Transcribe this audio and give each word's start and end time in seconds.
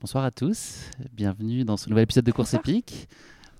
Bonsoir 0.00 0.24
à 0.24 0.30
tous, 0.30 0.90
bienvenue 1.12 1.64
dans 1.64 1.76
ce 1.76 1.90
nouvel 1.90 2.04
épisode 2.04 2.24
de 2.24 2.32
Course 2.32 2.54
épique. 2.54 3.10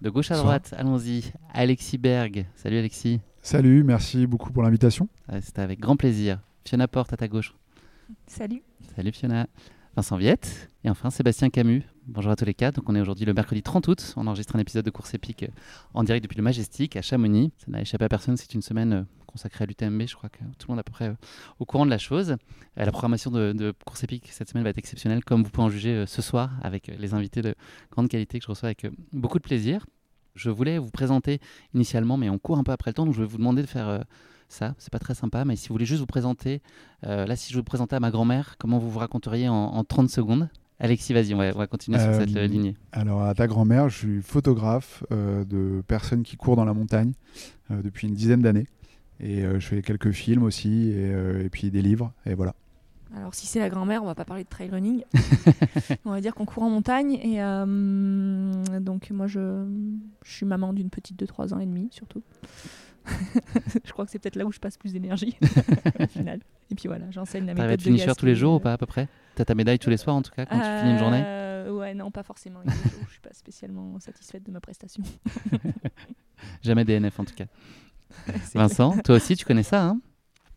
De 0.01 0.09
gauche 0.09 0.31
à 0.31 0.39
droite, 0.39 0.73
allons-y. 0.79 1.33
Alexis 1.53 1.99
Berg. 1.99 2.47
Salut 2.55 2.79
Alexis. 2.79 3.21
Salut, 3.43 3.85
merci 3.85 4.27
beaucoup 4.27 4.51
pour 4.51 4.63
l'invitation. 4.63 5.11
C'était 5.43 5.61
avec 5.61 5.81
grand 5.81 5.99
plaisir. 5.99 6.41
Fiona 6.65 6.89
Porte 6.89 7.13
à 7.13 7.19
ta 7.19 7.29
gauche. 7.29 7.55
Salut. 8.27 8.63
Salut 8.97 9.13
Fiona. 9.13 9.49
Vincent 9.97 10.17
Viette. 10.17 10.71
Et 10.83 10.89
enfin 10.89 11.11
Sébastien 11.11 11.51
Camus. 11.51 11.83
Bonjour 12.11 12.33
à 12.33 12.37
tous 12.37 12.47
les 12.47 12.55
quatre. 12.55 12.77
Donc 12.77 12.89
on 12.89 12.95
est 12.95 13.03
aujourd'hui 13.03 13.27
le 13.27 13.35
mercredi 13.35 13.63
30 13.63 13.87
août. 13.87 14.15
On 14.17 14.27
enregistre 14.27 14.57
un 14.57 14.59
épisode 14.59 14.83
de 14.83 14.89
Course 14.89 15.13
épique 15.13 15.45
en 15.93 16.03
direct 16.05 16.23
depuis 16.25 16.39
le 16.39 16.43
Majestic 16.43 16.97
à 16.97 17.03
Chamonix. 17.03 17.53
Ça 17.59 17.67
n'a 17.71 17.83
échappé 17.83 18.03
à 18.03 18.09
personne. 18.09 18.35
C'est 18.39 18.55
une 18.55 18.63
semaine 18.63 18.93
euh, 18.95 19.03
consacrée 19.27 19.65
à 19.65 19.67
l'UTMB. 19.67 20.05
Je 20.07 20.17
crois 20.17 20.31
que 20.31 20.39
tout 20.39 20.69
le 20.69 20.73
monde 20.73 20.79
est 20.79 20.81
à 20.81 20.85
peu 20.85 20.93
près 20.93 21.09
euh, 21.09 21.15
au 21.59 21.67
courant 21.67 21.85
de 21.85 21.91
la 21.91 21.99
chose. 21.99 22.31
Euh, 22.31 22.37
la 22.77 22.91
programmation 22.93 23.31
de, 23.31 23.75
Course 23.85 24.05
épique 24.05 24.31
cette 24.33 24.49
semaine 24.49 24.65
va 24.65 24.71
être 24.71 24.79
exceptionnelle, 24.79 25.23
comme 25.23 25.43
vous 25.43 25.51
pouvez 25.51 25.67
en 25.67 25.69
juger 25.69 26.07
ce 26.07 26.23
soir 26.23 26.51
avec 26.63 26.87
les 26.87 27.13
invités 27.13 27.43
de 27.43 27.55
grande 27.91 28.09
qualité 28.09 28.39
que 28.39 28.45
je 28.47 28.51
reçois 28.51 28.69
avec 28.69 28.87
beaucoup 29.13 29.39
de 29.39 29.45
plaisir. 29.45 29.85
Je 30.35 30.49
voulais 30.49 30.79
vous 30.79 30.91
présenter 30.91 31.41
initialement, 31.75 32.17
mais 32.17 32.31
on 32.31 32.39
court 32.39 32.57
un 32.57 32.65
peu 32.65 32.73
après 32.73 32.93
le 32.93 32.95
temps, 32.95 33.05
donc 33.05 33.15
je 33.15 33.21
vais 33.21 33.27
vous 33.27 33.37
demander 33.37 33.61
de 33.61 33.67
faire 33.67 34.05
ça. 34.49 34.75
C'est 34.79 34.91
pas 34.91 34.99
très 34.99 35.15
sympa, 35.15 35.45
mais 35.45 35.57
si 35.57 35.69
vous 35.69 35.75
voulez 35.75 35.85
juste 35.85 36.01
vous 36.01 36.07
présenter, 36.07 36.63
là, 37.03 37.37
si 37.37 37.53
je 37.53 37.59
vous 37.59 37.65
présentais 37.65 37.97
à 37.97 38.01
ma 38.01 38.11
grand-mère, 38.11 38.57
comment 38.59 38.79
vous 38.79 38.91
vous 38.91 38.99
raconteriez 38.99 39.51
en, 39.51 39.55
en 39.55 39.85
30 39.85 40.09
secondes? 40.09 40.49
Alexis, 40.81 41.13
vas-y, 41.13 41.35
on, 41.35 41.39
va, 41.39 41.67
continuer 41.67 41.99
sur 41.99 42.15
cette 42.15 42.37
euh, 42.37 42.47
lignée. 42.47 42.77
Alors, 42.93 43.23
à 43.23 43.35
ta 43.35 43.49
grand-mère, 43.49 43.89
je 43.89 43.99
suis 43.99 44.23
photographe 44.23 45.03
euh, 45.11 45.45
de 45.45 45.83
personnes 45.89 46.23
qui 46.23 46.37
courent 46.37 46.55
dans 46.55 46.65
la 46.65 46.73
montagne 46.73 47.15
euh, 47.73 47.83
depuis 47.83 48.07
une 48.07 48.15
dizaine 48.15 48.43
d'années. 48.43 48.67
Et 49.21 49.43
je 49.43 49.67
fais 49.67 49.83
quelques 49.83 50.13
films 50.13 50.45
aussi, 50.45 50.93
et, 50.93 51.49
puis 51.51 51.73
des 51.73 51.83
livres, 51.83 52.13
et 52.25 52.35
voilà. 52.35 52.55
Alors, 53.17 53.35
si 53.35 53.49
c'est 53.49 53.59
la 53.59 53.69
grand-mère, 53.69 54.05
on 54.05 54.07
va 54.07 54.15
pas 54.15 54.25
parler 54.25 54.45
de 54.45 54.49
trail 54.49 54.71
running. 54.71 55.03
on 56.05 56.13
va 56.13 56.21
dire 56.21 56.37
qu'on 56.37 56.45
court 56.45 56.63
en 56.63 56.71
montagne. 56.71 57.15
Et 57.15 57.41
donc, 58.81 59.11
moi, 59.11 59.27
je, 59.27 59.67
je 60.23 60.33
suis 60.33 60.47
maman 60.47 60.73
d'une 60.73 60.89
petite 60.89 61.19
de 61.19 61.27
3 61.27 61.53
ans 61.53 61.59
et 61.59 61.67
demi, 61.67 61.89
surtout. 61.91 62.23
je 63.85 63.93
crois 63.93 64.05
que 64.05 64.11
c'est 64.11 64.19
peut-être 64.19 64.37
là 64.37 64.45
où 64.45 64.53
je 64.53 64.59
passe 64.59 64.77
plus 64.77 64.93
d'énergie 64.93 65.37
au 66.01 66.07
final. 66.07 66.41
Et 66.71 66.75
puis 66.75 66.89
voilà, 66.89 67.11
j'enseigne 67.11 67.47
la 67.47 67.55
méthode 67.55 67.77
de 67.77 67.83
finisher 67.83 68.13
tous 68.17 68.27
les 68.27 68.35
jours 68.35 68.55
ou 68.55 68.61
pas 68.61 68.73
à 68.73 68.79
peu 68.79 68.87
près? 68.87 69.09
T'as 69.35 69.45
ta 69.45 69.55
médaille 69.55 69.79
tous 69.79 69.91
les 69.91 69.97
soirs 69.97 70.17
en 70.17 70.23
tout 70.23 70.33
cas 70.35 70.47
quand 70.47 70.59
tu 70.59 70.81
finis 70.81 70.93
une 70.93 70.99
journée? 70.99 71.23
Euh, 71.25 71.49
Ouais, 71.71 71.95
non, 71.95 72.11
pas 72.11 72.23
forcément. 72.23 72.61
je 72.67 73.11
suis 73.11 73.21
pas 73.21 73.33
spécialement 73.33 74.01
satisfaite 74.01 74.43
de 74.43 74.51
ma 74.51 74.61
prestation. 74.61 75.03
Jamais 76.63 76.85
DNF 76.85 77.21
en 77.21 77.25
tout 77.25 77.35
cas. 77.35 77.45
Vincent, 78.55 78.97
toi 79.05 79.17
aussi 79.17 79.37
tu 79.37 79.45
connais 79.45 79.63
ça 79.63 79.85
hein? 79.85 80.01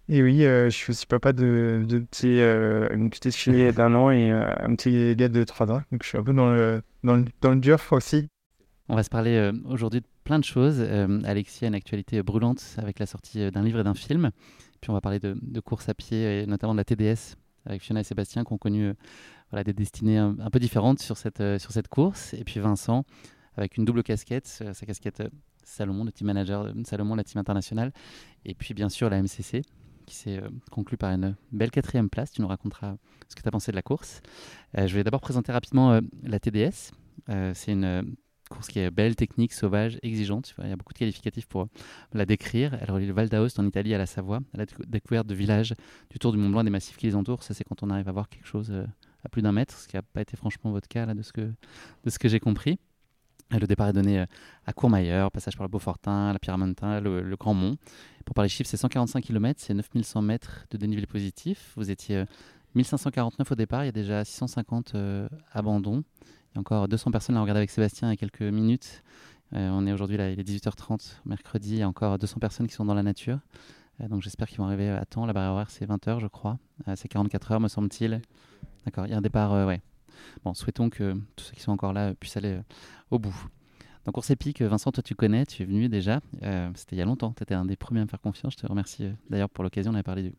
Et 0.08 0.24
oui, 0.24 0.46
euh, 0.46 0.66
je 0.70 0.76
suis 0.76 0.92
aussi 0.92 1.06
papa 1.06 1.32
de, 1.32 1.86
de 1.88 2.00
petit, 2.00 2.40
euh, 2.40 2.90
une 2.94 3.10
petite 3.10 3.34
fille 3.36 3.72
d'un 3.72 3.94
an 3.94 4.10
et 4.10 4.32
un 4.32 4.76
petit 4.76 5.16
gars 5.16 5.30
de 5.30 5.44
trois 5.44 5.72
ans. 5.72 5.82
Donc 5.92 6.04
je 6.04 6.08
suis 6.10 6.18
un 6.18 6.24
peu 6.24 6.34
dans 6.34 6.52
le, 6.52 6.82
dans 7.04 7.16
le, 7.16 7.26
dans 7.42 7.52
le 7.52 7.58
dur 7.60 7.80
aussi. 7.92 8.28
On 8.90 8.96
va 8.96 9.04
se 9.04 9.10
parler 9.10 9.52
aujourd'hui 9.66 10.02
de 10.02 10.06
plein 10.24 10.40
de 10.40 10.44
choses. 10.44 10.82
Alexis 11.24 11.66
a 11.66 11.68
une 11.68 11.76
actualité 11.76 12.22
brûlante 12.24 12.76
avec 12.78 13.00
la 13.00 13.06
sortie 13.06 13.52
d'un 13.52 13.64
livre 13.64 13.80
et 13.80 13.84
d'un 13.84 13.94
film. 13.94 14.32
Puis 14.80 14.90
on 14.90 14.94
va 14.94 15.02
parler 15.02 15.20
de, 15.20 15.38
de 15.42 15.60
course 15.60 15.90
à 15.90 15.94
pied 15.94 16.42
et 16.42 16.46
notamment 16.46 16.74
de 16.74 16.78
la 16.78 16.86
TDS 16.86 17.36
avec 17.66 17.82
Fiona 17.82 18.02
et 18.02 18.04
Sébastien 18.04 18.44
qui 18.44 18.54
ont 18.54 18.58
connu 18.58 18.88
euh, 18.88 18.94
voilà, 19.50 19.64
des 19.64 19.74
destinées 19.74 20.18
un, 20.18 20.50
peu 20.52 20.60
différentes 20.60 21.00
sur 21.00 21.18
cette, 21.18 21.42
euh, 21.42 21.60
sur 21.60 21.72
cette 21.72 21.88
course. 21.88 22.34
Et 22.34 22.44
puis 22.44 22.60
Vincent, 22.60 23.06
avec 23.56 23.78
une 23.78 23.86
double 23.86 24.04
casquette, 24.04 24.60
euh, 24.62 24.74
sa 24.74 24.86
casquette 24.86 25.24
Salomon, 25.64 26.04
le 26.04 26.12
team 26.12 26.28
manager 26.28 26.74
Salomon, 26.86 27.16
la 27.16 27.24
team 27.24 27.40
internationale, 27.40 27.92
et 28.46 28.56
puis 28.56 28.74
bien 28.74 28.90
sûr 28.90 29.10
la 29.10 29.22
MCC, 29.22 29.62
qui 30.06 30.16
s'est 30.16 30.42
conclue 30.72 30.98
par 30.98 31.12
une 31.12 31.36
belle 31.52 31.72
quatrième 31.72 32.10
place. 32.10 32.32
Tu 32.32 32.42
nous 32.42 32.48
raconteras 32.48 32.96
ce 33.30 33.36
que 33.36 33.42
tu 33.42 33.48
as 33.48 33.52
pensé 33.52 33.72
de 33.72 33.76
la 33.76 33.84
course. 33.84 34.22
je 34.74 34.94
vais 34.94 35.04
d'abord 35.04 35.22
présenter 35.22 35.52
rapidement 35.52 36.02
la 36.24 36.40
TDS. 36.40 36.92
c'est 37.54 37.72
une 37.72 38.16
course 38.52 38.68
qui 38.68 38.80
est 38.80 38.92
belle, 38.92 39.16
technique, 39.16 39.54
sauvage, 39.54 39.98
exigeante. 40.04 40.54
Il 40.60 40.70
y 40.70 40.72
a 40.72 40.76
beaucoup 40.76 40.94
de 40.94 41.00
qualificatifs 41.00 41.48
pour 41.48 41.68
la 42.14 42.26
décrire. 42.26 42.78
Elle 42.80 42.92
relie 42.92 43.08
le 43.08 43.14
Val 43.14 43.30
d'Aoste 43.30 43.60
en 43.60 43.66
Italie 43.66 43.94
à 43.94 43.98
la 43.98 44.06
Savoie, 44.06 44.42
à 44.54 44.58
la 44.58 44.66
découverte 44.88 45.28
de 45.28 45.34
villages 45.34 45.74
du 46.10 46.20
Tour 46.20 46.32
du 46.32 46.38
Mont 46.38 46.50
Blanc, 46.50 46.64
des 46.64 46.70
massifs 46.70 46.98
qui 46.98 47.08
les 47.08 47.16
entourent. 47.16 47.44
Ça, 47.44 47.54
c'est 47.54 47.64
quand 47.64 47.82
on 47.84 47.90
arrive 47.90 48.08
à 48.08 48.12
voir 48.12 48.30
quelque 48.30 48.46
chose 48.46 48.70
euh, 48.72 48.86
à 49.24 49.30
plus 49.30 49.42
d'un 49.42 49.52
mètre, 49.52 49.76
ce 49.76 49.88
qui 49.88 49.96
n'a 49.96 50.02
pas 50.02 50.22
été 50.22 50.38
franchement 50.38 50.72
votre 50.72 50.88
cas 50.88 51.06
là, 51.06 51.14
de 51.14 51.22
ce 51.22 51.34
que, 51.34 51.42
de 51.42 52.10
ce 52.10 52.20
que 52.20 52.30
j'ai 52.30 52.40
compris. 52.40 52.78
Le 53.52 53.68
départ 53.68 53.90
est 53.90 53.94
donné 53.94 54.20
euh, 54.20 54.26
à 54.66 54.74
Courmayeur, 54.74 55.32
passage 55.32 55.58
par 55.58 55.66
le 55.66 55.70
Beaufortin, 55.70 56.32
la 56.32 56.40
Pyramontin, 56.40 57.02
le, 57.02 57.22
le 57.22 57.36
Grand 57.36 57.54
Mont. 57.54 57.78
Pour 58.26 58.34
parler 58.34 58.50
chiffres, 58.50 58.70
c'est 58.70 58.78
145 58.78 59.22
km, 59.22 59.60
c'est 59.62 59.74
9100 59.74 60.22
mètres 60.22 60.66
de 60.72 60.78
dénivelé 60.78 61.06
positif. 61.06 61.74
Vous 61.76 61.90
étiez 61.90 62.24
1549 62.76 63.50
euh, 63.50 63.54
au 63.54 63.56
départ, 63.56 63.84
il 63.84 63.88
y 63.88 63.90
a 63.90 63.94
déjà 63.94 64.24
650 64.24 64.96
abandons. 65.52 66.04
Il 66.52 66.56
y 66.56 66.58
a 66.58 66.60
encore 66.60 66.88
200 66.88 67.12
personnes 67.12 67.38
à 67.38 67.42
regarder 67.42 67.60
avec 67.60 67.70
Sébastien 67.70 68.10
il 68.10 68.12
y 68.12 68.14
a 68.14 68.18
quelques 68.18 68.42
minutes. 68.42 69.04
Euh, 69.54 69.70
on 69.72 69.86
est 69.86 69.92
aujourd'hui 69.92 70.18
là, 70.18 70.30
il 70.30 70.40
est 70.40 70.48
18h30, 70.48 71.22
mercredi. 71.26 71.72
Il 71.72 71.80
y 71.80 71.82
a 71.82 71.88
encore 71.88 72.18
200 72.18 72.40
personnes 72.40 72.68
qui 72.68 72.74
sont 72.74 72.86
dans 72.86 72.94
la 72.94 73.04
nature. 73.04 73.40
Euh, 74.00 74.08
donc 74.08 74.22
j'espère 74.22 74.48
qu'ils 74.48 74.58
vont 74.58 74.66
arriver 74.66 74.90
à 74.90 75.06
temps. 75.06 75.26
La 75.26 75.34
barrière 75.34 75.54
horaire, 75.54 75.70
c'est 75.70 75.86
20h, 75.86 76.20
je 76.20 76.28
crois. 76.28 76.58
Euh, 76.88 76.94
c'est 76.96 77.08
44 77.08 77.52
heures, 77.54 77.60
me 77.60 77.68
semble-t-il. 77.68 78.22
D'accord, 78.86 79.06
il 79.06 79.12
y 79.12 79.14
a 79.14 79.18
un 79.18 79.22
départ, 79.22 79.68
ouais. 79.68 79.82
Bon, 80.44 80.54
souhaitons 80.54 80.90
que 80.90 81.14
tous 81.36 81.46
ceux 81.46 81.54
qui 81.54 81.62
sont 81.62 81.72
encore 81.72 81.94
là 81.94 82.14
puissent 82.14 82.38
aller 82.38 82.60
au 83.10 83.20
bout. 83.20 83.36
Donc 84.06 84.16
course 84.16 84.32
épique, 84.32 84.62
Vincent, 84.62 84.92
toi 84.92 85.04
tu 85.04 85.14
connais, 85.14 85.46
tu 85.46 85.62
es 85.62 85.66
venu 85.66 85.90
déjà. 85.90 86.22
C'était 86.76 86.96
il 86.96 87.00
y 87.00 87.02
a 87.02 87.06
longtemps, 87.06 87.34
tu 87.34 87.44
étais 87.44 87.54
un 87.54 87.66
des 87.66 87.76
premiers 87.76 88.02
à 88.02 88.04
me 88.04 88.10
faire 88.10 88.22
confiance. 88.22 88.54
Je 88.54 88.58
te 88.58 88.68
remercie 88.68 89.10
d'ailleurs 89.30 89.50
pour 89.50 89.64
l'occasion. 89.64 89.92
On 89.92 89.96
avait 89.96 90.04
parlé 90.04 90.24
du, 90.24 90.36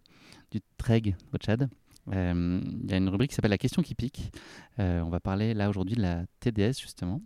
du 0.50 0.60
Treg 0.76 1.16
au 1.32 1.38
Tchad. 1.38 1.69
Euh, 2.09 2.61
il 2.83 2.91
y 2.91 2.95
a 2.95 2.97
une 2.97 3.09
rubrique 3.09 3.31
qui 3.31 3.37
s'appelle 3.37 3.51
La 3.51 3.59
question 3.59 3.83
qui 3.83 3.95
pique. 3.95 4.33
Euh, 4.79 5.01
on 5.01 5.09
va 5.09 5.21
parler 5.21 5.55
là 5.55 5.69
aujourd'hui 5.69 5.95
de 5.95 6.03
la 6.03 6.25
TDS 6.41 6.81
justement. 6.81 7.21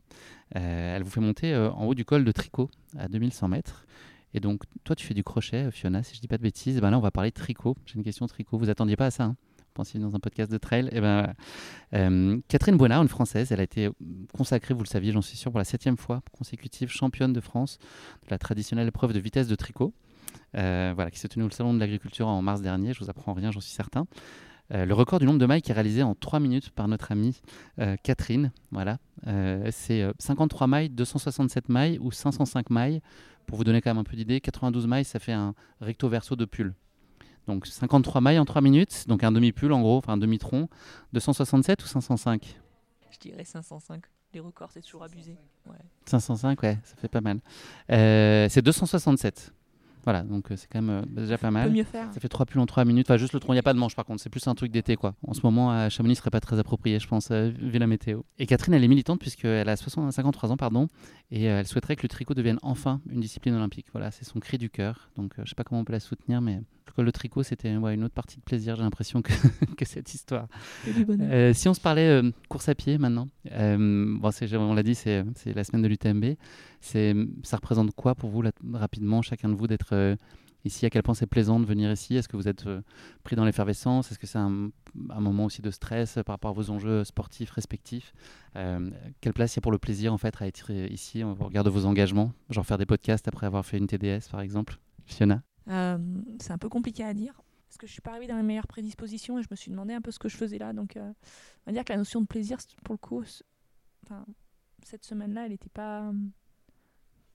Euh, 0.55 0.97
elle 0.97 1.03
vous 1.03 1.11
fait 1.11 1.21
monter 1.21 1.57
en 1.57 1.85
haut 1.85 1.95
du 1.95 2.05
col 2.05 2.25
de 2.25 2.33
Tricot 2.33 2.71
à 2.99 3.09
2100 3.09 3.49
mètres. 3.49 3.87
Et 4.35 4.41
donc, 4.41 4.65
toi, 4.85 4.95
tu 4.95 5.07
fais 5.07 5.15
du 5.15 5.25
crochet, 5.25 5.71
Fiona, 5.71 6.03
si 6.03 6.15
je 6.15 6.21
dis 6.21 6.29
pas 6.29 6.37
de 6.37 6.43
bêtises. 6.43 6.81
Ben 6.81 6.91
là, 6.91 6.99
on 6.99 7.01
va 7.01 7.11
parler 7.11 7.33
tricot. 7.33 7.75
J'ai 7.87 7.95
une 7.95 8.05
question 8.05 8.27
tricot. 8.27 8.59
Vous 8.59 8.69
attendiez 8.69 8.97
pas 8.97 9.07
à 9.07 9.11
ça 9.11 9.25
hein 9.25 9.37
pensiez 9.73 10.01
dans 10.01 10.17
un 10.17 10.19
podcast 10.19 10.51
de 10.51 10.57
trail 10.57 10.87
et 10.87 10.97
eh 10.97 11.01
ben, 11.03 12.41
Catherine 12.49 12.79
Boinard, 12.79 13.03
une 13.03 13.09
Française, 13.09 13.53
elle 13.53 13.61
a 13.61 13.63
été 13.63 13.91
consacrée, 14.33 14.73
vous 14.73 14.83
le 14.83 14.89
saviez, 14.89 15.13
j'en 15.13 15.21
suis 15.21 15.37
sûr, 15.37 15.51
pour 15.51 15.59
la 15.59 15.67
septième 15.67 15.99
fois 15.99 16.23
consécutive 16.33 16.89
championne 16.89 17.35
de 17.35 17.41
France 17.41 17.77
de 18.25 18.29
la 18.31 18.39
traditionnelle 18.39 18.89
épreuve 18.89 19.13
de 19.13 19.19
vitesse 19.19 19.49
de 19.49 19.55
tricot. 19.55 19.93
voilà, 20.55 21.11
qui 21.11 21.19
s'est 21.19 21.29
tenue 21.29 21.45
au 21.45 21.51
Salon 21.51 21.75
de 21.75 21.79
l'Agriculture 21.79 22.27
en 22.27 22.41
mars 22.41 22.63
dernier. 22.63 22.95
Je 22.95 23.01
vous 23.01 23.11
apprends 23.11 23.35
rien, 23.35 23.51
j'en 23.51 23.61
suis 23.61 23.75
certain. 23.75 24.07
Euh, 24.73 24.85
le 24.85 24.95
record 24.95 25.19
du 25.19 25.27
nombre 25.27 25.39
de 25.39 25.47
mailles 25.47 25.63
qui 25.63 25.71
est 25.71 25.75
réalisé 25.75 26.03
en 26.03 26.15
3 26.15 26.41
minutes 26.41 26.71
par 26.71 26.89
notre 26.89 27.13
amie 27.13 27.41
euh, 27.79 27.97
Catherine. 28.03 28.53
Voilà. 28.71 28.99
Euh, 29.27 29.69
c'est 29.73 30.05
53 30.19 30.67
mailles, 30.67 30.89
267 30.91 31.69
mailles 31.69 31.99
ou 32.01 32.11
505 32.11 32.71
mailles. 32.71 33.01
Pour 33.47 33.59
vous 33.59 33.65
donner 33.65 33.81
quand 33.81 33.91
même 33.91 33.99
un 33.99 34.05
peu 34.05 34.17
d'idée, 34.17 34.41
92 34.41 34.87
mailles, 34.87 35.05
ça 35.05 35.21
fait 35.21 35.33
un 35.33 35.55
recto 35.81 36.09
verso 36.09 36.35
de 36.35 36.45
pull. 36.45 36.75
Donc 37.47 37.67
53 37.67 38.21
mailles 38.21 38.41
en 38.41 38.45
3 38.45 38.61
minutes, 38.61 39.05
donc 39.07 39.23
un 39.23 39.31
demi-pull 39.31 39.73
en 39.73 39.81
gros, 39.81 39.99
enfin 39.99 40.15
un 40.15 40.19
demi-tronc. 40.19 40.69
267 41.13 41.85
ou 41.85 41.87
505 41.87 42.59
Je 43.13 43.19
dirais 43.19 43.45
505. 43.45 44.03
Les 44.35 44.41
records, 44.41 44.73
c'est 44.73 44.83
toujours 44.83 45.05
abusé. 45.05 45.37
505, 46.07 46.61
ouais, 46.63 46.79
ça 46.83 46.97
fait 46.97 47.09
pas 47.09 47.21
mal. 47.21 47.41
c'est 47.89 48.63
267. 48.63 49.53
Voilà, 50.07 50.23
donc 50.23 50.53
euh, 50.53 50.57
c'est 50.57 50.69
quand 50.71 50.81
même 50.81 51.03
euh, 51.03 51.21
déjà 51.21 51.37
pas 51.37 51.51
mal. 51.51 51.69
peut 51.69 51.75
mieux 51.75 51.83
faire. 51.83 52.07
Ça 52.15 52.21
fait 52.21 52.29
3 52.29 52.47
plus 52.47 52.59
long 52.59 52.67
3 52.67 52.85
minutes. 52.85 53.11
Enfin, 53.11 53.17
juste 53.17 53.33
le 53.33 53.41
tronc, 53.41 53.55
il 53.55 53.57
n'y 53.57 53.61
a 53.61 53.65
pas 53.65 53.75
de 53.75 53.79
manche 53.79 53.97
par 53.97 54.05
contre. 54.05 54.23
C'est 54.23 54.31
plus 54.31 54.47
un 54.47 54.55
truc 54.55 54.71
d'été 54.71 54.95
quoi. 54.95 55.17
En 55.27 55.35
ce 55.35 55.41
moment, 55.43 55.73
à 55.73 55.89
Chamonix, 55.89 56.15
ce 56.15 56.21
serait 56.21 56.31
pas 56.31 56.39
très 56.39 56.61
approprié, 56.61 57.01
je 57.01 57.09
pense, 57.09 57.33
vu 57.33 57.77
la 57.77 57.89
météo. 57.89 58.21
Et 58.39 58.47
Catherine, 58.47 58.75
elle 58.75 58.85
est 58.85 58.89
militante 58.89 59.19
puisqu'elle 59.19 59.69
a 59.69 59.75
60 59.75 60.13
53 60.13 60.53
ans, 60.53 60.57
pardon. 60.57 60.87
Et 61.33 61.51
euh, 61.51 61.59
elle 61.59 61.67
souhaiterait 61.67 61.97
que 61.97 62.03
le 62.03 62.09
tricot 62.09 62.35
devienne 62.35 62.61
enfin 62.63 63.01
une 63.11 63.19
discipline 63.19 63.57
olympique. 63.57 63.87
Voilà, 63.91 64.13
c'est 64.13 64.25
son 64.25 64.39
cri 64.39 64.59
du 64.59 64.71
cœur. 64.71 65.11
Donc, 65.17 65.35
je 65.43 65.49
sais 65.49 65.57
pas 65.57 65.65
comment 65.65 65.81
on 65.81 65.85
peut 65.85 65.93
la 65.93 65.99
soutenir, 65.99 66.41
mais 66.41 66.61
en 66.99 67.03
le 67.03 67.13
tricot, 67.13 67.43
c'était 67.43 67.77
ouais, 67.77 67.95
une 67.95 68.05
autre 68.05 68.15
partie 68.15 68.37
de 68.39 68.43
plaisir, 68.43 68.77
j'ai 68.77 68.83
l'impression, 68.83 69.23
que, 69.23 69.33
que 69.77 69.85
cette 69.85 70.13
histoire. 70.15 70.49
Euh, 71.21 71.53
si 71.53 71.69
on 71.69 71.75
se 71.75 71.81
parlait 71.81 72.09
euh, 72.09 72.31
course 72.49 72.69
à 72.69 72.75
pied 72.75 72.99
maintenant, 72.99 73.29
euh, 73.53 74.17
bon, 74.19 74.31
on 74.59 74.75
l'a 74.75 74.83
dit, 74.83 74.95
c'est 74.95 75.25
la 75.55 75.65
semaine 75.65 75.83
de 75.83 75.89
l'UTMB. 75.89 76.37
Ça 76.81 77.57
représente 77.57 77.95
quoi 77.95 78.15
pour 78.15 78.31
vous, 78.31 78.43
rapidement, 78.73 79.23
chacun 79.23 79.49
de 79.49 79.55
vous, 79.55 79.67
d'être 79.67 79.93
euh, 79.93 80.17
ici? 80.65 80.87
À 80.87 80.91
quel 80.91 81.03
point 81.03 81.15
c'est 81.15 81.27
plaisant 81.27 81.61
de 81.61 81.65
venir 81.65 81.91
ici? 81.91 82.17
Est-ce 82.17 82.29
que 82.29 82.37
vous 82.37 82.49
êtes 82.49 82.67
euh, 82.67 82.83
pris 83.23 83.37
dans 83.37 83.45
l'effervescence? 83.45 84.11
Est-ce 84.11 84.19
que 84.19 84.27
c'est 84.27 84.39
un, 84.39 84.71
moment 84.95 85.47
aussi 85.47 85.63
de 85.63 85.71
stress 85.71 86.17
euh, 86.19 86.23
par 86.23 86.35
rapport 86.35 86.51
à 86.51 86.55
vos 86.55 86.71
enjeux 86.71 87.05
sportifs 87.05 87.51
respectifs? 87.51 88.13
Quelle 88.55 89.35
place 89.35 89.55
il 89.55 89.59
y 89.59 89.61
a 89.61 89.63
pour 89.63 89.73
le 89.73 89.79
plaisir 89.79 90.13
en 90.13 90.19
fait 90.19 90.41
à 90.41 90.47
être 90.47 90.71
ici 90.71 91.23
au 91.23 91.35
regard 91.35 91.65
de 91.65 91.71
vos 91.71 91.87
engagements? 91.87 92.33
Genre 92.51 92.65
faire 92.65 92.79
des 92.79 92.87
podcasts 92.87 93.29
après 93.29 93.47
avoir 93.47 93.65
fait 93.67 93.79
une 93.79 93.87
TDS 93.87 94.31
par 94.31 94.41
exemple? 94.41 94.79
Fiona? 95.05 95.43
C'est 95.67 96.53
un 96.53 96.59
peu 96.59 96.69
compliqué 96.69 97.05
à 97.05 97.15
dire. 97.15 97.43
Parce 97.69 97.79
que 97.79 97.87
je 97.89 97.93
suis 97.93 98.01
pas 98.01 98.13
arrivée 98.13 98.29
dans 98.29 98.37
les 98.37 98.45
meilleures 98.45 98.69
prédispositions 98.69 99.39
et 99.39 99.43
je 99.43 99.49
me 99.51 99.57
suis 99.57 99.71
demandé 99.71 99.93
un 99.93 100.01
peu 100.01 100.13
ce 100.13 100.21
que 100.21 100.29
je 100.29 100.37
faisais 100.37 100.57
là. 100.57 100.73
Donc, 100.73 100.95
on 100.97 101.15
va 101.67 101.73
dire 101.73 101.85
que 101.85 101.93
la 101.93 101.99
notion 101.99 102.21
de 102.21 102.27
plaisir, 102.27 102.59
pour 102.85 102.95
le 102.95 102.99
coup, 102.99 103.25
cette 104.83 105.05
semaine-là, 105.05 105.45
elle 105.45 105.51
n'était 105.51 105.69
pas, 105.69 106.13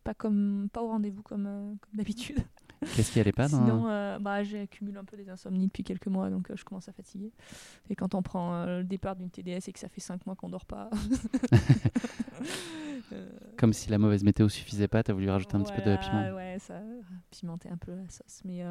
pas, 0.03 0.13
comme, 0.13 0.69
pas 0.71 0.81
au 0.81 0.87
rendez-vous 0.87 1.21
comme, 1.23 1.47
euh, 1.47 1.73
comme 1.81 1.97
d'habitude. 1.97 2.39
Qu'est-ce 2.95 3.11
qui 3.11 3.19
allait 3.19 3.31
pas 3.31 3.47
dans... 3.47 3.63
Sinon, 3.63 3.87
euh, 3.89 4.17
bah, 4.17 4.41
j'ai 4.43 4.61
accumulé 4.61 4.97
un 4.97 5.03
peu 5.03 5.15
des 5.15 5.29
insomnies 5.29 5.67
depuis 5.67 5.83
quelques 5.83 6.07
mois, 6.07 6.31
donc 6.31 6.49
euh, 6.49 6.55
je 6.55 6.65
commence 6.65 6.89
à 6.89 6.91
fatiguer. 6.91 7.31
Et 7.91 7.95
quand 7.95 8.15
on 8.15 8.23
prend 8.23 8.55
euh, 8.55 8.79
le 8.79 8.83
départ 8.83 9.15
d'une 9.15 9.29
TDS 9.29 9.67
et 9.67 9.71
que 9.71 9.77
ça 9.77 9.87
fait 9.87 10.01
5 10.01 10.25
mois 10.25 10.35
qu'on 10.35 10.49
dort 10.49 10.65
pas. 10.65 10.89
Comme 13.57 13.73
si 13.73 13.89
la 13.91 13.99
mauvaise 13.99 14.23
météo 14.23 14.49
suffisait 14.49 14.87
pas, 14.87 15.03
t'as 15.03 15.13
voulu 15.13 15.29
rajouter 15.29 15.55
un 15.55 15.61
petit 15.61 15.73
peu 15.73 15.83
de 15.83 15.95
piment. 15.97 16.33
Ouais, 16.33 16.57
ça 16.59 16.77
a 16.77 16.81
pimenté 17.29 17.69
un 17.69 17.77
peu 17.77 17.93
la 17.93 18.09
sauce. 18.09 18.41
Mais 18.45 18.63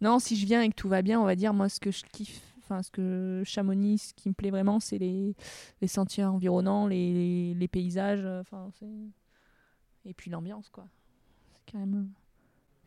non, 0.00 0.20
si 0.20 0.36
je 0.36 0.46
viens 0.46 0.62
et 0.62 0.68
que 0.68 0.74
tout 0.74 0.88
va 0.88 1.02
bien, 1.02 1.20
on 1.20 1.24
va 1.24 1.34
dire, 1.34 1.52
moi, 1.52 1.68
ce 1.68 1.80
que 1.80 1.90
je 1.90 2.04
kiffe, 2.04 2.40
enfin, 2.62 2.82
ce 2.82 2.90
que 2.90 3.42
Chamonix, 3.44 3.98
ce 3.98 4.14
qui 4.14 4.28
me 4.28 4.34
plaît 4.34 4.50
vraiment, 4.50 4.78
c'est 4.78 4.98
les, 4.98 5.34
les 5.80 5.88
sentiers 5.88 6.24
environnants, 6.24 6.86
les, 6.86 7.12
les, 7.12 7.54
les 7.54 7.68
paysages, 7.68 8.24
enfin, 8.24 8.68
c'est. 8.78 8.86
Et 10.06 10.14
puis 10.14 10.30
l'ambiance, 10.30 10.68
quoi. 10.70 10.86
C'est 11.54 11.72
quand 11.72 11.78
même. 11.78 12.08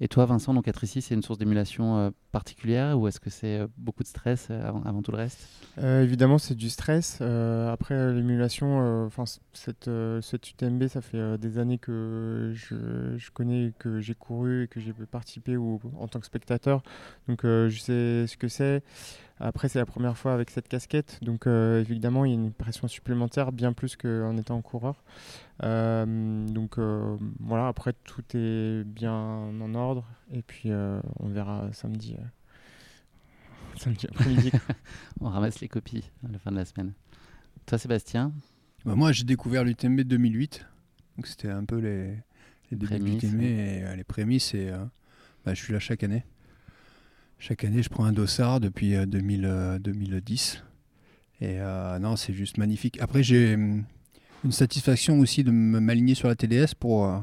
Et 0.01 0.07
toi, 0.07 0.25
Vincent, 0.25 0.53
donc 0.53 0.67
être 0.69 0.83
ici, 0.85 1.01
c'est 1.01 1.13
une 1.13 1.21
source 1.23 1.37
d'émulation 1.37 1.97
euh, 1.97 2.09
particulière 2.31 2.97
ou 2.97 3.09
est-ce 3.09 3.19
que 3.19 3.29
c'est 3.29 3.59
euh, 3.59 3.67
beaucoup 3.77 4.01
de 4.01 4.07
stress 4.07 4.47
euh, 4.49 4.65
avant, 4.65 4.81
avant 4.83 5.01
tout 5.01 5.11
le 5.11 5.17
reste? 5.17 5.45
Euh, 5.77 6.03
évidemment, 6.03 6.37
c'est 6.37 6.55
du 6.55 6.69
stress. 6.69 7.17
Euh, 7.19 7.69
après, 7.71 7.95
euh, 7.95 8.13
l'émulation, 8.13 8.79
euh, 8.81 9.05
enfin, 9.07 9.25
cette, 9.51 9.89
euh, 9.89 10.21
cette 10.21 10.49
UTMB, 10.49 10.87
ça 10.87 11.01
fait 11.01 11.17
euh, 11.17 11.37
des 11.37 11.57
années 11.57 11.77
que 11.79 12.53
je, 12.55 13.17
je 13.17 13.31
connais, 13.31 13.73
que 13.77 13.99
j'ai 13.99 14.15
couru 14.15 14.63
et 14.63 14.67
que 14.69 14.79
j'ai 14.79 14.93
participé 14.93 15.57
au- 15.57 15.81
en 15.97 16.07
tant 16.07 16.21
que 16.21 16.25
spectateur. 16.25 16.81
Donc, 17.27 17.43
euh, 17.43 17.67
je 17.69 17.79
sais 17.79 18.25
ce 18.27 18.37
que 18.37 18.47
c'est. 18.47 18.81
Après, 19.39 19.69
c'est 19.69 19.79
la 19.79 19.85
première 19.85 20.17
fois 20.17 20.33
avec 20.33 20.49
cette 20.49 20.67
casquette. 20.67 21.17
Donc, 21.21 21.47
euh, 21.47 21.79
évidemment, 21.81 22.25
il 22.25 22.29
y 22.29 22.31
a 22.31 22.35
une 22.35 22.51
pression 22.51 22.87
supplémentaire, 22.89 23.51
bien 23.51 23.71
plus 23.71 23.95
qu'en 23.95 24.35
étant 24.35 24.61
coureur. 24.61 25.03
Euh, 25.63 26.45
donc, 26.47 26.77
euh, 26.77 27.15
voilà, 27.39 27.67
après, 27.67 27.93
tout 28.03 28.23
est 28.33 28.83
bien 28.83 29.13
en 29.13 29.75
ordre. 29.75 30.05
Et 30.33 30.41
puis, 30.41 30.71
euh, 30.71 30.99
on 31.19 31.29
verra 31.29 31.69
samedi. 31.71 32.15
euh, 32.19 32.23
samedi 33.77 34.07
après-midi. 34.09 34.51
On 35.21 35.29
ramasse 35.29 35.61
les 35.61 35.69
copies 35.69 36.09
à 36.27 36.31
la 36.31 36.39
fin 36.39 36.51
de 36.51 36.57
la 36.57 36.65
semaine. 36.65 36.91
Toi, 37.65 37.77
Sébastien? 37.77 38.33
Bah, 38.85 38.95
moi, 38.95 39.11
j'ai 39.13 39.23
découvert 39.23 39.63
l'UTMB 39.63 40.01
2008. 40.01 40.65
Donc, 41.15 41.27
c'était 41.27 41.49
un 41.49 41.63
peu 41.63 41.77
les, 41.77 42.07
les 42.71 42.77
débuts 42.77 42.99
de 42.99 43.05
l'UTMB 43.05 43.39
ouais. 43.39 43.45
et 43.45 43.83
euh, 43.83 43.95
les 43.95 44.03
prémices. 44.03 44.53
Et 44.53 44.69
euh, 44.69 44.83
bah, 45.45 45.53
je 45.53 45.63
suis 45.63 45.71
là 45.71 45.79
chaque 45.79 46.03
année. 46.03 46.25
Chaque 47.41 47.63
année, 47.63 47.81
je 47.81 47.87
prends 47.87 48.03
un 48.03 48.11
dossard 48.11 48.59
depuis 48.59 48.95
euh, 48.95 49.05
2000, 49.05 49.45
euh, 49.45 49.79
2010. 49.79 50.61
Et 51.39 51.61
euh, 51.61 51.97
non, 51.97 52.17
c'est 52.17 52.33
juste 52.33 52.57
magnifique. 52.57 52.99
Après, 52.99 53.23
j'ai 53.23 53.53
hum, 53.53 53.85
une 54.43 54.51
satisfaction 54.51 55.19
aussi 55.19 55.45
de 55.45 55.51
m'aligner 55.51 56.15
sur 56.15 56.27
la 56.27 56.35
TDS 56.35 56.75
pour 56.77 57.05
euh, 57.05 57.17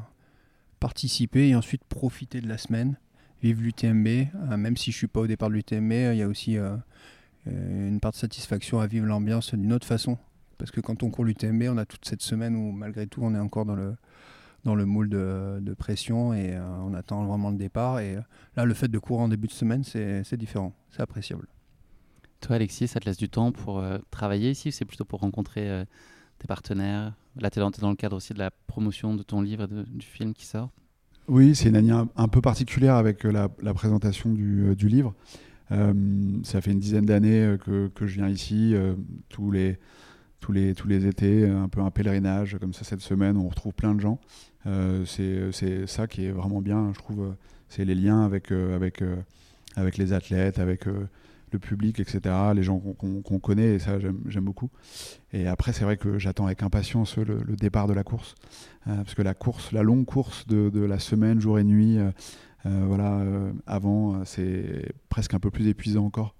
participer 0.80 1.48
et 1.48 1.54
ensuite 1.54 1.84
profiter 1.84 2.40
de 2.40 2.48
la 2.48 2.56
semaine, 2.56 2.96
vivre 3.42 3.60
l'UTMB. 3.60 4.06
Euh, 4.06 4.56
même 4.56 4.78
si 4.78 4.90
je 4.90 4.96
suis 4.96 5.06
pas 5.06 5.20
au 5.20 5.26
départ 5.26 5.50
de 5.50 5.54
l'UTMB, 5.54 5.92
euh, 5.92 6.14
il 6.14 6.18
y 6.18 6.22
a 6.22 6.28
aussi 6.28 6.56
euh, 6.56 6.74
euh, 7.48 7.88
une 7.88 8.00
part 8.00 8.12
de 8.12 8.16
satisfaction 8.16 8.80
à 8.80 8.86
vivre 8.86 9.04
l'ambiance 9.04 9.54
d'une 9.54 9.74
autre 9.74 9.86
façon. 9.86 10.16
Parce 10.56 10.70
que 10.70 10.80
quand 10.80 11.02
on 11.02 11.10
court 11.10 11.26
l'UTMB, 11.26 11.64
on 11.68 11.76
a 11.76 11.84
toute 11.84 12.06
cette 12.06 12.22
semaine 12.22 12.56
où 12.56 12.72
malgré 12.72 13.06
tout 13.06 13.20
on 13.22 13.34
est 13.34 13.38
encore 13.38 13.66
dans 13.66 13.76
le, 13.76 13.94
dans 14.64 14.74
le 14.74 14.84
moule 14.84 15.08
de, 15.08 15.58
de 15.60 15.74
pression 15.74 16.34
et 16.34 16.54
euh, 16.54 16.62
on 16.82 16.94
attend 16.94 17.24
vraiment 17.24 17.50
le 17.50 17.56
départ. 17.56 18.00
Et 18.00 18.16
euh, 18.16 18.20
là, 18.56 18.64
le 18.64 18.74
fait 18.74 18.88
de 18.88 18.98
courir 18.98 19.22
en 19.22 19.28
début 19.28 19.46
de 19.46 19.52
semaine, 19.52 19.84
c'est 19.84 20.36
différent, 20.36 20.72
c'est 20.90 21.02
appréciable. 21.02 21.46
Toi, 22.40 22.56
Alexis, 22.56 22.88
ça 22.88 23.00
te 23.00 23.06
laisse 23.06 23.16
du 23.16 23.28
temps 23.28 23.52
pour 23.52 23.78
euh, 23.78 23.98
travailler 24.10 24.50
ici 24.50 24.68
ou 24.68 24.70
c'est 24.70 24.84
plutôt 24.84 25.04
pour 25.04 25.20
rencontrer 25.20 25.70
euh, 25.70 25.84
tes 26.38 26.46
partenaires? 26.46 27.14
Là, 27.38 27.50
tu 27.50 27.58
es 27.58 27.62
dans, 27.62 27.90
le 27.90 27.96
cadre 27.96 28.16
aussi 28.16 28.34
de 28.34 28.38
la 28.38 28.50
promotion 28.50 29.14
de 29.14 29.22
ton 29.22 29.40
livre 29.40 29.64
et 29.64 29.66
de- 29.66 29.84
du 29.84 30.06
film 30.06 30.34
qui 30.34 30.46
sort. 30.46 30.70
Oui, 31.28 31.54
c'est 31.54 31.68
une 31.68 31.76
année 31.76 31.92
un, 31.92 32.08
un 32.16 32.28
peu 32.28 32.40
particulière 32.40 32.94
avec 32.94 33.24
la, 33.24 33.48
la 33.62 33.74
présentation 33.74 34.32
du, 34.32 34.68
euh, 34.68 34.74
du 34.74 34.88
livre. 34.88 35.14
Euh, 35.72 35.92
ça 36.44 36.60
fait 36.60 36.70
une 36.72 36.78
dizaine 36.78 37.06
d'années 37.06 37.56
que, 37.64 37.88
que 37.88 38.06
je 38.06 38.16
viens 38.16 38.28
ici, 38.28 38.74
euh, 38.74 38.94
tous, 39.28 39.50
les, 39.50 39.78
tous, 40.40 40.52
les, 40.52 41.06
étés, 41.06 41.44
euh, 41.44 41.62
un 41.62 41.68
peu 41.68 41.80
un 41.80 41.90
pèlerinage, 41.90 42.56
comme 42.60 42.72
ça 42.72 42.84
cette 42.84 43.00
semaine, 43.00 43.36
on 43.36 43.48
retrouve 43.48 43.72
plein 43.72 43.94
de 43.94 44.00
gens. 44.00 44.20
Euh, 44.66 45.04
c'est 45.04 45.86
ça 45.86 46.06
qui 46.06 46.26
est 46.26 46.30
vraiment 46.30 46.60
bien, 46.60 46.92
je 46.92 46.98
trouve, 46.98 47.20
euh, 47.20 47.32
c'est 47.68 47.84
les 47.84 47.94
liens 47.94 48.24
avec, 48.24 48.50
les 48.50 50.12
athlètes, 50.12 50.58
avec 50.58 50.86
le 50.86 51.58
public, 51.58 52.00
etc., 52.00 52.34
les 52.54 52.62
gens 52.62 52.78
qu'on 52.78 53.38
connaît, 53.40 53.74
et 53.74 53.78
ça 53.78 53.98
j'aime 53.98 54.44
beaucoup. 54.44 54.70
Et 55.32 55.46
après, 55.46 55.72
c'est 55.72 55.84
vrai 55.84 55.96
que 55.96 56.18
j'attends 56.18 56.46
avec 56.46 56.62
impatience 56.62 57.16
le, 57.16 57.56
départ 57.56 57.88
de 57.88 57.92
la 57.92 58.04
course. 58.04 58.34
Parce 58.84 59.14
que 59.14 59.22
la 59.22 59.34
course, 59.34 59.72
la 59.72 59.82
longue 59.82 60.04
course 60.04 60.46
de, 60.46 60.80
la 60.80 61.00
semaine, 61.00 61.40
jour 61.40 61.58
et 61.58 61.64
nuit, 61.64 61.98
voilà, 62.64 63.20
avant, 63.66 64.24
c'est 64.24 64.92
presque 65.08 65.34
un 65.34 65.40
peu 65.40 65.50
plus 65.50 65.66
épuisant 65.66 66.04
encore. 66.04 66.36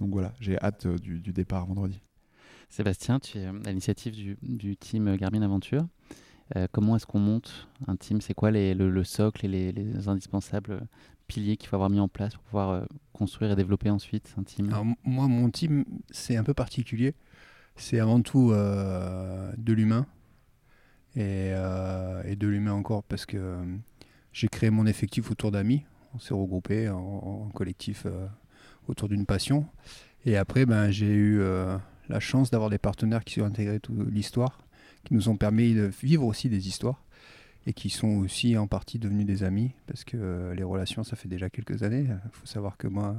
Donc 0.00 0.10
voilà, 0.10 0.32
j'ai 0.40 0.58
hâte 0.58 0.86
du 0.86 1.32
départ 1.32 1.66
vendredi. 1.66 2.00
Sébastien, 2.74 3.20
tu 3.20 3.38
es 3.38 3.46
euh, 3.46 3.52
à 3.66 3.68
l'initiative 3.68 4.36
du, 4.42 4.76
team 4.76 5.16
Garmin 5.16 5.42
Aventure. 5.42 5.86
Euh, 6.56 6.66
comment 6.72 6.96
est-ce 6.96 7.06
qu'on 7.06 7.20
monte 7.20 7.68
un 7.86 7.94
team? 7.94 8.20
C'est 8.20 8.34
quoi 8.34 8.50
le, 8.50 8.72
le 8.74 9.04
socle 9.04 9.46
et 9.46 9.48
les, 9.48 9.70
les 9.70 10.08
indispensables 10.08 10.72
euh, 10.72 10.80
piliers 11.28 11.56
qu'il 11.56 11.68
faut 11.68 11.76
avoir 11.76 11.88
mis 11.88 12.00
en 12.00 12.08
place 12.08 12.34
pour 12.34 12.42
pouvoir 12.42 12.84
construire 13.12 13.52
et 13.52 13.56
développer 13.56 13.90
ensuite 13.90 14.34
un 14.36 14.42
team? 14.42 14.74
Moi, 15.04 15.28
mon 15.28 15.50
team, 15.50 15.84
c'est 16.10 16.36
un 16.36 16.42
peu 16.42 16.52
particulier. 16.52 17.14
C'est 17.76 18.00
avant 18.00 18.20
tout 18.22 18.50
de 18.50 19.72
l'humain. 19.72 20.06
Et, 21.14 21.52
de 21.52 22.46
l'humain 22.48 22.72
encore 22.72 23.04
parce 23.04 23.24
que 23.24 23.62
j'ai 24.32 24.48
créé 24.48 24.70
mon 24.70 24.86
effectif 24.86 25.30
autour 25.30 25.52
d'amis. 25.52 25.84
On 26.12 26.18
s'est 26.18 26.34
regroupés 26.34 26.88
en, 26.88 26.98
en 26.98 27.48
collectif 27.50 28.06
autour 28.88 29.08
d'une 29.08 29.26
passion. 29.26 29.64
Et 30.26 30.36
après, 30.36 30.66
ben, 30.66 30.90
j'ai 30.90 31.12
eu 31.14 31.40
la 32.08 32.20
chance 32.20 32.50
d'avoir 32.50 32.70
des 32.70 32.78
partenaires 32.78 33.24
qui 33.24 33.40
ont 33.40 33.46
intégré 33.46 33.80
toute 33.80 34.08
l'histoire, 34.10 34.58
qui 35.04 35.14
nous 35.14 35.28
ont 35.28 35.36
permis 35.36 35.74
de 35.74 35.90
vivre 36.02 36.24
aussi 36.24 36.48
des 36.48 36.68
histoires 36.68 37.02
et 37.66 37.72
qui 37.72 37.88
sont 37.90 38.08
aussi 38.18 38.56
en 38.58 38.66
partie 38.66 38.98
devenus 38.98 39.26
des 39.26 39.42
amis 39.42 39.72
parce 39.86 40.04
que 40.04 40.16
euh, 40.18 40.54
les 40.54 40.62
relations, 40.64 41.02
ça 41.04 41.16
fait 41.16 41.28
déjà 41.28 41.48
quelques 41.50 41.82
années. 41.82 42.06
Il 42.08 42.30
faut 42.32 42.46
savoir 42.46 42.76
que 42.76 42.86
moi, 42.88 43.16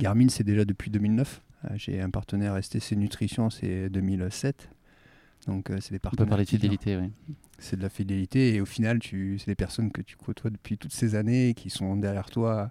Garmin, 0.00 0.28
c'est 0.28 0.44
déjà 0.44 0.64
depuis 0.64 0.90
2009. 0.90 1.42
Euh, 1.64 1.68
J'ai 1.76 2.00
un 2.00 2.10
partenaire 2.10 2.62
STC 2.62 2.96
Nutrition, 2.96 3.50
c'est 3.50 3.88
2007. 3.90 4.68
Donc, 5.46 5.70
euh, 5.70 5.78
c'est 5.80 5.90
des 5.90 5.96
On 5.96 5.98
peut 5.98 6.16
partenaires. 6.16 6.28
parler 6.30 6.44
de 6.44 6.48
fidélité, 6.50 6.96
oui. 6.96 7.10
C'est 7.58 7.76
de 7.76 7.82
la 7.82 7.88
fidélité 7.88 8.54
et 8.56 8.60
au 8.60 8.66
final, 8.66 8.98
tu, 8.98 9.38
c'est 9.38 9.46
des 9.50 9.54
personnes 9.54 9.92
que 9.92 10.02
tu 10.02 10.16
côtoies 10.16 10.50
depuis 10.50 10.76
toutes 10.76 10.92
ces 10.92 11.14
années 11.14 11.54
qui 11.54 11.70
sont 11.70 11.94
derrière 11.96 12.30
toi 12.30 12.70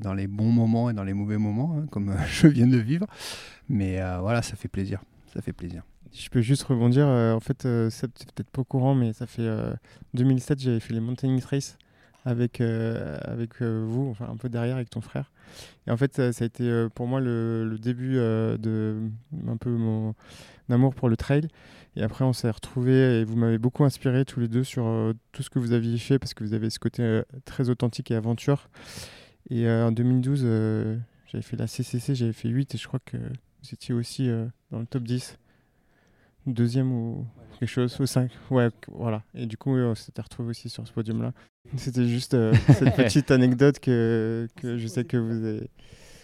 dans 0.00 0.14
les 0.14 0.26
bons 0.26 0.52
moments 0.52 0.90
et 0.90 0.92
dans 0.92 1.04
les 1.04 1.14
mauvais 1.14 1.38
moments, 1.38 1.76
hein, 1.78 1.86
comme 1.90 2.10
euh, 2.10 2.16
je 2.28 2.46
viens 2.46 2.66
de 2.66 2.78
vivre. 2.78 3.06
Mais 3.68 4.00
euh, 4.00 4.18
voilà, 4.20 4.42
ça 4.42 4.56
fait 4.56 4.68
plaisir. 4.68 5.00
Ça 5.32 5.40
fait 5.40 5.52
plaisir. 5.52 5.82
Je 6.12 6.28
peux 6.28 6.40
juste 6.40 6.64
rebondir. 6.64 7.06
euh, 7.06 7.34
en 7.34 7.40
fait, 7.40 7.66
euh, 7.66 7.88
c'est 7.90 8.08
peut-être 8.08 8.50
pas 8.50 8.62
au 8.62 8.64
courant, 8.64 8.94
mais 8.94 9.12
ça 9.12 9.26
fait 9.26 9.42
euh, 9.42 9.72
2007, 10.14 10.60
j'avais 10.60 10.80
fait 10.80 10.92
les 10.92 11.00
Mountain 11.00 11.38
Race 11.48 11.78
avec, 12.24 12.60
avec 12.60 13.62
vous, 13.62 14.10
enfin 14.10 14.28
un 14.30 14.36
peu 14.36 14.50
derrière 14.50 14.76
avec 14.76 14.90
ton 14.90 15.00
frère. 15.00 15.32
Et 15.86 15.90
en 15.90 15.96
fait, 15.96 16.16
ça, 16.32 16.44
a 16.44 16.46
été 16.46 16.86
pour 16.94 17.06
moi 17.06 17.18
le, 17.18 17.66
le 17.66 17.78
début 17.78 18.16
de 18.16 18.98
un 19.48 19.56
peu 19.56 19.70
mon 19.70 20.14
amour 20.68 20.94
pour 20.94 21.08
le 21.08 21.16
trail. 21.16 21.48
Et 21.96 22.02
après, 22.02 22.26
on 22.26 22.34
s'est 22.34 22.50
retrouvés 22.50 23.20
et 23.20 23.24
vous 23.24 23.36
m'avez 23.36 23.56
beaucoup 23.56 23.84
inspiré 23.84 24.26
tous 24.26 24.38
les 24.38 24.48
deux 24.48 24.64
sur 24.64 25.14
tout 25.32 25.42
ce 25.42 25.48
que 25.48 25.58
vous 25.58 25.72
aviez 25.72 25.96
fait 25.96 26.18
parce 26.18 26.34
que 26.34 26.44
vous 26.44 26.52
avez 26.52 26.68
ce 26.68 26.78
côté 26.78 27.22
très 27.46 27.70
authentique 27.70 28.10
et 28.10 28.14
aventure. 28.14 28.68
Et 29.48 29.68
en 29.68 29.92
2012, 29.92 30.40
j'avais 31.26 31.42
fait 31.42 31.56
la 31.56 31.66
CCC, 31.66 32.14
j'avais 32.14 32.32
fait 32.32 32.48
8 32.48 32.74
et 32.74 32.78
je 32.78 32.86
crois 32.86 33.00
que 33.04 33.16
vous 33.16 33.70
étiez 33.72 33.94
aussi 33.94 34.28
dans 34.70 34.78
le 34.78 34.86
top 34.86 35.04
10 35.04 35.38
deuxième 36.46 36.92
ou 36.92 37.26
quelque 37.58 37.68
chose, 37.68 37.98
ou 38.00 38.06
5. 38.06 38.30
Ouais, 38.50 38.68
voilà. 38.88 39.22
Et 39.34 39.46
du 39.46 39.56
coup, 39.56 39.76
on 39.76 39.94
s'était 39.94 40.22
retrouvé 40.22 40.50
aussi 40.50 40.68
sur 40.68 40.86
ce 40.86 40.92
podium-là. 40.92 41.32
C'était 41.76 42.06
juste 42.06 42.34
euh, 42.34 42.54
cette 42.68 42.94
petite 42.96 43.30
anecdote 43.30 43.78
que, 43.80 44.48
que 44.56 44.78
je 44.78 44.86
sais 44.86 45.04
que 45.04 45.16
vous 45.16 45.44
avez. 45.44 45.70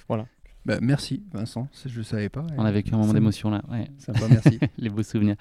Voilà. 0.08 0.26
Bah, 0.64 0.78
merci 0.82 1.22
Vincent, 1.32 1.68
je 1.86 1.96
ne 1.96 2.02
savais 2.02 2.28
pas. 2.28 2.44
On 2.56 2.64
a 2.64 2.72
vécu 2.72 2.92
un 2.92 2.98
moment 2.98 3.12
d'émotion 3.12 3.50
là. 3.50 3.62
Ouais. 3.70 3.88
Sympa, 3.98 4.26
merci. 4.28 4.58
Les 4.78 4.88
beaux 4.88 5.04
souvenirs. 5.04 5.36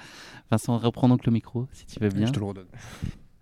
Vincent, 0.51 0.77
reprends 0.77 1.09
donc 1.09 1.25
le 1.25 1.31
micro 1.31 1.67
si 1.71 1.87
tu 1.87 1.99
veux 1.99 2.09
bien. 2.09 2.27
Je 2.27 2.31
te 2.31 2.39
le 2.39 2.45
redonne. 2.45 2.67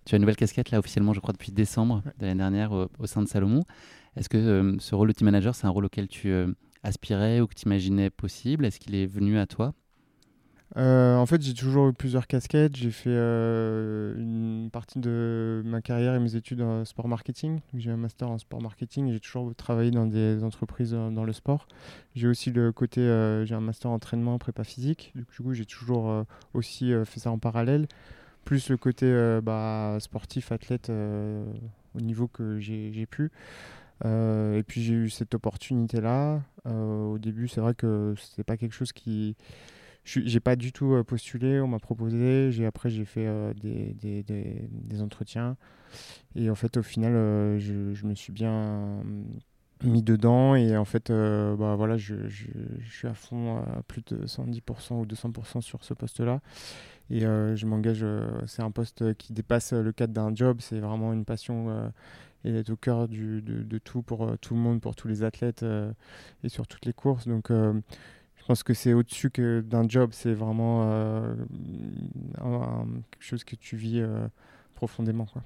Tu 0.05 0.15
as 0.15 0.17
une 0.17 0.21
nouvelle 0.21 0.37
casquette 0.37 0.71
là 0.71 0.79
officiellement, 0.79 1.13
je 1.13 1.19
crois, 1.19 1.33
depuis 1.33 1.51
décembre 1.51 2.01
de 2.19 2.25
l'année 2.25 2.37
dernière 2.37 2.71
au, 2.71 3.05
sein 3.05 3.21
de 3.21 3.27
Salomon. 3.27 3.63
Est-ce 4.15 4.29
que 4.29 4.37
euh, 4.37 4.75
ce 4.79 4.95
rôle 4.95 5.07
de 5.07 5.13
team 5.13 5.25
manager, 5.25 5.55
c'est 5.55 5.65
un 5.65 5.71
rôle 5.71 5.85
auquel 5.85 6.07
tu 6.07 6.29
euh, 6.29 6.47
aspirais 6.83 7.41
ou 7.41 7.47
que 7.47 7.55
tu 7.55 7.65
imaginais 7.65 8.09
possible? 8.09 8.65
Est-ce 8.65 8.79
qu'il 8.79 8.95
est 8.95 9.07
venu 9.07 9.39
à 9.39 9.47
toi? 9.47 9.73
Euh, 10.75 11.15
en 11.17 11.25
fait, 11.27 11.41
j'ai 11.41 11.53
toujours 11.53 11.89
eu 11.89 11.93
plusieurs 11.93 12.25
casquettes. 12.25 12.75
J'ai 12.75 12.89
fait 12.89 13.11
une 13.11 14.69
partie 14.71 14.99
de 14.99 15.61
ma 15.65 15.81
carrière 15.81 16.15
et 16.15 16.19
mes 16.19 16.35
études 16.35 16.61
en 16.61 16.83
sport 16.83 17.07
marketing. 17.07 17.59
J'ai 17.75 17.91
un 17.91 17.97
master 17.97 18.29
en 18.29 18.39
sport 18.39 18.61
marketing 18.61 19.07
et 19.07 19.13
j'ai 19.13 19.19
toujours 19.19 19.53
travaillé 19.55 19.91
dans 19.91 20.07
des 20.07 20.43
entreprises 20.43 20.91
dans, 20.91 21.23
le 21.23 21.33
sport. 21.33 21.67
J'ai 22.15 22.27
aussi 22.27 22.51
le 22.51 22.71
côté, 22.71 23.01
j'ai 23.45 23.53
un 23.53 23.61
master 23.61 23.91
en 23.91 23.95
entraînement, 23.95 24.39
prépa 24.39 24.63
physique. 24.63 25.13
Du 25.15 25.25
coup, 25.25 25.53
j'ai 25.53 25.65
toujours 25.65 26.25
aussi 26.55 26.91
fait 27.05 27.19
ça 27.19 27.29
en 27.29 27.37
parallèle. 27.37 27.87
Plus 28.43 28.69
le 28.69 28.77
côté 28.77 29.39
bah, 29.43 29.97
sportif, 29.99 30.51
athlète 30.51 30.89
au 30.89 32.01
niveau 32.01 32.27
que 32.27 32.57
j'ai 32.59 33.05
pu. 33.05 33.29
Et 34.03 34.63
puis 34.67 34.83
j'ai 34.83 34.93
eu 34.93 35.09
cette 35.09 35.33
opportunité-là. 35.33 36.41
au 36.65 37.17
début, 37.19 37.47
c'est 37.47 37.61
vrai 37.61 37.73
que 37.73 38.13
c'était 38.17 38.43
pas 38.43 38.57
quelque 38.57 38.73
chose 38.73 38.91
qui 38.91 39.35
j'ai 40.05 40.39
pas 40.39 40.55
du 40.55 40.71
tout 40.71 40.93
euh, 40.93 41.03
postulé, 41.03 41.61
on 41.61 41.67
m'a 41.67 41.79
proposé, 41.79 42.51
après 42.65 42.89
j'ai 42.89 43.05
fait 43.05 43.25
euh, 43.25 43.53
des, 43.53 43.93
des, 43.93 44.23
des, 44.23 45.01
entretiens. 45.01 45.55
Et 46.35 46.49
en 46.49 46.55
fait 46.55 46.77
au 46.77 46.83
final 46.83 47.13
euh, 47.13 47.59
je, 47.59 47.93
je, 47.93 48.05
me 48.05 48.15
suis 48.15 48.33
bien 48.33 49.03
mis 49.83 50.01
dedans 50.01 50.55
et 50.55 50.77
en 50.77 50.85
fait 50.85 51.11
bah 51.11 51.75
voilà 51.75 51.97
je, 51.97 52.27
je, 52.27 52.45
suis 52.89 53.07
à 53.07 53.13
fond 53.13 53.57
à 53.57 53.81
plus 53.87 54.01
de 54.07 54.25
110% 54.25 54.93
ou 54.93 55.05
200% 55.05 55.61
sur 55.61 55.83
ce 55.83 55.93
poste 55.93 56.19
là 56.19 56.41
et 57.09 57.21
je 57.21 57.65
m'engage 57.65 58.05
c'est 58.47 58.61
un 58.61 58.71
poste 58.71 59.13
qui 59.15 59.33
dépasse 59.33 59.73
le 59.73 59.91
cadre 59.91 60.13
d'un 60.13 60.33
job 60.33 60.57
c'est 60.59 60.79
vraiment 60.79 61.13
une 61.13 61.25
passion 61.25 61.91
et 62.45 62.51
d'être 62.51 62.69
au 62.69 62.75
cœur 62.75 63.07
du, 63.07 63.41
de, 63.41 63.77
tout 63.77 64.01
pour 64.01 64.37
tout 64.39 64.53
le 64.53 64.59
monde 64.59 64.81
pour 64.81 64.95
tous 64.95 65.07
les 65.07 65.23
athlètes 65.23 65.65
et 66.43 66.49
sur 66.49 66.67
toutes 66.67 66.85
les 66.85 66.93
courses 66.93 67.27
donc 67.27 67.51
je 68.43 68.47
pense 68.47 68.63
que 68.63 68.73
c'est 68.73 68.91
au-dessus 68.91 69.29
que 69.29 69.61
d'un 69.61 69.87
job, 69.87 70.09
c'est 70.11 70.33
vraiment 70.33 70.91
euh, 70.91 71.33
quelque 72.35 73.23
chose 73.23 73.45
que 73.45 73.55
tu 73.55 73.77
vis 73.77 74.01
euh, 74.01 74.27
profondément. 74.75 75.25
Quoi. 75.25 75.43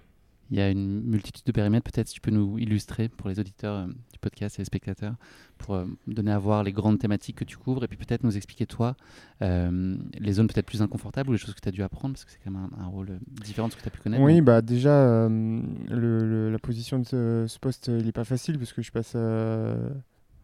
Il 0.52 0.58
y 0.58 0.62
a 0.62 0.70
une 0.70 1.02
multitude 1.04 1.46
de 1.46 1.52
périmètres, 1.52 1.92
peut-être 1.92 2.10
tu 2.10 2.22
peux 2.22 2.32
nous 2.32 2.58
illustrer 2.58 3.10
pour 3.10 3.30
les 3.30 3.40
auditeurs 3.40 3.76
euh, 3.76 3.88
du 3.88 4.20
podcast 4.20 4.58
et 4.58 4.62
les 4.62 4.66
spectateurs, 4.66 5.16
pour 5.58 5.84
donner 6.08 6.32
à 6.32 6.40
voir 6.40 6.64
les 6.64 6.72
grandes 6.72 7.00
thématiques 7.00 7.38
que 7.38 7.44
tu 7.44 7.58
couvres, 7.58 7.84
et 7.84 7.88
puis 7.88 7.98
peut-être 7.98 8.24
nous 8.24 8.38
expliquer 8.38 8.66
toi 8.66 8.96
les 9.42 10.34
zones 10.34 10.48
peut-être 10.48 10.66
plus 10.66 10.82
inconfortables 10.82 11.30
ou 11.30 11.34
les 11.34 11.38
choses 11.38 11.54
que 11.54 11.62
tu 11.62 11.70
as 11.70 11.72
dû 11.72 11.84
apprendre, 11.84 12.14
parce 12.14 12.26
que 12.26 12.32
c'est 12.32 12.40
quand 12.44 12.52
même 12.52 12.70
un, 12.80 12.88
rôle 12.88 13.20
différent 13.42 13.68
de 13.68 13.74
ce 13.74 13.78
que 13.78 13.82
tu 13.84 13.88
as 13.88 13.92
pu 13.92 14.02
connaître. 14.02 14.24
Oui, 14.24 14.42
bah 14.42 14.62
déjà, 14.62 15.28
le, 15.30 16.52
la 16.52 16.60
position 16.60 17.00
de 17.00 17.06
ce, 17.06 17.46
ce 17.48 17.60
poste, 17.60 17.88
il 17.88 18.06
n'est 18.06 18.12
pas 18.12 18.24
facile, 18.24 18.58
parce 18.58 18.74
que 18.74 18.82
je 18.82 18.92
passe 18.92 19.16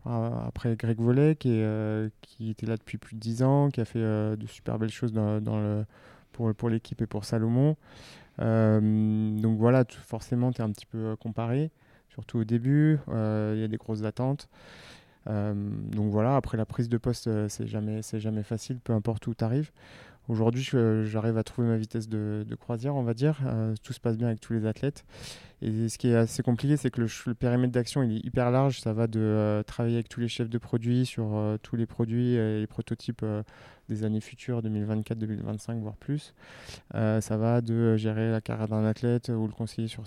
euh, 0.06 0.48
après 0.48 0.76
Greg 0.76 1.00
Volet, 1.00 1.36
qui, 1.36 1.50
euh, 1.52 2.10
qui, 2.22 2.50
était 2.50 2.66
là 2.66 2.76
depuis 2.76 2.98
plus 2.98 3.16
de 3.16 3.20
10 3.20 3.44
ans, 3.44 3.70
qui 3.70 3.80
a 3.82 3.86
fait 3.86 4.00
euh, 4.00 4.36
de 4.36 4.48
super 4.48 4.78
belles 4.78 4.92
choses 4.92 5.14
dans, 5.14 5.40
le, 5.40 5.86
pour, 6.32 6.54
pour 6.54 6.70
l'équipe 6.70 7.02
et 7.02 7.08
pour 7.08 7.26
Salomon. 7.26 7.78
Donc 8.40 9.58
voilà, 9.58 9.84
forcément, 10.06 10.52
tu 10.52 10.62
es 10.62 10.64
un 10.64 10.72
petit 10.72 10.86
peu 10.86 11.16
comparé, 11.16 11.72
surtout 12.10 12.40
au 12.40 12.44
début. 12.44 13.00
Il 13.08 13.60
y 13.60 13.64
a 13.64 13.68
des 13.68 13.78
grosses 13.78 14.04
attentes. 14.04 14.50
donc 15.28 16.12
voilà, 16.12 16.36
après 16.36 16.58
la 16.58 16.66
prise 16.66 16.90
de 16.90 16.98
poste, 16.98 17.30
c'est 17.48 17.68
jamais, 17.68 18.02
jamais 18.14 18.44
facile, 18.44 18.80
peu 18.80 18.94
importe 18.94 19.28
où 19.28 19.34
tu 19.34 19.44
arrives. 19.44 19.72
Aujourd'hui, 20.30 20.64
j'arrive 20.64 21.38
à 21.38 21.44
trouver 21.44 21.68
ma 21.68 21.78
vitesse 21.78 22.08
de, 22.08 22.56
croisière, 22.60 22.96
on 22.96 23.04
va 23.04 23.14
dire. 23.14 23.40
Euh, 23.46 23.76
tout 23.84 23.92
se 23.92 24.00
passe 24.00 24.18
bien 24.18 24.28
avec 24.28 24.40
tous 24.40 24.54
les 24.54 24.66
athlètes. 24.66 25.04
Et 25.64 25.88
ce 25.88 25.98
qui 25.98 26.10
est 26.10 26.16
assez 26.16 26.44
compliqué, 26.44 26.76
c'est 26.76 26.92
que 26.92 27.02
le, 27.02 27.34
périmètre 27.34 27.72
d'action 27.72 28.04
est 28.04 28.26
hyper 28.26 28.52
large. 28.52 28.82
Ça 28.82 28.92
va 28.92 29.08
de 29.08 29.20
euh, 29.20 29.64
travailler 29.64 29.96
avec 29.96 30.10
tous 30.10 30.20
les 30.20 30.28
chefs 30.28 30.50
de 30.50 30.58
produits 30.58 31.06
sur 31.06 31.36
euh, 31.36 31.58
tous 31.58 31.78
les 31.78 31.86
produits 31.86 32.34
et 32.34 32.60
les 32.60 32.68
prototypes 32.68 33.26
des 33.90 34.04
années 34.04 34.22
futures, 34.22 34.62
2024, 34.62 35.18
2025, 35.18 35.82
voire 35.82 35.96
plus. 35.96 36.34
ça 36.94 37.38
va 37.38 37.62
de 37.62 37.98
gérer 37.98 38.32
la 38.32 38.42
carrière 38.42 38.68
d'un 38.68 38.86
athlète 38.86 39.30
ou 39.30 39.46
le 39.46 39.54
conseiller 39.54 39.88
sur 39.88 40.04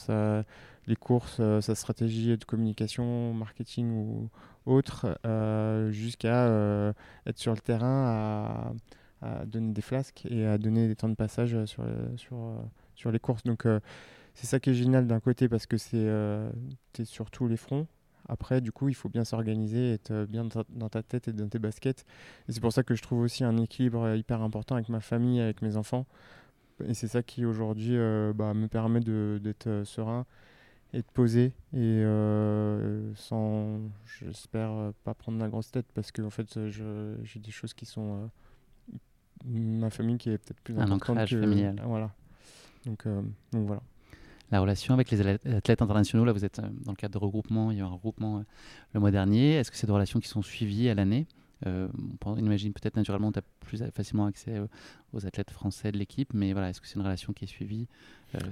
les 0.87 0.97
courses, 0.97 1.41
sa 1.61 1.75
stratégie 1.75 2.37
de 2.37 2.45
communication, 2.45 3.35
marketing 3.35 3.91
ou 3.91 4.31
autre, 4.65 5.19
jusqu'à 5.91 6.95
être 7.27 7.39
sur 7.39 7.53
le 7.53 7.61
terrain 7.61 8.73
à 9.23 9.45
donner 9.47 9.73
des 9.73 9.83
flasques 9.83 10.27
et 10.29 10.47
à 10.47 10.59
donner 10.59 10.89
des 10.89 10.97
temps 10.97 11.09
de 11.09 11.15
passage 11.15 11.55
euh, 11.55 11.67
sur, 11.67 11.83
euh, 11.83 12.09
euh, 12.33 12.59
sur 12.95 13.11
les 13.11 13.19
courses. 13.19 13.43
Donc 13.45 13.67
c'est 14.37 14.47
ça 14.47 14.61
qui 14.61 14.71
est 14.71 14.75
génial 14.75 15.07
d'un 15.07 15.21
côté 15.21 15.49
parce 15.49 15.67
que 15.67 15.77
c'est 15.77 16.07
es 16.99 17.05
sur 17.05 17.31
tous 17.31 17.49
les 17.49 17.57
fronts. 17.57 17.87
Après, 18.29 18.61
du 18.61 18.73
coup, 18.73 18.89
il 18.89 18.95
faut 18.95 19.09
bien 19.09 19.25
s'organiser, 19.25 19.93
être 19.93 20.27
bien 20.29 20.49
dans 20.71 20.89
ta 20.89 21.03
tête 21.03 21.29
et 21.29 21.33
dans 21.33 21.49
tes 21.49 21.59
baskets. 21.59 22.05
Et 22.49 22.53
c'est 22.53 22.61
pour 22.61 22.73
ça 22.73 22.83
que 22.83 22.95
je 22.95 23.03
trouve 23.03 23.21
aussi 23.21 23.45
un 23.45 23.57
équilibre 23.57 24.15
hyper 24.15 24.43
important 24.43 24.75
avec 24.75 24.89
ma 24.89 25.01
famille, 25.01 25.41
avec 25.41 25.63
mes 25.63 25.77
enfants. 25.77 26.07
Et 26.85 26.95
c'est 26.95 27.09
ça 27.09 27.23
qui 27.23 27.45
aujourd'hui 27.45 27.97
euh, 27.97 28.33
bah, 28.35 28.53
me 28.53 28.67
permet 28.69 29.01
d'être 29.01 29.83
serein 29.85 30.27
et 30.93 30.99
de 30.99 31.07
poser 31.13 31.53
et 31.73 32.03
euh, 32.05 33.13
sans, 33.15 33.81
j'espère, 34.21 34.93
pas 35.05 35.15
prendre 35.15 35.39
la 35.39 35.49
grosse 35.49 35.71
tête 35.71 35.87
parce 35.95 36.13
que 36.13 36.23
en 36.23 36.31
fait, 36.31 36.59
j'ai 36.69 37.41
des 37.41 37.51
choses 37.51 37.75
qui 37.75 37.87
sont 37.87 38.31
ma 39.45 39.91
famille 39.91 40.19
qui 40.19 40.31
est 40.31 40.39
peut-être 40.39 40.61
plus 40.61 40.79
un 40.79 40.91
ancrage 40.91 41.39
familial. 41.39 41.81
Voilà. 41.85 42.13
Donc, 42.85 43.07
euh, 43.07 43.23
donc, 43.53 43.67
voilà. 43.67 43.83
La 44.51 44.61
relation 44.61 44.95
avec 44.95 45.11
les 45.11 45.21
athlètes 45.21 45.83
internationaux, 45.83 46.25
là 46.25 46.33
vous 46.33 46.45
êtes 46.45 46.59
euh, 46.59 46.69
dans 46.85 46.93
le 46.93 46.97
cadre 46.97 47.19
de 47.19 47.25
regroupement, 47.25 47.71
il 47.71 47.79
y 47.79 47.81
a 47.81 47.85
eu 47.85 47.87
un 47.87 47.91
regroupement 47.91 48.39
euh, 48.39 48.43
le 48.95 49.01
mois 49.01 49.11
dernier. 49.11 49.55
Est-ce 49.55 49.71
que 49.71 49.77
c'est 49.77 49.87
des 49.87 49.93
relations 49.93 50.21
qui 50.21 50.29
sont 50.29 50.43
suivies 50.43 50.89
à 50.89 50.95
l'année 50.95 51.27
On 51.65 52.37
imagine 52.37 52.73
peut-être 52.73 52.97
naturellement 52.97 53.33
tu 53.33 53.39
as 53.39 53.45
plus 53.61 53.83
facilement 53.95 54.27
accès 54.27 54.61
aux 55.13 55.27
athlètes 55.27 55.51
français 55.51 55.91
de 55.91 55.99
l'équipe, 55.99 56.33
mais 56.35 56.53
voilà, 56.53 56.71
est-ce 56.71 56.81
que 56.81 56.87
c'est 56.87 56.97
une 56.97 57.03
relation 57.03 57.33
qui 57.33 57.45
est 57.45 57.49
suivie 57.49 57.89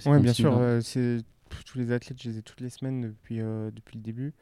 Oui, 0.06 0.20
bien 0.20 0.32
sûr. 0.32 0.58
c'est 0.82 1.18
tous 1.66 1.78
les 1.78 1.92
athlètes, 1.92 2.20
je 2.20 2.30
les 2.30 2.38
ai 2.38 2.42
toutes 2.42 2.60
les 2.60 2.70
semaines 2.70 3.02
depuis, 3.02 3.38
depuis 3.38 3.96
le 3.96 4.02
début. 4.02 4.34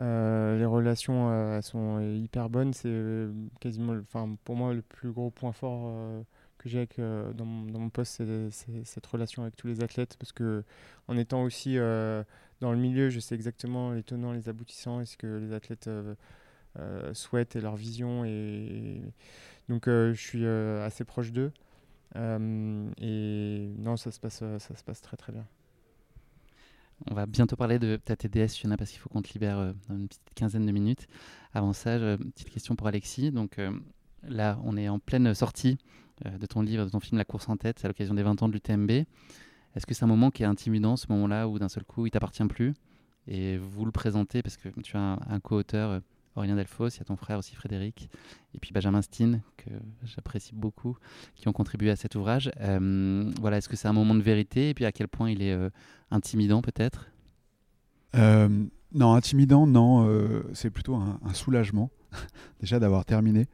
Euh, 0.00 0.58
les 0.58 0.64
relations 0.64 1.30
euh, 1.30 1.60
sont 1.60 2.00
hyper 2.00 2.48
bonnes. 2.48 2.72
C'est 2.72 2.88
euh, 2.88 3.32
quasiment, 3.60 3.94
enfin, 4.00 4.36
pour 4.44 4.56
moi, 4.56 4.72
le 4.72 4.82
plus 4.82 5.12
gros 5.12 5.30
point 5.30 5.52
fort 5.52 5.92
que 6.62 6.68
j'ai 6.68 6.86
dans, 6.96 7.44
mon, 7.44 7.70
dans, 7.70 7.78
mon 7.78 7.90
poste, 7.90 8.22
c'est 8.50 8.84
cette 8.84 9.06
relation 9.06 9.42
avec 9.42 9.56
tous 9.56 9.66
les 9.66 9.82
athlètes. 9.82 10.16
Parce 10.18 10.32
que 10.32 10.64
en 11.08 11.16
étant 11.16 11.42
aussi 11.42 11.76
dans 11.76 12.72
le 12.72 12.76
milieu, 12.76 13.10
je 13.10 13.20
sais 13.20 13.34
exactement 13.34 13.92
les 13.92 14.02
tenants, 14.02 14.32
les 14.32 14.48
aboutissants 14.48 15.00
et 15.00 15.06
ce 15.06 15.16
que 15.16 15.26
les 15.38 15.52
athlètes 15.52 15.90
souhaitent 17.12 17.56
et 17.56 17.60
leur 17.60 17.76
vision. 17.76 18.24
Et, 18.24 19.00
donc, 19.68 19.86
je 19.86 20.12
suis 20.14 20.46
assez 20.46 21.04
proche 21.04 21.32
d'eux. 21.32 21.52
et 22.16 23.70
non, 23.78 23.96
ça 23.96 24.10
se 24.10 24.20
passe, 24.20 24.38
ça 24.38 24.76
se 24.76 24.84
passe 24.84 25.00
très 25.00 25.16
très 25.16 25.32
bien. 25.32 25.46
On 27.08 27.14
va 27.14 27.26
bientôt 27.26 27.56
parler 27.56 27.78
de 27.78 27.96
ta 27.96 28.14
TDS, 28.14 28.48
Fiona, 28.48 28.76
parce 28.76 28.90
qu'il 28.90 29.00
faut 29.00 29.08
qu'on 29.08 29.22
te 29.22 29.32
libère 29.32 29.58
euh, 29.58 29.72
dans 29.88 29.96
une 29.96 30.08
petite 30.08 30.34
quinzaine 30.34 30.66
de 30.66 30.72
minutes. 30.72 31.06
Avant 31.54 31.72
ça, 31.72 31.98
petite 32.18 32.50
question 32.50 32.76
pour 32.76 32.86
Alexis. 32.86 33.30
Donc 33.32 33.58
euh, 33.58 33.70
là, 34.22 34.58
on 34.64 34.76
est 34.76 34.88
en 34.88 34.98
pleine 34.98 35.32
sortie 35.34 35.78
euh, 35.78 36.09
de 36.24 36.46
ton 36.46 36.62
livre, 36.62 36.84
de 36.84 36.90
ton 36.90 37.00
film 37.00 37.18
La 37.18 37.24
course 37.24 37.48
en 37.48 37.56
tête, 37.56 37.84
à 37.84 37.88
l'occasion 37.88 38.14
des 38.14 38.22
20 38.22 38.42
ans 38.42 38.48
de 38.48 38.52
l'UTMB. 38.52 38.90
Est-ce 38.90 39.86
que 39.86 39.94
c'est 39.94 40.04
un 40.04 40.08
moment 40.08 40.30
qui 40.30 40.42
est 40.42 40.46
intimidant, 40.46 40.96
ce 40.96 41.06
moment-là, 41.10 41.48
où 41.48 41.58
d'un 41.58 41.68
seul 41.68 41.84
coup, 41.84 42.06
il 42.06 42.10
t'appartient 42.10 42.44
plus 42.44 42.74
Et 43.26 43.56
vous 43.56 43.84
le 43.84 43.92
présentez, 43.92 44.42
parce 44.42 44.56
que 44.56 44.68
tu 44.82 44.96
as 44.96 45.18
un 45.28 45.40
co-auteur 45.40 46.00
Aurélien 46.36 46.56
Delfos, 46.56 46.88
il 46.88 46.98
y 46.98 47.00
a 47.00 47.04
ton 47.04 47.16
frère 47.16 47.38
aussi 47.38 47.54
Frédéric, 47.54 48.08
et 48.54 48.58
puis 48.58 48.72
Benjamin 48.72 49.02
Steen, 49.02 49.42
que 49.56 49.70
j'apprécie 50.04 50.54
beaucoup, 50.54 50.96
qui 51.34 51.48
ont 51.48 51.52
contribué 51.52 51.90
à 51.90 51.96
cet 51.96 52.14
ouvrage. 52.14 52.50
Euh, 52.60 53.30
voilà, 53.40 53.58
est-ce 53.58 53.68
que 53.68 53.76
c'est 53.76 53.88
un 53.88 53.92
moment 53.92 54.14
de 54.14 54.22
vérité, 54.22 54.70
et 54.70 54.74
puis 54.74 54.84
à 54.84 54.92
quel 54.92 55.08
point 55.08 55.30
il 55.30 55.42
est 55.42 55.52
euh, 55.52 55.70
intimidant 56.10 56.62
peut-être? 56.62 57.10
Non, 58.92 59.14
intimidant, 59.14 59.68
non. 59.68 60.42
c'est 60.52 60.70
plutôt 60.70 60.96
un 60.96 61.32
soulagement 61.32 61.90
déjà 62.60 62.80
d'avoir 62.80 63.04
terminé. 63.04 63.46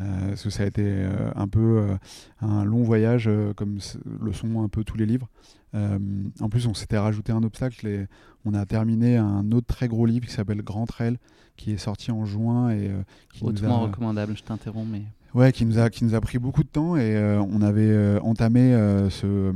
Euh, 0.00 0.28
parce 0.30 0.42
que 0.42 0.50
ça 0.50 0.64
a 0.64 0.66
été 0.66 0.82
euh, 0.84 1.30
un 1.36 1.46
peu 1.46 1.78
euh, 1.78 1.96
un 2.40 2.64
long 2.64 2.82
voyage, 2.82 3.30
comme 3.56 3.78
le 4.20 4.32
sont 4.32 4.62
un 4.62 4.68
peu 4.68 4.84
tous 4.84 4.96
les 4.96 5.06
livres. 5.06 5.28
en 5.72 6.48
plus, 6.48 6.66
on 6.66 6.74
s'était 6.74 6.98
rajouté 6.98 7.32
un 7.32 7.42
obstacle 7.42 7.86
et 7.86 8.06
on 8.44 8.54
a 8.54 8.64
terminé 8.66 9.16
un 9.16 9.50
autre 9.52 9.66
très 9.66 9.88
gros 9.88 10.06
livre 10.06 10.26
qui 10.26 10.32
s'appelle 10.32 10.62
Grand 10.62 10.86
Trail, 10.86 11.18
qui 11.56 11.72
est 11.72 11.78
sorti 11.78 12.10
en 12.10 12.24
juin 12.24 12.70
et 12.70 12.90
qui 13.32 13.44
hautement 13.44 13.82
a... 13.82 13.86
recommandable. 13.86 14.36
Je 14.36 14.42
t'interromps, 14.42 14.88
mais 14.90 15.02
ouais, 15.34 15.52
qui 15.52 15.64
nous 15.64 15.78
a 15.78 15.90
qui 15.90 16.04
nous 16.04 16.14
a 16.14 16.20
pris 16.20 16.38
beaucoup 16.38 16.62
de 16.62 16.68
temps 16.68 16.96
et 16.96 17.16
on 17.50 17.60
avait 17.60 18.18
entamé 18.20 18.72
ce, 19.10 19.52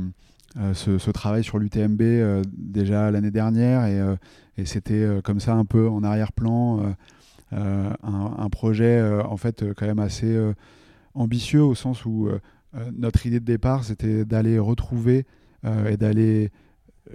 ce, 0.73 1.11
travail 1.11 1.43
sur 1.43 1.57
l'UTMB 1.57 2.01
déjà 2.53 3.11
l'année 3.11 3.31
dernière 3.31 3.85
et, 3.85 4.01
et 4.57 4.65
c'était 4.65 5.07
comme 5.23 5.39
ça 5.39 5.53
un 5.53 5.65
peu 5.65 5.89
en 5.89 6.03
arrière-plan. 6.03 6.95
Euh, 7.53 7.93
un, 8.03 8.49
projet 8.49 8.99
euh, 8.99 9.23
en 9.23 9.35
fait 9.35 9.63
euh, 9.63 9.73
quand 9.75 9.87
même 9.87 9.97
assez 9.97 10.37
ambitieux 11.15 11.63
au 11.63 11.73
sens 11.73 12.05
où 12.05 12.29
notre 12.93 13.25
idée 13.25 13.39
de 13.39 13.45
départ 13.45 13.83
c'était 13.83 14.25
d'aller 14.25 14.59
retrouver 14.59 15.25
et 15.65 15.97
d'aller 15.97 16.51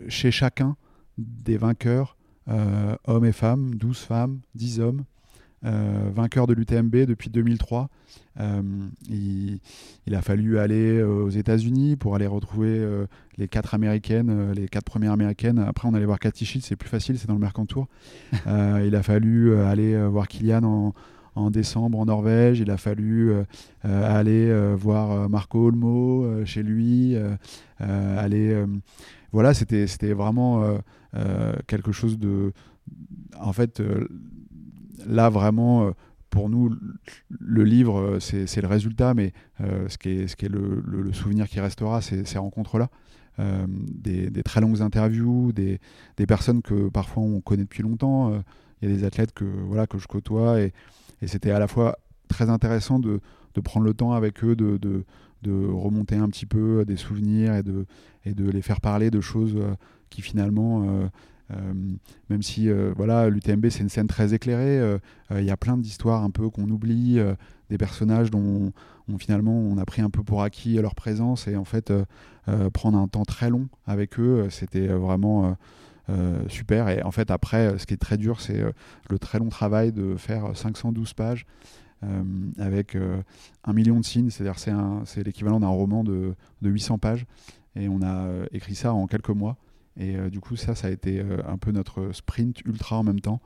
chez 0.08 0.32
chacun 0.32 0.76
des 1.16 1.56
vainqueurs, 1.56 2.16
hommes 2.48 3.24
et 3.24 3.32
femmes, 3.32 3.74
12 3.76 3.98
femmes, 3.98 4.40
10 4.56 4.80
hommes, 4.80 5.04
euh, 5.64 6.10
vainqueur 6.14 6.46
de 6.46 6.52
l'UTMB 6.52 6.94
depuis 7.06 7.30
2003. 7.30 7.88
Euh, 8.40 8.62
il, 9.08 9.60
a 10.14 10.20
fallu 10.20 10.58
aller 10.58 10.98
euh, 10.98 11.24
aux 11.24 11.30
États-Unis 11.30 11.96
pour 11.96 12.14
aller 12.14 12.26
retrouver 12.26 12.86
les 13.38 13.48
quatre 13.48 13.74
américaines, 13.74 14.52
les 14.52 14.68
quatre 14.68 14.84
premières 14.84 15.12
américaines. 15.12 15.58
Après, 15.58 15.88
on 15.88 15.94
allait 15.94 16.04
voir 16.04 16.18
Cathy 16.18 16.44
Shields, 16.44 16.64
c'est 16.64 16.76
plus 16.76 16.88
facile, 16.88 17.18
c'est 17.18 17.28
dans 17.28 17.34
le 17.34 17.40
Mercantour. 17.40 17.88
il 18.46 18.94
a 18.94 19.02
fallu 19.02 19.56
aller 19.56 19.96
voir 20.06 20.28
Kylian 20.28 20.92
en, 21.34 21.50
décembre 21.50 21.98
en 21.98 22.04
Norvège. 22.04 22.60
Il 22.60 22.70
a 22.70 22.76
fallu 22.76 23.32
aller 23.82 24.52
voir 24.76 25.30
Marco 25.30 25.66
Olmo 25.66 26.44
chez 26.44 26.62
lui. 26.62 27.16
aller, 27.78 28.64
voilà, 29.32 29.54
c'était 29.54 30.12
vraiment 30.12 30.78
quelque 31.66 31.92
chose 31.92 32.18
de. 32.18 32.52
En 33.40 33.54
fait, 33.54 33.80
là, 35.06 35.28
vraiment, 35.28 35.86
euh, 35.86 35.90
pour 36.30 36.48
nous, 36.48 36.74
le 37.28 37.64
livre, 37.64 37.98
euh, 37.98 38.20
c'est 38.20 38.60
le 38.60 38.68
résultat, 38.68 39.14
mais 39.14 39.32
euh, 39.60 39.88
ce 39.88 39.98
qui 39.98 40.10
est, 40.10 40.48
le, 40.48 41.12
souvenir 41.12 41.48
qui 41.48 41.60
restera, 41.60 42.00
c'est 42.00 42.26
ces 42.26 42.38
rencontres-là. 42.38 42.88
des, 43.38 44.42
très 44.44 44.60
longues 44.60 44.82
interviews, 44.82 45.52
des, 45.52 45.80
personnes 46.26 46.62
que 46.62 46.88
parfois 46.88 47.22
on 47.22 47.40
connaît 47.40 47.64
depuis 47.64 47.82
longtemps. 47.82 48.32
Il 48.82 48.90
y 48.90 48.92
a 48.92 48.96
des 48.96 49.04
athlètes 49.04 49.32
que, 49.32 49.44
voilà, 49.44 49.86
que 49.86 49.98
je 49.98 50.06
côtoie 50.06 50.60
et, 50.60 50.72
c'était 51.26 51.52
à 51.52 51.58
la 51.58 51.68
fois 51.68 51.96
très 52.28 52.50
intéressant 52.50 52.98
de, 52.98 53.20
prendre 53.62 53.86
le 53.86 53.94
temps 53.94 54.12
avec 54.12 54.44
eux, 54.44 54.56
de, 54.56 55.04
remonter 55.46 56.16
un 56.16 56.28
petit 56.28 56.46
peu 56.46 56.84
des 56.84 56.96
souvenirs 56.96 57.54
et 57.54 57.62
de, 57.62 58.50
les 58.50 58.62
faire 58.62 58.80
parler 58.80 59.10
de 59.10 59.20
choses 59.20 59.56
qui 60.10 60.20
finalement 60.22 61.08
même 61.50 62.42
si 62.42 62.68
euh, 62.68 62.92
voilà, 62.96 63.28
l'UTMB 63.28 63.68
c'est 63.68 63.80
une 63.80 63.88
scène 63.88 64.06
très 64.06 64.34
éclairée, 64.34 64.78
euh, 64.78 64.98
il 65.30 65.44
y 65.44 65.50
a 65.50 65.56
plein 65.56 65.76
d'histoires 65.76 66.22
un 66.22 66.30
peu 66.30 66.48
qu'on 66.48 66.68
oublie, 66.70 67.18
des 67.70 67.78
personnages 67.78 68.30
dont 68.30 68.72
on, 69.08 69.18
finalement 69.18 69.56
on 69.56 69.78
a 69.78 69.84
pris 69.84 70.02
un 70.02 70.10
peu 70.10 70.22
pour 70.22 70.42
acquis 70.42 70.74
leur 70.74 70.94
présence 70.94 71.46
et 71.48 71.56
en 71.56 71.64
fait 71.64 71.92
prendre 72.72 72.98
un 72.98 73.08
temps 73.08 73.24
très 73.24 73.50
long 73.50 73.68
avec 73.86 74.18
eux, 74.18 74.48
c'était 74.50 74.86
vraiment 74.86 75.56
super. 76.48 76.88
Et 76.88 77.02
en 77.02 77.10
fait, 77.10 77.30
après, 77.30 77.78
ce 77.78 77.86
qui 77.86 77.94
est 77.94 77.98
très 77.98 78.18
dur, 78.18 78.40
c'est 78.40 78.62
le 79.08 79.18
très 79.18 79.38
long 79.38 79.48
travail 79.48 79.92
de 79.92 80.16
faire 80.16 80.56
512 80.56 81.14
pages 81.14 81.46
avec 82.58 82.96
un 83.64 83.72
million 83.72 83.98
de 83.98 84.04
signes. 84.04 84.30
C'est-à-dire, 84.30 84.58
c'est 85.06 85.24
l'équivalent 85.24 85.60
d'un 85.60 85.68
roman 85.68 86.04
de, 86.04 86.34
de, 86.62 86.70
800 86.70 86.98
pages. 86.98 87.26
Et 87.76 87.88
on 87.88 88.02
a 88.02 88.28
écrit 88.52 88.74
ça 88.74 88.92
en 88.92 89.06
quelques 89.06 89.30
mois. 89.30 89.56
Et 89.96 90.16
euh, 90.16 90.30
du 90.30 90.40
coup, 90.40 90.56
ça, 90.56 90.74
ça 90.74 90.88
a 90.88 90.90
été 90.90 91.20
euh, 91.20 91.38
un 91.46 91.56
peu 91.56 91.70
notre 91.70 92.12
sprint 92.12 92.60
ultra 92.64 92.98
en 92.98 93.04
même 93.04 93.20
temps. 93.20 93.40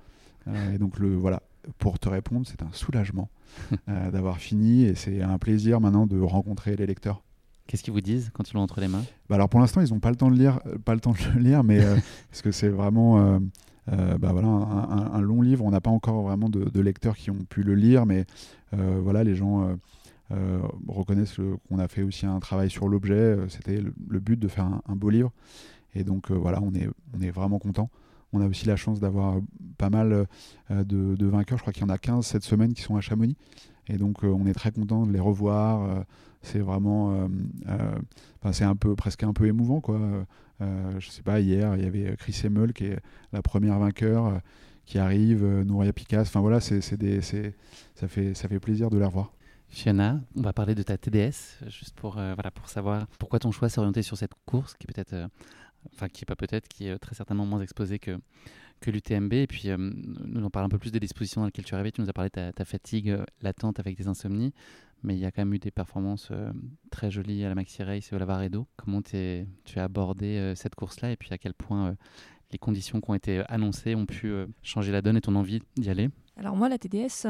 Euh, 0.47 0.75
et 0.75 0.79
donc, 0.79 0.99
le, 0.99 1.15
voilà, 1.15 1.43
pour 1.79 1.99
te 1.99 2.09
répondre, 2.09 2.47
c'est 2.47 2.63
un 2.63 2.73
soulagement 2.73 3.29
d'avoir 3.87 4.39
fini 4.39 4.85
et 4.85 4.95
c'est 4.95 5.23
un 5.23 5.39
plaisir 5.39 5.81
maintenant 5.81 6.07
de 6.07 6.19
rencontrer 6.21 6.77
les 6.77 6.87
lecteurs. 6.87 7.23
Qu'est-ce 7.67 7.83
qu'ils 7.83 7.93
vous 7.93 8.01
disent 8.01 8.31
quand 8.33 8.51
ils 8.51 8.55
l'ont 8.55 8.63
entre 8.63 8.81
les 8.81 8.89
mains? 8.89 9.05
Bah 9.29 9.35
Alors 9.35 9.51
pour 9.51 9.61
l'instant, 9.61 9.83
ils 9.83 9.93
n'ont 9.93 10.01
pas 10.01 10.09
le 10.09 10.17
temps 10.17 10.31
de 10.31 10.37
lire, 10.37 10.61
pas 10.87 10.95
le 10.95 11.01
temps 11.01 11.13
de 11.13 11.35
le 11.35 11.41
lire, 11.41 11.65
mais 11.65 11.81
parce 12.31 12.41
que 12.41 12.51
c'est 12.51 12.71
vraiment 12.71 13.39
bah 13.87 14.33
voilà, 14.33 14.49
un, 14.49 15.21
long 15.21 15.43
livre. 15.43 15.67
On 15.67 15.71
n'a 15.71 15.83
pas 15.83 15.91
encore 15.91 16.23
vraiment 16.23 16.49
de, 16.49 16.81
lecteurs 16.81 17.15
qui 17.15 17.31
ont 17.31 17.45
pu 17.51 17.63
le 17.63 17.75
lire, 17.75 18.07
mais 18.07 18.25
voilà, 18.73 19.23
les 19.23 19.35
gens 19.35 19.77
reconnaissent 20.87 21.37
qu'on 21.69 21.79
a 21.79 21.89
fait 21.89 22.03
aussi 22.03 22.25
un 22.25 22.41
travail 22.41 22.71
sur 22.71 22.89
l'objet. 22.89 23.37
C'était 23.49 23.83
le, 23.83 24.21
but 24.21 24.39
de 24.39 24.49
faire 24.49 24.65
un 24.65 24.97
beau 24.97 25.11
livre. 25.11 25.31
Et 25.99 26.05
donc 26.05 26.31
euh, 26.31 26.35
voilà, 26.35 26.63
on 26.63 26.73
est, 26.75 26.89
on 27.17 27.21
est 27.21 27.31
vraiment 27.31 27.59
content. 27.59 27.91
On 28.33 28.41
a 28.41 28.47
aussi 28.47 28.67
la 28.67 28.77
chance 28.77 29.01
d'avoir 29.01 29.41
pas 29.79 29.91
mal 29.91 30.27
euh, 30.71 30.85
de, 30.85 31.27
vainqueurs. 31.27 31.59
Je 31.59 31.63
crois 31.63 31.73
qu'il 31.73 31.83
y 31.83 31.87
en 31.87 31.89
a 31.89 31.99
15 31.99 32.25
cette 32.25 32.45
semaine 32.45 32.73
qui 32.73 32.83
sont 32.83 32.97
à 32.97 33.01
Chamonix. 33.01 33.37
Et 33.89 33.97
donc 33.97 34.23
euh, 34.23 34.29
on 34.29 34.47
est 34.47 34.55
très 34.55 34.71
content 34.71 35.07
de 35.07 35.13
les 35.13 35.21
revoir. 35.21 36.05
c'est 36.43 36.61
vraiment, 36.61 37.29
c'est 38.53 38.65
un 38.65 38.77
peu 38.77 38.95
presque 38.95 39.25
un 39.25 39.33
peu 39.33 39.47
émouvant 39.47 39.81
quoi. 39.81 39.99
je 40.61 41.11
sais 41.11 41.23
pas, 41.23 41.41
hier 41.41 41.77
il 41.77 41.85
y 41.85 41.87
avait 41.87 42.15
Chris 42.17 42.41
Emmel 42.45 42.73
qui 42.73 42.85
est 42.85 42.99
la 43.33 43.43
première 43.43 43.79
vainqueur 43.79 44.41
qui 44.85 44.99
arrive, 44.99 45.45
Nouria 45.45 45.93
Picasse. 45.93 46.29
Enfin 46.29 46.41
voilà, 46.41 46.61
c'est, 46.61 46.81
ça 46.81 48.09
fait 48.09 48.35
ça 48.35 48.49
fait 48.49 48.61
plaisir 48.61 48.91
de 48.91 48.99
les 48.99 49.05
revoir. 49.05 49.33
Fiona, 49.71 50.21
on 50.35 50.41
va 50.43 50.55
parler 50.55 50.75
de 50.75 50.83
ta 50.83 50.97
TDS, 50.97 51.59
juste 51.67 51.95
pour, 51.95 52.13
voilà, 52.13 52.51
pour 52.51 52.69
savoir 52.69 53.07
pourquoi 53.19 53.39
ton 53.39 53.51
choix 53.51 53.69
s'est 53.69 53.79
orienté 53.81 54.03
sur 54.03 54.17
cette 54.17 54.33
course, 54.47 54.75
qui 54.75 54.87
peut-être 54.87 55.29
enfin 55.93 56.09
qui 56.09 56.25
est 56.25 56.27
pas 56.27 56.37
peut-être, 56.37 56.69
qui 56.69 56.87
est 56.87 56.99
très 56.99 57.15
certainement 57.15 57.47
moins 57.47 57.61
exposé 57.61 57.99
que, 57.99 58.19
que 58.81 58.91
l'UTMB. 58.91 59.33
Et 59.35 59.47
puis, 59.47 59.71
euh, 59.71 59.77
nous 59.79 60.45
en 60.45 60.51
parlons 60.51 60.67
un 60.67 60.71
peu 60.71 60.79
plus 60.79 60.93
des 60.93 61.01
dispositions 61.01 61.41
dans 61.41 61.47
lesquelles 61.47 61.65
tu 61.65 61.73
es 61.73 61.75
arrivé. 61.75 61.93
Tu 61.93 62.01
nous 62.01 62.09
as 62.09 62.13
parlé 62.13 62.31
de 62.35 62.51
ta, 62.51 62.65
fatigue 62.65 63.11
euh, 63.11 63.25
latente 63.43 63.81
avec 63.81 63.97
des 63.97 64.09
insomnies, 64.09 64.53
mais 65.03 65.15
il 65.15 65.21
y 65.21 65.25
a 65.25 65.31
quand 65.31 65.43
même 65.43 65.55
eu 65.55 65.59
des 65.59 65.71
performances 65.71 66.29
euh, 66.31 66.53
très 66.91 67.11
jolies 67.11 67.45
à 67.45 67.49
la 67.49 67.55
Maxi 67.55 67.83
Race 67.83 68.13
et 68.13 68.15
au 68.15 68.19
Lavaredo. 68.19 68.67
Comment 68.77 69.03
tu 69.03 69.17
as 69.17 69.85
abordé 69.85 70.53
cette 70.57 70.75
course-là? 70.75 71.13
Et 71.13 71.17
puis 71.17 71.33
à 71.33 71.39
quel 71.39 71.55
point 71.55 71.97
les 72.51 72.59
conditions 72.59 73.01
qui 73.01 73.11
ont 73.11 73.15
été 73.15 73.43
annoncées 73.49 73.95
ont 73.95 74.07
pu 74.07 74.33
changer 74.63 74.93
la 74.93 75.03
donne 75.03 75.17
et 75.17 75.21
ton 75.21 75.35
envie 75.35 75.61
d'y 75.77 75.91
aller? 75.91 76.09
Alors 76.37 76.57
moi, 76.57 76.69
la 76.69 76.79
TDS, 76.79 77.27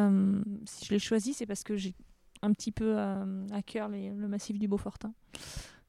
si 0.64 0.86
je 0.86 0.90
l'ai 0.90 0.98
choisie, 0.98 1.34
c'est 1.34 1.46
parce 1.46 1.62
que 1.62 1.76
j'ai 1.76 1.94
un 2.42 2.52
petit 2.52 2.72
peu 2.72 2.98
à 2.98 3.62
cœur 3.66 3.88
le 3.88 4.28
massif 4.28 4.58
du 4.58 4.68
Beaufortin. 4.68 5.12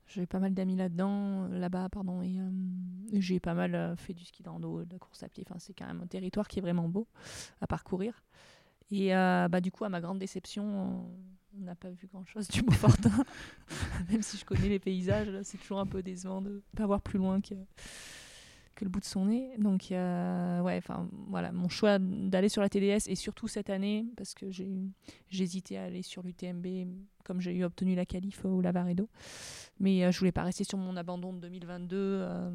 J'ai 0.09 0.25
pas 0.25 0.39
mal 0.39 0.55
d'amis 0.55 0.75
là-dedans, 0.75 1.47
là-bas, 1.49 1.87
pardon, 1.89 2.23
et, 2.23 2.39
euh, 2.39 2.49
j'ai 3.13 3.39
pas 3.39 3.53
mal 3.53 3.75
euh, 3.75 3.95
fait 3.95 4.13
du 4.13 4.25
ski 4.25 4.41
d'ando, 4.41 4.83
de 4.83 4.91
la 4.91 4.97
course 4.97 5.21
à 5.21 5.29
pied. 5.29 5.45
Enfin, 5.47 5.59
c'est 5.59 5.73
quand 5.73 5.85
même 5.85 6.01
un 6.01 6.07
territoire 6.07 6.47
qui 6.47 6.57
est 6.57 6.61
vraiment 6.63 6.89
beau 6.89 7.07
à 7.61 7.67
parcourir. 7.67 8.23
Et 8.89 9.15
euh, 9.15 9.47
bah, 9.47 9.61
du 9.61 9.71
coup, 9.71 9.85
à 9.85 9.89
ma 9.89 10.01
grande 10.01 10.17
déception, 10.17 11.05
on 11.55 11.63
n'a 11.63 11.75
pas 11.75 11.91
vu 11.91 12.07
grand-chose 12.07 12.47
du 12.47 12.63
Beaufortin. 12.63 13.23
Même 14.09 14.23
si 14.23 14.37
je 14.37 14.45
connais 14.45 14.67
les 14.67 14.79
paysages, 14.79 15.29
c'est 15.43 15.59
toujours 15.59 15.79
un 15.79 15.85
peu 15.85 16.01
décevant 16.01 16.41
de 16.41 16.49
ne 16.49 16.77
pas 16.77 16.87
voir 16.87 17.01
plus 17.01 17.19
loin 17.19 17.39
que, 17.39 17.53
que 18.79 18.85
le 18.85 18.89
bout 18.89 19.01
de 19.01 19.05
son 19.05 19.25
nez. 19.25 19.51
Donc, 19.57 19.87
ouais, 19.91 20.77
enfin, 20.77 21.09
voilà, 21.27 21.51
mon 21.51 21.67
choix 21.67 21.99
d'aller 21.99 22.49
sur 22.49 22.61
la 22.61 22.69
TDS, 22.69 23.09
et 23.09 23.15
surtout 23.15 23.47
cette 23.47 23.69
année, 23.69 24.05
parce 24.15 24.33
que 24.33 24.49
j'ai 24.49 24.89
hésité 25.29 25.77
à 25.77 25.83
aller 25.83 26.01
sur 26.01 26.23
l'UTMB, 26.23 26.65
comme 27.25 27.41
j'ai 27.41 27.53
eu 27.53 27.63
obtenu 27.65 27.93
la 27.93 28.05
qualif 28.05 28.45
au 28.45 28.61
Lavaredo. 28.61 29.09
Mais 29.79 30.03
euh, 30.03 30.11
je 30.11 30.19
voulais 30.19 30.31
pas 30.31 30.43
rester 30.43 30.63
sur 30.63 30.77
mon 30.77 30.95
abandon 30.95 31.33
de 31.33 31.39
2022. 31.39 31.95
Euh, 31.97 32.51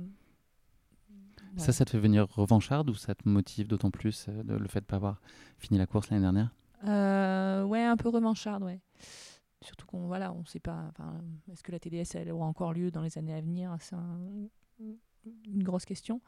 ça, 1.57 1.73
ça 1.73 1.85
te 1.85 1.91
fait 1.91 2.01
venir 2.01 2.27
revancharde 2.31 2.89
ou 2.91 2.95
ça 2.95 3.15
te 3.15 3.29
motive 3.29 3.69
d'autant 3.69 3.91
plus 3.91 4.27
euh, 4.29 4.43
le 4.43 4.67
fait 4.67 4.81
de 4.81 4.85
ne 4.85 4.89
pas 4.89 4.97
avoir 4.97 5.21
fini 5.59 5.79
la 5.79 5.87
course 5.87 6.11
l'année 6.11 6.23
dernière? 6.23 6.55
Ouais, 6.83 7.83
un 7.83 7.97
peu 7.97 8.09
revancharde, 8.09 8.63
ouais. 8.63 8.81
Surtout 9.61 9.87
qu'on 9.87 10.07
voilà, 10.07 10.33
on 10.33 10.45
sait 10.45 10.61
pas. 10.61 10.93
Est-ce 11.51 11.63
que 11.63 11.73
la 11.73 11.79
TDS 11.79 12.17
elle 12.17 12.33
aura 12.33 12.47
encore 12.47 12.73
lieu 12.73 12.91
dans 12.91 13.03
les 13.03 13.17
années 13.17 13.35
à 13.35 13.41
venir? 13.41 13.75
C'est 13.81 13.97
une 15.47 15.63
grosse 15.63 15.85
question. 15.85 16.21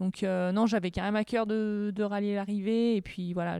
Donc 0.00 0.22
non, 0.22 0.66
j'avais 0.66 0.90
quand 0.90 1.02
même 1.02 1.16
à 1.16 1.24
cœur 1.24 1.46
de, 1.46 2.02
rallier 2.02 2.34
l'arrivée 2.34 2.96
et 2.96 3.02
puis 3.02 3.32
voilà. 3.32 3.58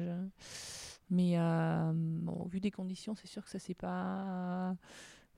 Mais 1.11 1.37
bon, 1.37 2.45
vu 2.47 2.61
des 2.61 2.71
conditions, 2.71 3.15
c'est 3.15 3.29
sûr 3.29 3.45
que 3.45 3.51
ça 3.51 3.59
s'est 3.59 3.75
pas 3.75 4.75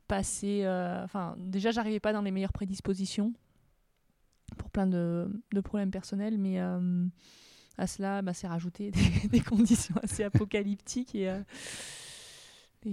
passé. 0.07 0.63
Euh, 0.65 1.05
enfin, 1.05 1.35
déjà, 1.39 1.71
j'arrivais 1.71 2.01
pas 2.01 2.13
dans 2.13 2.23
les 2.23 2.31
meilleures 2.31 2.53
prédispositions 2.53 3.33
pour 4.59 4.71
plein 4.71 4.87
de, 4.87 5.29
problèmes 5.65 5.91
personnels, 5.91 6.39
mais 6.39 6.61
euh, 6.61 7.07
à 7.79 7.87
cela, 7.87 8.23
bah, 8.23 8.35
c'est 8.35 8.47
rajouté 8.47 8.91
des, 9.31 9.41
conditions 9.41 9.97
assez 10.03 10.23
apocalyptiques 10.23 11.15
et, 11.15 11.31
euh, 11.31 11.43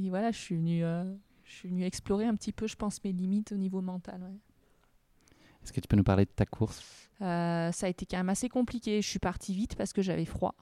voilà, 0.09 0.31
je 0.31 0.37
suis 0.37 0.55
venue, 0.55 0.83
je 1.43 1.51
suis 1.51 1.67
venue 1.67 1.83
explorer 1.83 2.25
un 2.25 2.35
petit 2.35 2.53
peu, 2.53 2.65
je 2.65 2.77
pense, 2.77 3.03
mes 3.03 3.11
limites 3.11 3.51
au 3.51 3.57
niveau 3.57 3.81
mental. 3.81 4.21
Est-ce 5.63 5.73
que 5.73 5.79
tu 5.79 5.87
peux 5.87 5.95
nous 5.95 6.03
parler 6.03 6.25
de 6.25 6.31
ta 6.31 6.45
course? 6.45 6.81
Euh, 7.21 7.71
ça 7.71 7.85
a 7.85 7.89
été 7.89 8.05
quand 8.05 8.17
même 8.17 8.29
assez 8.29 8.49
compliqué. 8.49 9.01
Je 9.01 9.07
suis 9.07 9.19
partie 9.19 9.53
vite 9.53 9.75
parce 9.75 9.93
que 9.93 10.01
j'avais 10.01 10.25
froid 10.25 10.55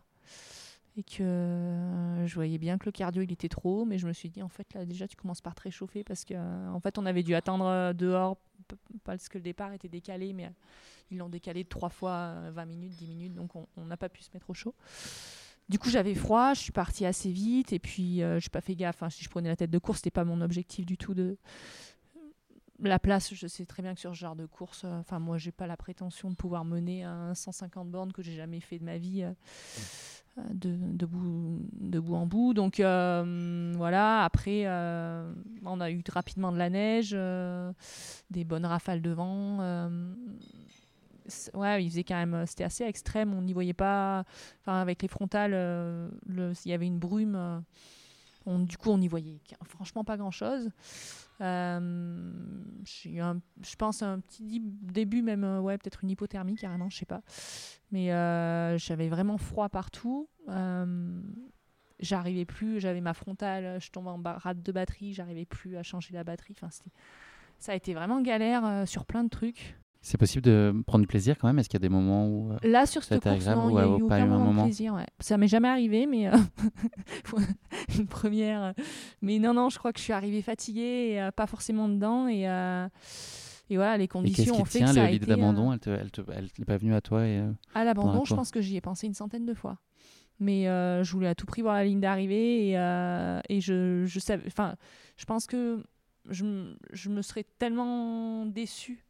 et 0.97 1.03
que 1.03 1.23
euh, 1.23 2.27
je 2.27 2.35
voyais 2.35 2.57
bien 2.57 2.77
que 2.77 2.85
le 2.85 2.91
cardio 2.91 3.21
il 3.21 3.31
était 3.31 3.47
trop 3.47 3.85
mais 3.85 3.99
je 3.99 4.07
me 4.07 4.11
suis 4.11 4.27
dit 4.27 4.41
en 4.41 4.49
fait 4.49 4.73
là 4.73 4.85
déjà 4.85 5.07
tu 5.07 5.15
commences 5.15 5.39
par 5.39 5.53
te 5.53 5.61
réchauffer 5.61 6.03
parce 6.03 6.25
que 6.25 6.33
euh, 6.33 6.71
en 6.71 6.79
fait 6.79 6.97
on 6.97 7.05
avait 7.05 7.21
dû 7.21 7.35
attendre 7.35 7.93
dehors 7.93 8.37
parce 9.03 9.29
que 9.29 9.37
le 9.37 9.43
départ 9.43 9.73
était 9.73 9.89
décalé, 9.89 10.33
mais 10.33 10.51
ils 11.11 11.17
l'ont 11.17 11.29
décalé 11.29 11.65
trois 11.65 11.89
fois 11.89 12.11
euh, 12.11 12.51
20 12.53 12.65
minutes, 12.65 12.95
10 12.95 13.07
minutes, 13.07 13.33
donc 13.33 13.51
on 13.55 13.85
n'a 13.85 13.97
pas 13.97 14.09
pu 14.09 14.23
se 14.23 14.29
mettre 14.33 14.49
au 14.49 14.53
chaud. 14.53 14.75
Du 15.67 15.77
coup 15.77 15.89
j'avais 15.89 16.15
froid, 16.15 16.53
je 16.53 16.61
suis 16.61 16.71
partie 16.71 17.05
assez 17.05 17.31
vite 17.31 17.73
et 17.73 17.79
puis 17.79 18.23
euh, 18.23 18.39
j'ai 18.39 18.49
pas 18.49 18.61
fait 18.61 18.75
gaffe. 18.75 18.95
Enfin, 18.97 19.09
si 19.09 19.23
je 19.23 19.29
prenais 19.29 19.49
la 19.49 19.55
tête 19.55 19.69
de 19.69 19.77
course, 19.77 19.99
c'était 19.99 20.09
pas 20.09 20.23
mon 20.23 20.41
objectif 20.41 20.85
du 20.85 20.97
tout 20.97 21.13
de 21.13 21.37
la 22.81 22.99
place, 22.99 23.33
je 23.33 23.47
sais 23.47 23.65
très 23.65 23.81
bien 23.83 23.93
que 23.93 23.99
sur 23.99 24.11
ce 24.15 24.19
genre 24.19 24.35
de 24.35 24.45
course, 24.45 24.83
euh, 24.85 24.99
enfin 24.99 25.19
moi 25.19 25.37
j'ai 25.37 25.51
pas 25.51 25.67
la 25.67 25.77
prétention 25.77 26.29
de 26.29 26.35
pouvoir 26.35 26.63
mener 26.65 27.03
un 27.03 27.33
150 27.35 27.89
bornes 27.89 28.11
que 28.13 28.21
j'ai 28.21 28.35
jamais 28.35 28.59
fait 28.59 28.79
de 28.79 28.85
ma 28.85 28.97
vie 28.97 29.23
euh, 29.23 29.31
euh, 30.37 30.41
de, 30.53 30.75
de, 30.95 31.05
bout, 31.05 31.59
de 31.73 31.99
bout 31.99 32.15
en 32.15 32.25
bout. 32.25 32.53
Donc 32.53 32.79
euh, 32.79 33.73
voilà, 33.75 34.23
après 34.23 34.63
euh, 34.65 35.31
on 35.65 35.81
a 35.81 35.91
eu 35.91 36.01
rapidement 36.09 36.51
de 36.51 36.57
la 36.57 36.69
neige, 36.69 37.11
euh, 37.13 37.71
des 38.31 38.43
bonnes 38.45 38.65
rafales 38.65 39.01
de 39.01 39.11
vent. 39.11 39.57
euh, 39.61 40.13
ouais, 41.53 41.83
il 41.83 41.89
faisait 41.89 42.03
quand 42.03 42.15
même, 42.15 42.45
c'était 42.45 42.63
assez 42.63 42.83
extrême. 42.83 43.33
On 43.33 43.41
n'y 43.41 43.53
voyait 43.53 43.73
pas, 43.73 44.23
enfin 44.61 44.79
avec 44.81 45.01
les 45.01 45.07
frontales, 45.07 45.53
euh, 45.53 46.09
le- 46.27 46.53
il 46.65 46.71
y 46.71 46.73
avait 46.73 46.87
une 46.87 46.99
brume. 46.99 47.35
euh, 47.35 47.59
on- 48.45 48.59
du 48.59 48.77
coup, 48.77 48.89
on 48.91 48.97
n'y 48.97 49.07
voyait 49.07 49.39
franchement 49.65 50.03
pas 50.03 50.17
grand 50.17 50.31
Euh, 51.41 52.31
je 52.85 53.75
pense 53.77 54.01
un 54.03 54.19
petit 54.19 54.59
début 54.61 55.21
même 55.21 55.43
euh, 55.45 55.61
ouais 55.61 55.77
peut-être 55.77 56.03
une 56.03 56.09
hypothermie 56.09 56.55
carrément 56.55 56.89
je 56.89 56.97
sais 56.97 57.05
pas 57.05 57.21
mais 57.91 58.11
euh, 58.11 58.77
j'avais 58.77 59.07
vraiment 59.07 59.37
froid 59.37 59.69
partout 59.69 60.27
j'arrivais 61.99 62.45
plus 62.45 62.79
j'avais 62.79 63.01
ma 63.01 63.13
frontale 63.13 63.79
je 63.81 63.89
tombais 63.91 64.09
en 64.09 64.21
rade 64.37 64.61
de 64.63 64.71
batterie 64.71 65.13
j'arrivais 65.13 65.45
plus 65.45 65.75
à 65.77 65.83
changer 65.83 66.13
la 66.13 66.23
batterie 66.23 66.55
enfin 66.57 66.69
ça 67.57 67.71
a 67.71 67.75
été 67.75 67.93
vraiment 67.93 68.21
galère 68.21 68.65
euh, 68.65 68.85
sur 68.85 69.05
plein 69.05 69.23
de 69.23 69.29
trucs 69.29 69.77
C'est 70.01 70.17
possible 70.17 70.43
de 70.45 70.73
prendre 70.87 71.01
du 71.03 71.07
plaisir 71.07 71.37
quand 71.37 71.47
même? 71.47 71.59
Est-ce 71.59 71.67
qu'il 71.67 71.75
y 71.77 71.83
a 71.83 71.87
des 71.87 71.93
moments 71.93 72.25
où. 72.25 72.53
euh, 72.53 72.57
Là, 72.63 72.85
sur 72.85 73.03
Ça 73.03 73.15
a 73.15 73.17
cette 73.17 73.25
été 73.25 73.29
course, 73.35 73.47
agréable 73.47 73.61
non, 73.63 73.69
il 73.69 73.73
ou 73.73 73.77
y 73.79 73.81
a 73.81 73.85
eu 73.85 74.01
aucun 74.01 74.07
pas 74.07 74.19
eu 74.19 74.21
un 74.21 74.27
moment, 74.27 74.45
moment? 74.45 74.61
de 74.61 74.67
plaisir. 74.67 74.93
Ouais. 74.93 75.05
Ça 75.19 75.37
m'est 75.37 75.49
jamais 75.49 75.67
arrivé, 75.67 76.05
mais 76.07 76.27
euh, 76.29 76.37
une 77.99 78.07
première. 78.07 78.73
Mais 79.21 79.39
non, 79.39 79.53
non, 79.53 79.69
je 79.69 79.77
crois 79.77 79.91
que 79.93 79.99
je 79.99 80.03
suis 80.03 80.13
arrivée 80.13 80.41
fatiguée, 80.41 81.11
et, 81.11 81.21
euh, 81.21 81.31
pas 81.31 81.47
forcément 81.47 81.89
dedans, 81.89 82.27
et, 82.27 82.47
euh, 82.49 82.87
et 83.69 83.75
voilà, 83.75 83.97
les 83.97 84.05
Et 84.05 84.07
conditions 84.07 84.55
qui 84.55 84.61
ont 84.61 84.65
fait 84.65 84.79
que 84.79 84.85
tient 84.85 84.93
ça 84.93 85.03
a 85.03 85.11
L'idée 85.11 85.25
été. 85.25 85.27
d'abandon, 85.27 85.71
euh, 85.71 85.73
elle 85.73 85.79
te- 85.79 85.89
elle 85.89 86.11
te- 86.11 86.31
elle 86.31 86.49
n'est 86.57 86.65
pas 86.65 86.77
venue 86.77 86.95
à 86.95 87.01
toi 87.01 87.25
et, 87.27 87.43
à 87.73 87.83
l'abandon, 87.83 88.25
je 88.25 88.33
pense 88.35 88.51
que 88.51 88.61
j'y 88.61 88.75
ai 88.77 88.81
pensé 88.81 89.07
une 89.07 89.13
centaine 89.13 89.45
de 89.45 89.53
fois. 89.53 89.77
Mais 90.39 90.63
je 90.63 91.11
voulais 91.11 91.27
à 91.27 91.35
tout 91.35 91.45
prix 91.45 91.61
voir 91.61 91.75
la 91.75 91.83
ligne 91.83 91.99
d'arrivée 91.99 92.69
et, 92.69 92.73
et 93.49 93.61
je, 93.61 94.05
je 94.05 94.19
savais. 94.19 94.43
Enfin, 94.47 94.75
je 95.17 95.25
pense 95.25 95.45
que 95.47 95.83
je, 96.29 96.45
me 96.45 97.21
serais 97.21 97.45
tellement 97.57 98.45
déçue 98.45 99.05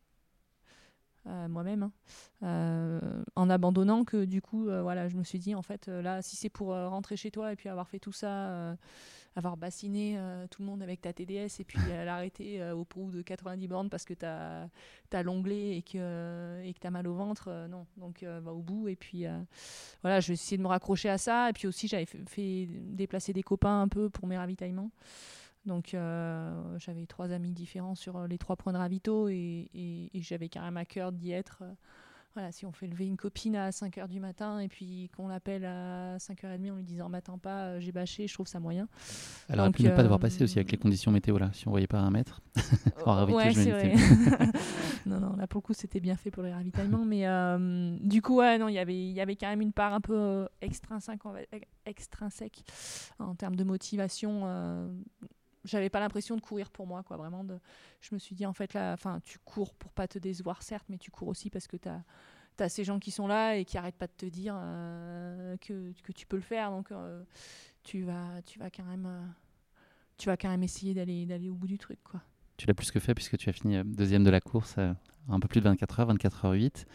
euh, 1.28 1.48
moi-même 1.48 1.84
hein, 1.84 1.92
euh, 2.44 3.00
en 3.36 3.50
abandonnant 3.50 4.04
que 4.06 4.26
du 4.26 4.42
coup, 4.42 4.70
euh, 4.70 4.82
voilà, 4.82 5.08
je 5.10 5.18
me 5.18 5.24
suis 5.24 5.38
dit 5.38 5.54
en 5.54 5.62
fait 5.62 5.88
là, 5.88 6.22
si 6.22 6.36
c'est 6.36 6.50
pour 6.50 6.70
rentrer 6.70 7.18
chez 7.18 7.30
toi 7.30 7.52
et 7.54 7.56
puis 7.56 7.70
avoir 7.70 7.88
fait 7.90 8.00
tout 8.00 8.14
ça, 8.14 8.76
avoir 9.36 9.58
bassiné 9.58 10.16
euh, 10.18 10.48
tout 10.48 10.62
le 10.62 10.68
monde 10.68 10.82
avec 10.82 11.02
ta 11.02 11.14
TDS 11.14 11.60
et 11.60 11.64
puis 11.64 11.78
euh, 11.92 12.06
l'arrêter 12.06 12.62
euh, 12.62 12.76
au 12.76 12.86
bout 12.86 13.12
de 13.12 13.22
90 13.22 13.68
bornes 13.68 13.90
parce 13.90 14.06
que 14.06 14.14
tu 14.14 14.26
as, 14.26 14.70
l'onglet 15.24 15.78
et 15.78 15.82
que 15.82 16.62
et 16.64 16.74
que 16.74 16.80
tu 16.80 16.88
as 16.88 16.92
mal 16.92 17.08
au 17.08 17.14
ventre, 17.14 17.46
euh, 17.48 17.68
non. 17.68 17.86
Donc 17.98 18.24
euh, 18.24 18.40
va 18.44 18.54
au 18.54 18.62
bout 18.62 18.88
et 18.88 18.96
puis 18.96 19.26
euh, 19.26 19.40
voilà, 20.02 20.20
je 20.20 20.28
vais 20.30 20.34
essayer 20.34 20.58
de 20.58 20.64
me 20.64 20.68
raccrocher 20.68 21.10
à 21.10 21.18
ça 21.18 21.50
et 21.50 21.54
puis 21.54 21.68
aussi 21.68 21.88
j'avais 21.88 22.06
fait, 22.06 22.20
fait 22.28 22.68
déplacer 22.68 23.34
des 23.34 23.44
copains 23.44 23.82
un 23.82 23.88
peu 23.88 24.10
pour 24.10 24.28
mes 24.28 24.38
ravitaillements. 24.38 24.92
Donc 25.66 25.94
euh, 25.94 26.78
j'avais 26.80 27.06
trois 27.06 27.32
amis 27.32 27.52
différents 27.52 27.96
sur 27.96 28.18
euh, 28.18 28.28
les 28.28 28.38
trois 28.38 28.56
points 28.56 28.74
de 28.74 28.78
ravito 28.78 29.28
et, 29.30 29.70
et- 29.74 30.18
et 30.18 30.22
j'avais 30.22 30.50
même 30.56 30.78
à 30.78 30.86
cœur 30.86 31.12
d'y 31.12 31.32
être. 31.32 31.64
Voilà, 32.40 32.54
si 32.54 32.66
on 32.66 32.72
fait 32.72 32.88
lever 32.88 33.06
une 33.06 33.18
copine 33.18 33.58
à 33.58 33.70
5h 33.72 34.08
du 34.08 34.22
matin 34.22 34.60
et 34.60 34.70
puis 34.70 35.10
qu'on 35.16 35.28
l'appelle 35.28 35.66
à 35.66 36.18
5h30 36.20 36.72
en 36.72 36.76
lui 36.76 36.84
disant 36.86 37.10
m'attends 37.10 37.38
pas, 37.38 37.64
euh, 37.66 37.80
j'ai 37.82 37.92
bâché, 37.92 38.28
je 38.28 38.34
trouve 38.34 38.48
ça 38.48 38.62
moyen. 38.62 38.88
Aurait 39.50 39.68
Donc, 39.68 39.80
ne 39.80 39.90
pas 39.90 40.04
devoir 40.04 40.20
euh, 40.20 40.22
passer 40.22 40.44
aussi 40.46 40.58
avec 40.58 40.72
les 40.72 40.78
conditions 40.78 41.12
météo 41.12 41.38
là, 41.38 41.50
si 41.52 41.68
on 41.68 41.72
voyait 41.72 41.88
pas 41.88 42.00
un 42.00 42.12
mètre. 42.12 42.42
Ouais, 43.36 43.52
c'est 43.54 43.72
vrai. 43.72 43.94
non, 45.06 45.20
non, 45.20 45.36
là 45.36 45.48
pour 45.48 45.60
le 45.60 45.66
coup 45.66 45.74
c'était 45.74 46.00
bien 46.00 46.16
fait 46.16 46.32
pour 46.32 46.44
les 46.44 46.54
ravitaillements, 46.54 47.04
mais 47.04 47.28
euh, 47.28 47.98
du 48.00 48.22
coup, 48.22 48.38
ouais, 48.38 48.58
non, 48.58 48.70
il 48.70 48.76
y 48.76 48.80
avait- 48.80 48.96
il 48.96 49.12
y 49.12 49.20
avait 49.20 49.36
quand 49.36 49.48
même 49.50 49.62
une 49.62 49.74
part 49.74 49.94
un 49.94 50.02
peu 50.02 50.16
euh, 50.16 50.46
extrinsèque 51.86 52.64
en 53.20 53.36
termes 53.36 53.56
de 53.58 53.64
motivation. 53.66 54.42
J'avais 55.70 55.90
pas 55.90 56.00
l'impression 56.00 56.36
de 56.36 56.42
courir 56.42 56.70
pour 56.70 56.88
moi, 56.88 57.04
quoi, 57.04 57.18
vraiment. 57.18 57.44
De, 57.44 57.60
je 58.02 58.14
me 58.14 58.20
suis 58.20 58.36
dit, 58.36 58.46
en 58.46 58.54
fait, 58.54 58.74
là, 58.74 58.94
enfin, 58.94 59.20
tu 59.24 59.40
cours 59.40 59.74
pour 59.74 59.92
pas 59.94 60.08
te 60.08 60.20
décevoir, 60.20 60.64
certes, 60.64 60.86
mais 60.90 60.98
tu 60.98 61.12
cours 61.12 61.28
aussi 61.28 61.50
parce 61.50 61.68
que 61.68 61.78
tu 61.78 61.88
as, 61.88 62.70
ces 62.70 62.84
gens 62.84 63.00
qui 63.00 63.12
sont 63.12 63.28
là 63.28 63.56
et 63.56 63.64
qui 63.64 63.78
arrêtent 63.78 63.96
pas 63.96 64.08
de 64.08 64.14
te 64.18 64.26
dire 64.26 64.56
euh, 64.58 65.56
que, 65.58 65.94
que 66.04 66.12
tu 66.12 66.28
peux 66.28 66.36
le 66.36 66.42
faire, 66.42 66.72
donc 66.72 66.92
euh, 66.92 67.24
tu, 67.84 68.04
vas, 68.04 68.42
tu, 68.46 68.60
vas 68.60 68.70
quand 68.70 68.84
même, 68.84 69.06
euh, 69.06 69.22
tu 70.18 70.28
vas 70.28 70.36
quand 70.36 70.50
même 70.50 70.64
essayer 70.64 70.94
d'aller 70.94 71.26
d'aller 71.26 71.50
au 71.50 71.56
bout 71.56 71.68
du 71.68 71.78
truc, 71.78 72.00
quoi. 72.04 72.22
Tu 72.58 72.68
l'as 72.68 72.74
plus 72.74 72.92
que 72.92 73.00
fait 73.00 73.16
puisque 73.16 73.38
tu 73.38 73.48
as 73.48 73.54
fini 73.54 73.82
deuxième 73.86 74.26
de 74.26 74.30
la 74.30 74.42
course, 74.42 74.78
un 75.30 75.40
peu 75.40 75.48
plus 75.48 75.62
de 75.62 75.66
24 75.70 76.02
heures, 76.02 76.08
24 76.08 76.44
heures 76.44 76.52
8. 76.52 76.86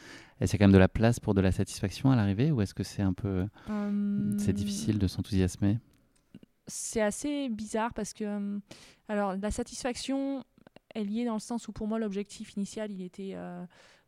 Est-ce 0.41 0.51
qu'il 0.51 0.61
y 0.61 0.63
a 0.63 0.67
quand 0.67 0.69
même 0.69 0.75
de 0.75 0.79
la 0.79 0.89
place 0.89 1.21
pour 1.21 1.33
de 1.33 1.41
la 1.41 1.53
satisfaction 1.53 2.11
à 2.11 2.17
l'arrivée 2.17 2.51
ou 2.51 2.61
est-ce 2.61 2.75
que 2.75 2.83
c'est 2.83 3.01
un 3.01 3.15
peu, 3.15 3.47
Hum, 3.71 4.37
c'est 4.39 4.53
difficile 4.53 4.99
de 4.99 5.07
s'enthousiasmer? 5.07 5.79
C'est 6.67 7.01
assez 7.01 7.49
bizarre 7.49 7.93
parce 7.95 8.13
que 8.13 8.25
euh, 8.25 8.59
alors 9.09 9.37
la 9.37 9.51
satisfaction 9.51 10.45
est 10.95 11.05
liée 11.05 11.25
dans 11.25 11.35
le 11.35 11.41
sens 11.41 11.69
où 11.69 11.73
pour 11.73 11.87
moi 11.87 11.99
l'objectif 11.99 12.57
initial 12.57 12.91
il 12.91 13.03
était 13.03 13.33
euh, 13.35 13.65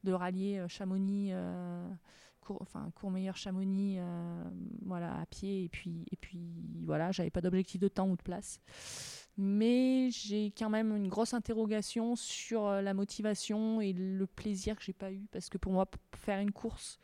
de 0.06 0.12
rallier 0.12 0.58
euh, 0.58 0.68
Chamonix 0.68 1.30
euh, 1.32 1.86
cour, 2.40 2.58
enfin 2.62 2.90
Chamonix 3.34 3.96
euh, 3.98 4.44
voilà 4.84 5.20
à 5.20 5.26
pied. 5.26 5.64
Et 5.64 5.68
puis 5.68 6.06
et 6.10 6.16
puis 6.16 6.40
voilà 6.82 7.12
j'avais 7.12 7.30
pas 7.30 7.42
d'objectif 7.42 7.80
de 7.80 7.88
temps 7.88 8.08
ou 8.08 8.16
de 8.16 8.22
place. 8.22 8.60
Mais 9.36 10.08
j'ai 10.10 10.46
quand 10.56 10.70
même 10.70 10.96
une 10.96 11.08
grosse 11.08 11.34
interrogation 11.34 12.16
sur 12.16 12.70
la 12.70 12.94
motivation 12.94 13.82
et 13.82 13.92
le 13.92 14.26
plaisir 14.26 14.76
que 14.76 14.82
j'ai 14.82 14.94
pas 14.94 15.12
eu 15.12 15.26
parce 15.30 15.50
que 15.50 15.58
pour 15.58 15.72
moi 15.72 15.86
faire 16.14 16.40
une 16.40 16.52
course 16.52 16.98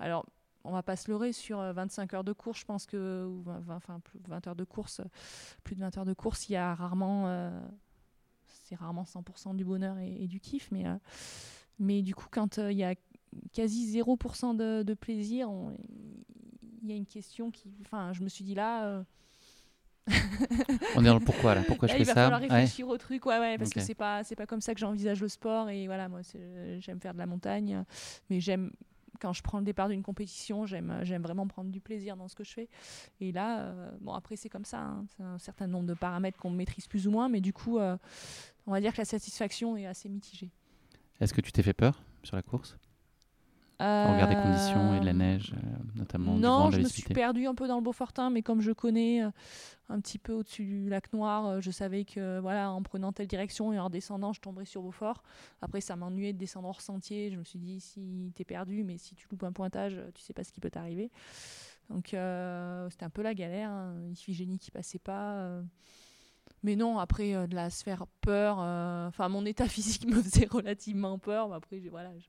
alors 0.00 0.26
on 0.64 0.72
va 0.72 0.82
pas 0.82 0.96
se 0.96 1.10
leurrer 1.10 1.32
sur 1.32 1.60
euh, 1.60 1.72
25 1.72 2.14
heures 2.14 2.24
de 2.24 2.32
course, 2.32 2.60
je 2.60 2.64
pense 2.64 2.86
que 2.86 3.24
ou 3.26 3.42
20, 3.42 3.58
20, 3.60 3.76
enfin 3.76 4.00
plus 4.00 4.20
de 4.20 4.28
20 4.28 4.46
heures 4.48 4.56
de 4.56 4.64
course, 4.64 5.00
euh, 5.00 5.04
plus 5.64 5.74
de 5.76 5.80
20 5.80 5.96
heures 5.98 6.04
de 6.04 6.14
course, 6.14 6.48
il 6.48 6.52
y 6.52 6.56
a 6.56 6.74
rarement 6.74 7.28
euh, 7.28 7.50
c'est 8.46 8.74
rarement 8.74 9.04
100% 9.04 9.54
du 9.56 9.64
bonheur 9.64 9.98
et, 9.98 10.24
et 10.24 10.26
du 10.26 10.40
kiff 10.40 10.70
mais 10.72 10.86
euh, 10.86 10.96
mais 11.78 12.02
du 12.02 12.14
coup 12.14 12.26
quand 12.30 12.58
euh, 12.58 12.70
il 12.72 12.78
y 12.78 12.84
a 12.84 12.94
quasi 13.52 13.98
0% 13.98 14.56
de, 14.56 14.82
de 14.82 14.94
plaisir, 14.94 15.48
il 16.82 16.88
y 16.88 16.92
a 16.92 16.96
une 16.96 17.06
question 17.06 17.50
qui 17.50 17.72
enfin 17.82 18.12
je 18.12 18.22
me 18.22 18.28
suis 18.28 18.44
dit 18.44 18.54
là 18.54 18.84
euh, 18.86 19.02
On 20.96 21.04
est 21.04 21.08
dans 21.08 21.14
le 21.18 21.20
pourquoi 21.24 21.54
là 21.54 21.62
Pourquoi 21.66 21.88
Là, 21.88 21.94
je 21.94 21.98
il 22.00 22.04
fais 22.06 22.12
va 22.12 22.14
ça? 22.14 22.22
falloir 22.24 22.40
Ouais. 22.40 22.48
réfléchir 22.48 22.88
au 22.88 22.96
truc, 22.96 23.26
ouais, 23.26 23.38
ouais, 23.38 23.58
parce 23.58 23.70
que 23.70 23.80
c'est 23.80 23.94
pas, 23.94 24.24
c'est 24.24 24.36
pas 24.36 24.46
comme 24.46 24.60
ça 24.62 24.72
que 24.74 24.80
j'envisage 24.80 25.20
le 25.20 25.28
sport. 25.28 25.68
Et 25.68 25.86
voilà, 25.86 26.08
moi, 26.08 26.20
j'aime 26.78 27.00
faire 27.00 27.12
de 27.12 27.18
la 27.18 27.26
montagne, 27.26 27.84
mais 28.30 28.40
j'aime 28.40 28.72
quand 29.20 29.32
je 29.32 29.42
prends 29.42 29.58
le 29.58 29.64
départ 29.64 29.88
d'une 29.88 30.02
compétition, 30.02 30.66
j'aime, 30.66 31.00
j'aime 31.02 31.22
vraiment 31.22 31.46
prendre 31.46 31.70
du 31.70 31.80
plaisir 31.80 32.16
dans 32.16 32.28
ce 32.28 32.34
que 32.34 32.44
je 32.44 32.52
fais. 32.52 32.68
Et 33.20 33.32
là, 33.32 33.60
euh, 33.60 33.90
bon, 34.00 34.12
après, 34.12 34.36
c'est 34.36 34.48
comme 34.48 34.64
ça, 34.64 34.80
hein, 34.80 35.04
c'est 35.16 35.22
un 35.22 35.38
certain 35.38 35.66
nombre 35.66 35.86
de 35.86 35.94
paramètres 35.94 36.38
qu'on 36.38 36.50
maîtrise 36.50 36.86
plus 36.86 37.06
ou 37.06 37.10
moins, 37.10 37.28
mais 37.28 37.40
du 37.40 37.52
coup, 37.52 37.78
euh, 37.78 37.96
on 38.66 38.72
va 38.72 38.80
dire 38.80 38.92
que 38.92 38.98
la 38.98 39.04
satisfaction 39.04 39.76
est 39.76 39.86
assez 39.86 40.08
mitigée. 40.08 40.50
Est-ce 41.20 41.34
que 41.34 41.40
tu 41.40 41.52
t'es 41.52 41.62
fait 41.62 41.74
peur 41.74 42.02
sur 42.22 42.36
la 42.36 42.42
course? 42.42 42.76
Au 43.80 44.12
regard 44.12 44.28
des 44.28 44.34
conditions 44.34 44.94
et 44.96 45.00
de 45.00 45.04
la 45.04 45.12
Euh, 45.12 45.14
neige, 45.14 45.52
euh, 45.54 45.66
notamment 45.94 46.34
du 46.34 46.40
non, 46.40 46.58
vent, 46.58 46.68
de 46.70 46.74
je 46.74 46.80
me 46.80 46.88
suis 46.88 47.02
perdue 47.02 47.46
un 47.46 47.54
peu 47.54 47.68
dans 47.68 47.76
le 47.76 47.82
Beaufortin, 47.82 48.28
mais 48.30 48.42
comme 48.42 48.60
je 48.60 48.72
connais 48.72 49.22
euh, 49.22 49.30
un 49.88 50.00
petit 50.00 50.18
peu 50.18 50.32
au-dessus 50.32 50.64
du 50.64 50.88
lac 50.88 51.12
Noir, 51.12 51.60
je 51.62 51.70
savais 51.70 52.04
que 52.04 52.40
voilà, 52.40 52.72
en 52.72 52.82
prenant 52.82 53.12
telle 53.12 53.28
direction 53.28 53.72
et 53.72 53.78
en 53.78 53.88
descendant, 53.88 54.32
je 54.32 54.40
tomberais 54.40 54.64
sur 54.64 54.82
Beaufort. 54.82 55.22
Après, 55.62 55.80
ça 55.80 55.94
m'ennuyait 55.94 56.32
de 56.32 56.38
descendre 56.38 56.66
hors 56.68 56.80
sentier. 56.80 57.30
Je 57.30 57.36
me 57.36 57.44
suis 57.44 57.58
dit, 57.60 57.78
si 57.80 58.32
t'es 58.34 58.44
perdu, 58.44 58.82
mais 58.82 58.98
si 58.98 59.14
tu 59.14 59.28
loupes 59.30 59.44
un 59.44 59.52
pointage, 59.52 60.00
tu 60.14 60.22
sais 60.22 60.32
pas 60.32 60.42
ce 60.42 60.50
qui 60.52 60.60
peut 60.60 60.70
t'arriver. 60.70 61.10
Donc, 61.88 62.12
euh, 62.14 62.90
c'était 62.90 63.04
un 63.04 63.10
peu 63.10 63.22
la 63.22 63.32
galère. 63.34 63.70
Hein. 63.70 63.94
Iphigénie 64.10 64.58
qui 64.58 64.70
passait 64.72 64.98
pas. 64.98 65.34
euh. 65.36 65.62
Mais 66.64 66.74
non, 66.76 66.98
après, 66.98 67.34
euh, 67.34 67.46
de 67.46 67.54
la 67.54 67.70
se 67.70 67.84
faire 67.84 68.06
peur. 68.20 68.58
Enfin, 68.58 69.28
mon 69.28 69.46
état 69.46 69.68
physique 69.68 70.06
me 70.06 70.20
faisait 70.20 70.48
relativement 70.50 71.18
peur. 71.18 71.48
Mais 71.48 71.54
après, 71.54 71.78
voilà. 71.90 72.10
je- 72.18 72.26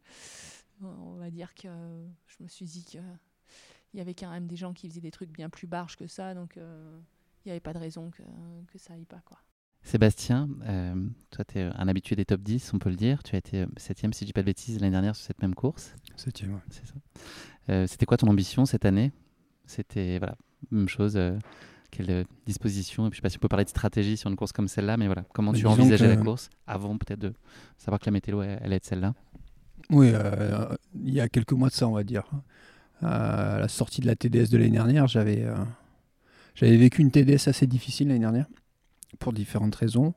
on 0.82 1.18
va 1.18 1.30
dire 1.30 1.54
que 1.56 1.68
je 2.28 2.44
me 2.44 2.48
suis 2.48 2.66
dit 2.66 2.86
que 2.86 3.00
il 3.94 3.98
y 3.98 4.02
avait 4.02 4.14
quand 4.14 4.30
même 4.30 4.48
des 4.48 4.56
gens 4.56 4.74
qui 4.74 4.88
faisaient 4.88 5.02
des 5.02 5.12
trucs 5.12 5.32
bien 5.32 5.50
plus 5.50 5.68
barges 5.68 5.96
que 5.96 6.08
ça, 6.08 6.34
donc 6.34 6.58
euh, 6.58 7.00
il 7.44 7.48
n'y 7.48 7.52
avait 7.52 7.60
pas 7.60 7.74
de 7.74 7.80
raison 7.80 8.12
que, 8.12 8.24
que 8.72 8.78
ça 8.78 8.94
aille 8.94 9.06
pas. 9.06 9.22
Quoi. 9.26 9.38
Sébastien, 9.82 10.50
euh, 10.64 11.08
toi, 11.32 11.46
tu 11.46 11.60
es 11.60 11.64
un 11.64 11.88
habitué 11.88 12.16
des 12.16 12.26
top 12.26 12.42
10, 12.42 12.74
on 12.74 12.80
peut 12.80 12.90
le 12.90 12.96
dire. 12.96 13.24
Tu 13.24 13.36
as 13.36 13.40
été 13.40 13.66
7 13.78 14.14
si 14.14 14.20
je 14.22 14.26
dis 14.26 14.34
pas 14.34 14.42
de 14.42 14.46
bêtises, 14.46 14.80
l'année 14.80 14.92
dernière 14.92 15.16
sur 15.16 15.26
cette 15.26 15.42
même 15.42 15.56
course. 15.56 15.96
7 16.18 16.44
ouais. 16.44 16.50
C'est 16.70 16.86
ça. 16.86 17.88
C'était 17.88 18.06
quoi 18.06 18.18
ton 18.18 18.28
ambition 18.28 18.66
cette 18.66 18.86
année? 18.86 19.12
C'était, 19.66 20.18
voilà, 20.18 20.36
même 20.72 20.90
chose 20.90 21.18
quelle 21.92 22.26
disposition? 22.46 23.08
Et 23.08 23.10
puis, 23.10 23.18
je 23.18 23.20
sais 23.20 23.22
pas 23.22 23.30
si 23.30 23.38
on 23.38 23.40
peut 23.40 23.48
parler 23.48 23.66
de 23.66 23.70
stratégie 23.70 24.18
sur 24.18 24.30
une 24.30 24.36
course 24.36 24.52
comme 24.52 24.68
celle-là, 24.68 24.98
mais 24.98 25.06
voilà, 25.06 25.24
comment 25.34 25.54
tu 25.54 25.66
envisageais 25.66 26.08
la 26.08 26.18
course 26.18 26.50
avant 26.68 26.98
peut-être 26.98 27.20
de 27.20 27.34
savoir 27.78 28.00
que 28.00 28.06
la 28.06 28.12
météo 28.12 28.40
allait 28.40 28.76
être 28.76 28.86
celle-là? 28.86 29.14
Oui, 29.90 30.14
il 31.04 31.14
y 31.14 31.20
a 31.20 31.30
quelques 31.30 31.54
mois 31.54 31.70
de 31.70 31.74
ça, 31.74 31.88
on 31.88 31.94
va 31.94 32.04
dire 32.04 32.24
à 33.02 33.58
la 33.60 33.68
sortie 33.68 34.02
de 34.02 34.08
la 34.08 34.16
TDS 34.16 34.50
de 34.50 34.58
l'année 34.58 34.72
dernière, 34.72 35.08
j'avais 35.08 35.44
euh, 35.44 35.56
vécu 36.62 37.02
une 37.02 37.12
TDS 37.12 37.48
assez 37.48 37.68
difficile 37.68 38.10
l'année 38.10 38.20
dernière 38.20 38.48
pour 39.20 39.34
différentes 39.34 39.76
raisons. 39.76 40.14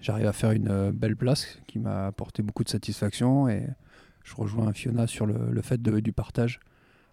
J'arrive 0.00 0.26
à 0.26 0.32
faire 0.32 0.50
une 0.50 0.68
euh, 0.68 0.92
belle 0.92 1.16
place 1.16 1.58
qui 1.66 1.78
m'a 1.78 2.06
apporté 2.06 2.42
beaucoup 2.42 2.64
de 2.64 2.68
satisfaction 2.68 3.48
et 3.48 3.66
je 4.24 4.34
rejoins 4.34 4.72
Fiona 4.72 5.06
sur 5.06 5.26
le, 5.26 5.62
fait 5.62 5.80
du 5.80 6.12
partage 6.12 6.60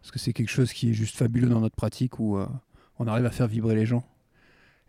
parce 0.01 0.11
que 0.11 0.19
c'est 0.19 0.33
quelque 0.33 0.49
chose 0.49 0.73
qui 0.73 0.89
est 0.89 0.93
juste 0.93 1.15
fabuleux 1.15 1.49
dans 1.49 1.61
notre 1.61 1.75
pratique 1.75 2.19
où 2.19 2.37
euh, 2.37 2.47
on 2.99 3.07
arrive 3.07 3.25
à 3.25 3.31
faire 3.31 3.47
vibrer 3.47 3.75
les 3.75 3.85
gens 3.85 4.03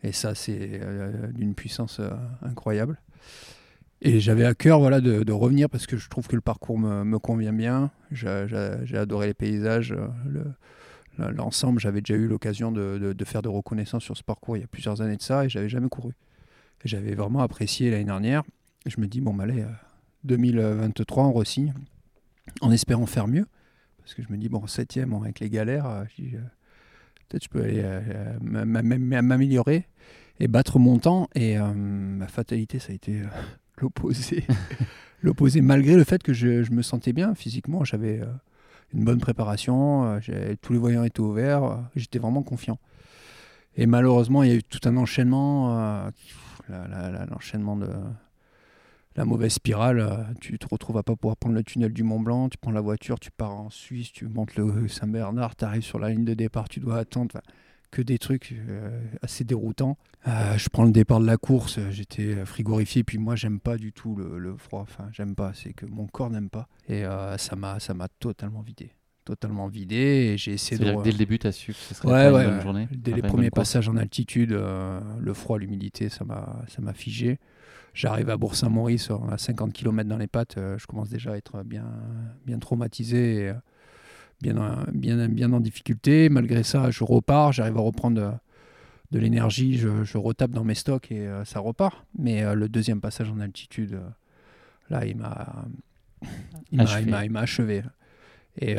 et 0.02 0.12
ça 0.12 0.34
c'est 0.34 0.80
d'une 1.32 1.54
puissance 1.54 2.00
incroyable. 2.42 3.00
Et 4.04 4.18
j'avais 4.18 4.44
à 4.44 4.52
cœur 4.52 4.80
voilà, 4.80 5.00
de, 5.00 5.32
revenir 5.32 5.70
parce 5.70 5.86
que 5.86 5.96
je 5.96 6.08
trouve 6.08 6.26
que 6.26 6.34
le 6.34 6.42
parcours 6.42 6.76
me, 6.76 7.18
convient 7.20 7.52
bien. 7.52 7.92
J'ai 8.10 8.96
adoré 8.96 9.28
les 9.28 9.34
paysages, 9.34 9.92
euh, 9.92 11.30
l'ensemble. 11.30 11.78
J'avais 11.78 12.00
déjà 12.00 12.14
eu 12.14 12.26
l'occasion 12.26 12.72
de, 12.72 13.14
faire 13.24 13.42
de 13.42 13.48
reconnaissance 13.48 14.02
sur 14.02 14.16
ce 14.16 14.24
parcours 14.24 14.56
il 14.56 14.60
y 14.60 14.64
a 14.64 14.66
plusieurs 14.66 15.02
années 15.02 15.16
de 15.16 15.22
ça 15.22 15.44
et 15.44 15.48
j'avais 15.48 15.68
jamais 15.68 15.88
couru. 15.88 16.14
J'avais 16.84 17.14
vraiment 17.14 17.40
apprécié 17.40 17.92
l'année 17.92 18.04
dernière. 18.04 18.42
Je 18.86 19.00
me 19.00 19.06
dis, 19.06 19.20
bon, 19.20 19.34
bah, 19.34 19.44
allez, 19.44 19.64
2023, 20.24 21.22
euh, 21.22 21.26
on 21.28 21.32
resigne 21.32 21.72
en 22.60 22.72
espérant 22.72 23.06
faire 23.06 23.28
mieux. 23.28 23.46
Parce 23.98 24.14
que 24.14 24.22
je 24.24 24.32
me 24.32 24.36
dis, 24.36 24.48
bon, 24.48 24.66
septième, 24.66 25.14
avec 25.14 25.38
les 25.38 25.48
galères, 25.48 25.86
euh, 25.86 26.04
peut-être 27.28 27.44
je 27.44 27.48
peux 27.48 27.62
aller 27.62 27.84
m'améliorer 28.42 29.86
et 30.40 30.48
battre 30.48 30.80
mon 30.80 30.98
temps. 30.98 31.28
Et 31.36 31.56
ma 31.56 32.26
fatalité, 32.26 32.80
ça 32.80 32.90
a 32.90 32.96
été 32.96 33.22
l'opposé. 33.78 34.44
l'opposé, 35.22 35.60
malgré 35.60 35.96
le 35.96 36.04
fait 36.04 36.22
que 36.22 36.32
je, 36.32 36.70
me 36.72 36.82
sentais 36.82 37.12
bien 37.12 37.34
physiquement. 37.34 37.84
J'avais 37.84 38.20
euh, 38.20 38.26
une 38.92 39.04
bonne 39.04 39.20
préparation, 39.20 40.20
euh, 40.28 40.54
tous 40.60 40.72
les 40.72 40.78
voyants 40.78 41.04
étaient 41.04 41.20
ouverts, 41.20 41.64
euh, 41.64 41.76
j'étais 41.96 42.18
vraiment 42.18 42.42
confiant. 42.42 42.78
Et 43.76 43.86
malheureusement, 43.86 44.42
il 44.42 44.50
y 44.50 44.52
a 44.52 44.56
eu 44.56 44.62
tout 44.62 44.86
un 44.86 44.96
enchaînement, 44.98 46.10
l'enchaînement 46.68 47.74
de 47.74 47.88
la 49.16 49.24
mauvaise 49.24 49.54
spirale. 49.54 50.26
tu 50.42 50.58
te 50.58 50.66
retrouves 50.70 50.98
à 50.98 51.02
pas 51.02 51.16
pouvoir 51.16 51.38
prendre 51.38 51.54
le 51.54 51.64
tunnel 51.64 51.90
du 51.90 52.02
Mont 52.02 52.20
Blanc, 52.20 52.50
tu 52.50 52.58
prends 52.58 52.70
la 52.70 52.82
voiture, 52.82 53.18
tu 53.18 53.30
pars 53.30 53.54
en 53.54 53.70
Suisse, 53.70 54.12
tu 54.12 54.26
montes 54.26 54.56
le 54.56 54.88
Saint-Bernard, 54.88 55.56
tu 55.56 55.64
arrives 55.64 55.84
sur 55.84 55.98
la 55.98 56.10
ligne 56.10 56.26
de 56.26 56.34
départ, 56.34 56.68
tu 56.68 56.80
dois 56.80 56.98
attendre 56.98 57.40
que 57.92 58.02
des 58.02 58.18
trucs 58.18 58.52
euh, 58.52 59.00
assez 59.20 59.44
déroutants. 59.44 59.96
Euh, 60.26 60.56
je 60.56 60.68
prends 60.68 60.84
le 60.84 60.90
départ 60.90 61.20
de 61.20 61.26
la 61.26 61.36
course, 61.36 61.78
euh, 61.78 61.90
j'étais 61.90 62.44
frigorifié, 62.44 63.04
puis 63.04 63.18
moi 63.18 63.36
j'aime 63.36 63.60
pas 63.60 63.76
du 63.76 63.92
tout 63.92 64.16
le, 64.16 64.56
froid, 64.56 64.80
enfin 64.80 65.08
j'aime 65.12 65.36
pas, 65.36 65.52
c'est 65.54 65.74
que 65.74 65.86
mon 65.86 66.06
corps 66.06 66.30
n'aime 66.30 66.50
pas. 66.50 66.68
Et 66.88 67.04
ça 67.36 67.54
m'a 67.54 67.78
ça 67.78 67.94
m'a 67.94 68.08
totalement 68.08 68.62
vidé. 68.62 68.90
Totalement 69.24 69.68
vidé 69.68 69.94
et 70.32 70.36
j'ai 70.36 70.54
essayé 70.54 70.84
de. 70.84 71.02
dès 71.02 71.12
le 71.12 71.18
début, 71.18 71.38
tu 71.38 71.46
as 71.46 71.52
su 71.52 71.72
que 71.72 71.78
ce 71.78 71.94
serait 71.94 72.26
une 72.26 72.32
bonne 72.32 72.60
journée? 72.60 72.88
Dès 72.90 73.12
les 73.12 73.22
premiers 73.22 73.50
passages 73.50 73.88
en 73.88 73.96
altitude, 73.96 74.50
le 74.50 75.34
froid, 75.34 75.58
l'humidité, 75.58 76.08
ça 76.08 76.24
m'a 76.24 76.92
figé. 76.94 77.38
J'arrive 77.94 78.30
à 78.30 78.38
Bourg-Saint-Maurice, 78.38 79.10
à 79.30 79.36
50 79.36 79.74
km 79.74 80.08
dans 80.08 80.16
les 80.16 80.26
pattes, 80.26 80.54
je 80.56 80.86
commence 80.86 81.10
déjà 81.10 81.32
à 81.32 81.36
être 81.36 81.62
bien, 81.62 81.84
bien 82.46 82.58
traumatisé. 82.58 83.44
Et, 83.44 83.52
bien, 84.42 84.84
bien, 84.92 85.28
bien 85.28 85.52
en 85.52 85.60
difficulté. 85.60 86.28
Malgré 86.28 86.62
ça, 86.62 86.90
je 86.90 87.04
repars, 87.04 87.52
j'arrive 87.52 87.76
à 87.76 87.80
reprendre 87.80 88.40
de, 89.10 89.18
l'énergie, 89.18 89.78
je, 89.78 90.18
retape 90.18 90.50
dans 90.50 90.64
mes 90.64 90.74
stocks 90.74 91.10
et 91.12 91.26
euh, 91.26 91.44
ça 91.44 91.60
repart. 91.60 92.04
Mais 92.18 92.42
euh, 92.42 92.54
le 92.54 92.68
deuxième 92.68 93.00
passage 93.00 93.30
en 93.30 93.40
altitude, 93.40 93.94
euh, 93.94 94.08
là, 94.90 95.06
il 95.06 95.16
m'a 95.16 95.64
il 96.70 97.30
m'a 97.30 97.40
achevé. 97.40 97.82
Et 98.60 98.76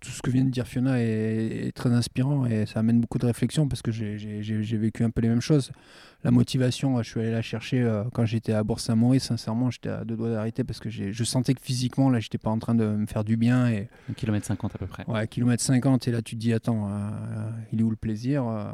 tout 0.00 0.10
ce 0.10 0.22
que 0.22 0.30
vient 0.30 0.44
de 0.44 0.50
dire 0.50 0.66
Fiona 0.66 1.00
est, 1.00 1.72
très 1.74 1.90
inspirant 1.90 2.46
et 2.46 2.66
ça 2.66 2.80
amène 2.80 3.00
beaucoup 3.00 3.18
de 3.18 3.26
réflexion 3.26 3.68
parce 3.68 3.82
que 3.82 3.90
j'ai 3.90 4.76
vécu 4.76 5.04
un 5.04 5.10
peu 5.10 5.20
les 5.20 5.28
mêmes 5.28 5.40
choses. 5.40 5.70
La 6.24 6.32
motivation, 6.32 7.00
je 7.00 7.08
suis 7.08 7.20
allé 7.20 7.30
la 7.30 7.42
chercher 7.42 7.80
euh, 7.80 8.02
quand 8.12 8.24
j'étais 8.24 8.52
à 8.52 8.64
Bourg-Saint-Maurice. 8.64 9.24
Sincèrement, 9.24 9.70
j'étais 9.70 9.88
à 9.88 10.04
deux 10.04 10.16
doigts 10.16 10.30
d'arrêter 10.30 10.64
parce 10.64 10.80
que 10.80 10.90
je 10.90 11.24
sentais 11.24 11.54
que 11.54 11.60
physiquement, 11.62 12.10
là, 12.10 12.18
j'étais 12.18 12.38
pas 12.38 12.50
en 12.50 12.58
train 12.58 12.74
de 12.74 12.84
me 12.84 13.06
faire 13.06 13.22
du 13.22 13.36
bien. 13.36 13.68
Et... 13.68 13.88
Un 14.10 14.14
kilomètre 14.14 14.46
50 14.46 14.74
à 14.74 14.78
peu 14.78 14.86
près. 14.88 15.04
Ouais, 15.06 15.28
kilomètre 15.28 15.62
50. 15.62 16.08
Et 16.08 16.10
là, 16.10 16.20
tu 16.20 16.34
te 16.34 16.40
dis, 16.40 16.52
attends, 16.52 16.88
euh, 16.90 17.50
il 17.72 17.80
est 17.80 17.82
où 17.84 17.90
le 17.90 17.96
plaisir 17.96 18.48
euh, 18.48 18.64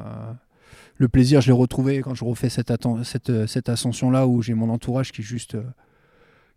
Le 0.97 1.09
plaisir, 1.09 1.43
je 1.43 1.49
l'ai 1.49 1.53
retrouvé 1.53 2.01
quand 2.01 2.15
je 2.15 2.25
refais 2.25 2.49
cette, 2.49 2.73
cette, 3.03 3.47
cette 3.47 3.69
ascension-là 3.69 4.27
où 4.27 4.41
j'ai 4.41 4.55
mon 4.55 4.71
entourage 4.71 5.13
qui 5.13 5.21
est 5.21 5.25
juste 5.25 5.55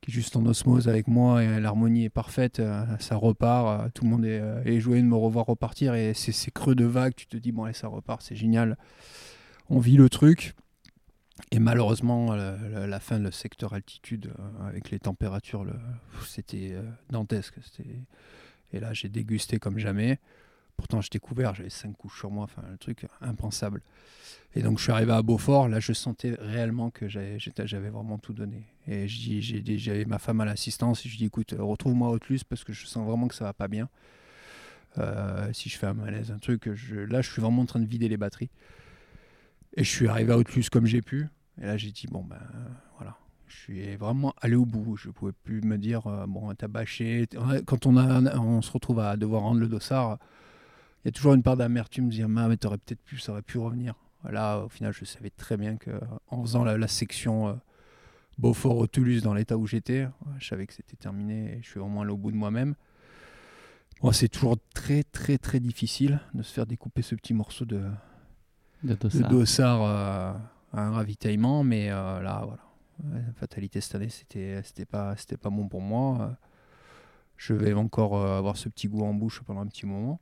qui 0.01 0.11
est 0.11 0.13
juste 0.13 0.35
en 0.35 0.45
osmose 0.45 0.87
avec 0.87 1.07
moi 1.07 1.43
et 1.43 1.59
l'harmonie 1.59 2.05
est 2.05 2.09
parfaite, 2.09 2.59
euh, 2.59 2.85
ça 2.99 3.15
repart, 3.15 3.67
euh, 3.67 3.89
tout 3.93 4.03
le 4.03 4.09
monde 4.09 4.25
est, 4.25 4.39
euh, 4.39 4.61
est, 4.63 4.79
joué 4.79 5.01
de 5.01 5.07
me 5.07 5.15
revoir 5.15 5.45
repartir 5.45 5.95
et 5.95 6.13
c'est 6.13 6.31
ces 6.31 6.51
creux 6.51 6.75
de 6.75 6.85
vague, 6.85 7.15
tu 7.15 7.27
te 7.27 7.37
dis 7.37 7.51
bon 7.51 7.63
allez 7.63 7.73
ça 7.73 7.87
repart, 7.87 8.21
c'est 8.21 8.35
génial, 8.35 8.77
on 9.69 9.79
vit 9.79 9.97
le 9.97 10.09
truc. 10.09 10.53
Et 11.51 11.59
malheureusement, 11.59 12.33
la, 12.33 12.99
fin, 12.99 13.19
le 13.19 13.29
secteur 13.29 13.73
altitude, 13.73 14.33
avec 14.65 14.89
les 14.89 14.97
températures, 14.97 15.67
c'était 16.25 16.75
dantesque. 17.11 17.53
Et 18.73 18.79
là, 18.79 18.91
j'ai 18.93 19.07
dégusté 19.07 19.59
comme 19.59 19.77
jamais. 19.77 20.19
Pourtant, 20.77 21.01
j'étais 21.01 21.19
couvert, 21.19 21.55
j'avais 21.55 21.69
cinq 21.69 21.97
couches 21.97 22.19
sur 22.19 22.31
moi, 22.31 22.43
enfin, 22.43 22.61
un 22.71 22.77
truc 22.77 23.05
impensable. 23.19 23.81
Et 24.55 24.61
donc, 24.61 24.77
je 24.77 24.83
suis 24.83 24.91
arrivé 24.91 25.11
à 25.11 25.21
Beaufort, 25.21 25.67
là, 25.67 25.79
je 25.79 25.91
sentais 25.91 26.35
réellement 26.39 26.91
que 26.91 27.07
j'avais 27.07 27.89
vraiment 27.89 28.17
tout 28.17 28.33
donné. 28.33 28.63
Et 28.87 29.07
j'avais 29.07 30.05
ma 30.05 30.19
femme 30.19 30.39
à 30.41 30.45
l'assistance, 30.45 31.05
et 31.05 31.09
je 31.09 31.17
dis 31.17 31.25
écoute, 31.25 31.55
retrouve-moi 31.57 32.09
au 32.11 32.19
plus 32.19 32.43
parce 32.43 32.63
que 32.63 32.73
je 32.73 32.85
sens 32.85 33.05
vraiment 33.05 33.27
que 33.27 33.35
ça 33.35 33.43
va 33.43 33.53
pas 33.53 33.67
bien. 33.67 33.89
Euh, 34.99 35.51
si 35.53 35.69
je 35.69 35.77
fais 35.77 35.87
un 35.87 35.93
malaise, 35.93 36.31
un 36.31 36.39
truc, 36.39 36.65
là, 36.67 37.21
je 37.21 37.31
suis 37.31 37.41
vraiment 37.41 37.63
en 37.63 37.65
train 37.65 37.79
de 37.79 37.85
vider 37.85 38.07
les 38.07 38.17
batteries. 38.17 38.49
Et 39.75 39.83
je 39.83 39.89
suis 39.89 40.07
arrivé 40.07 40.31
à 40.33 40.37
Autlus 40.37 40.69
comme 40.71 40.85
j'ai 40.85 41.01
pu. 41.01 41.27
Et 41.61 41.65
là, 41.65 41.77
j'ai 41.77 41.91
dit 41.91 42.07
bon, 42.07 42.23
ben 42.23 42.39
voilà. 42.97 43.15
Je 43.47 43.55
suis 43.55 43.95
vraiment 43.95 44.33
allé 44.41 44.55
au 44.55 44.65
bout. 44.65 44.97
Je 44.97 45.09
pouvais 45.09 45.31
plus 45.31 45.61
me 45.61 45.77
dire, 45.77 46.07
euh, 46.07 46.25
bon, 46.27 46.53
t'as 46.55 46.67
bâché. 46.67 47.27
Quand 47.65 47.85
on, 47.85 48.61
se 48.61 48.71
retrouve 48.71 48.99
à 48.99 49.17
devoir 49.17 49.43
rendre 49.43 49.59
le 49.59 49.67
dossard, 49.67 50.17
y 51.07 51.09
a 51.09 51.11
toujours 51.13 51.33
une 51.33 51.43
part 51.43 51.55
d'amertume, 51.55 52.09
de 52.09 52.11
dire, 52.11 52.27
mais 52.27 52.57
t'aurais 52.57 52.77
peut-être 52.77 53.01
pu, 53.01 53.17
ça 53.17 53.31
aurait 53.31 53.41
pu 53.41 53.57
revenir. 53.57 53.95
Là, 54.29 54.59
au 54.59 54.67
final, 54.67 54.91
je 54.91 55.05
savais 55.05 55.29
très 55.29 55.55
bien 55.55 55.77
que 55.77 55.91
en 56.27 56.41
faisant 56.41 56.65
la, 56.65 56.87
section 56.89 57.47
euh, 57.47 57.53
beaufort 58.37 58.89
Toulouse 58.89 59.21
dans 59.23 59.33
l'état 59.33 59.57
où 59.57 59.65
j'étais, 59.65 60.09
je 60.37 60.45
savais 60.45 60.67
que 60.67 60.73
c'était 60.73 60.97
terminé 60.97 61.53
et 61.53 61.61
je 61.63 61.69
suis 61.69 61.79
vraiment 61.79 62.01
allé 62.01 62.11
au 62.11 62.17
bout 62.17 62.31
de 62.31 62.35
moi-même. 62.35 62.75
Bon, 64.01 64.11
c'est 64.11 64.27
toujours 64.27 64.57
très, 64.73 65.03
très, 65.03 65.37
très 65.37 65.61
difficile 65.61 66.19
de 66.33 66.43
se 66.43 66.53
faire 66.53 66.65
découper 66.65 67.01
ce 67.01 67.15
petit 67.15 67.33
morceau 67.33 67.63
de, 67.63 67.83
de 68.83 68.95
dossard, 69.29 69.83
euh, 69.83 70.33
à 70.73 70.81
un 70.81 70.91
ravitaillement, 70.91 71.63
mais 71.63 71.89
euh, 71.89 72.21
là, 72.21 72.43
voilà. 72.45 72.63
La 73.13 73.31
fatalité 73.35 73.79
cette 73.79 73.95
année, 73.95 74.09
c'était, 74.09 74.61
c'était 74.63 74.85
pas, 74.85 75.15
c'était 75.15 75.37
pas 75.37 75.51
bon 75.51 75.69
pour 75.69 75.81
moi. 75.81 76.35
Je 77.37 77.53
vais 77.53 77.71
encore 77.73 78.19
avoir 78.25 78.57
ce 78.57 78.67
petit 78.67 78.87
goût 78.87 79.05
en 79.05 79.13
bouche 79.13 79.41
pendant 79.45 79.61
un 79.61 79.67
petit 79.67 79.85
moment 79.85 80.19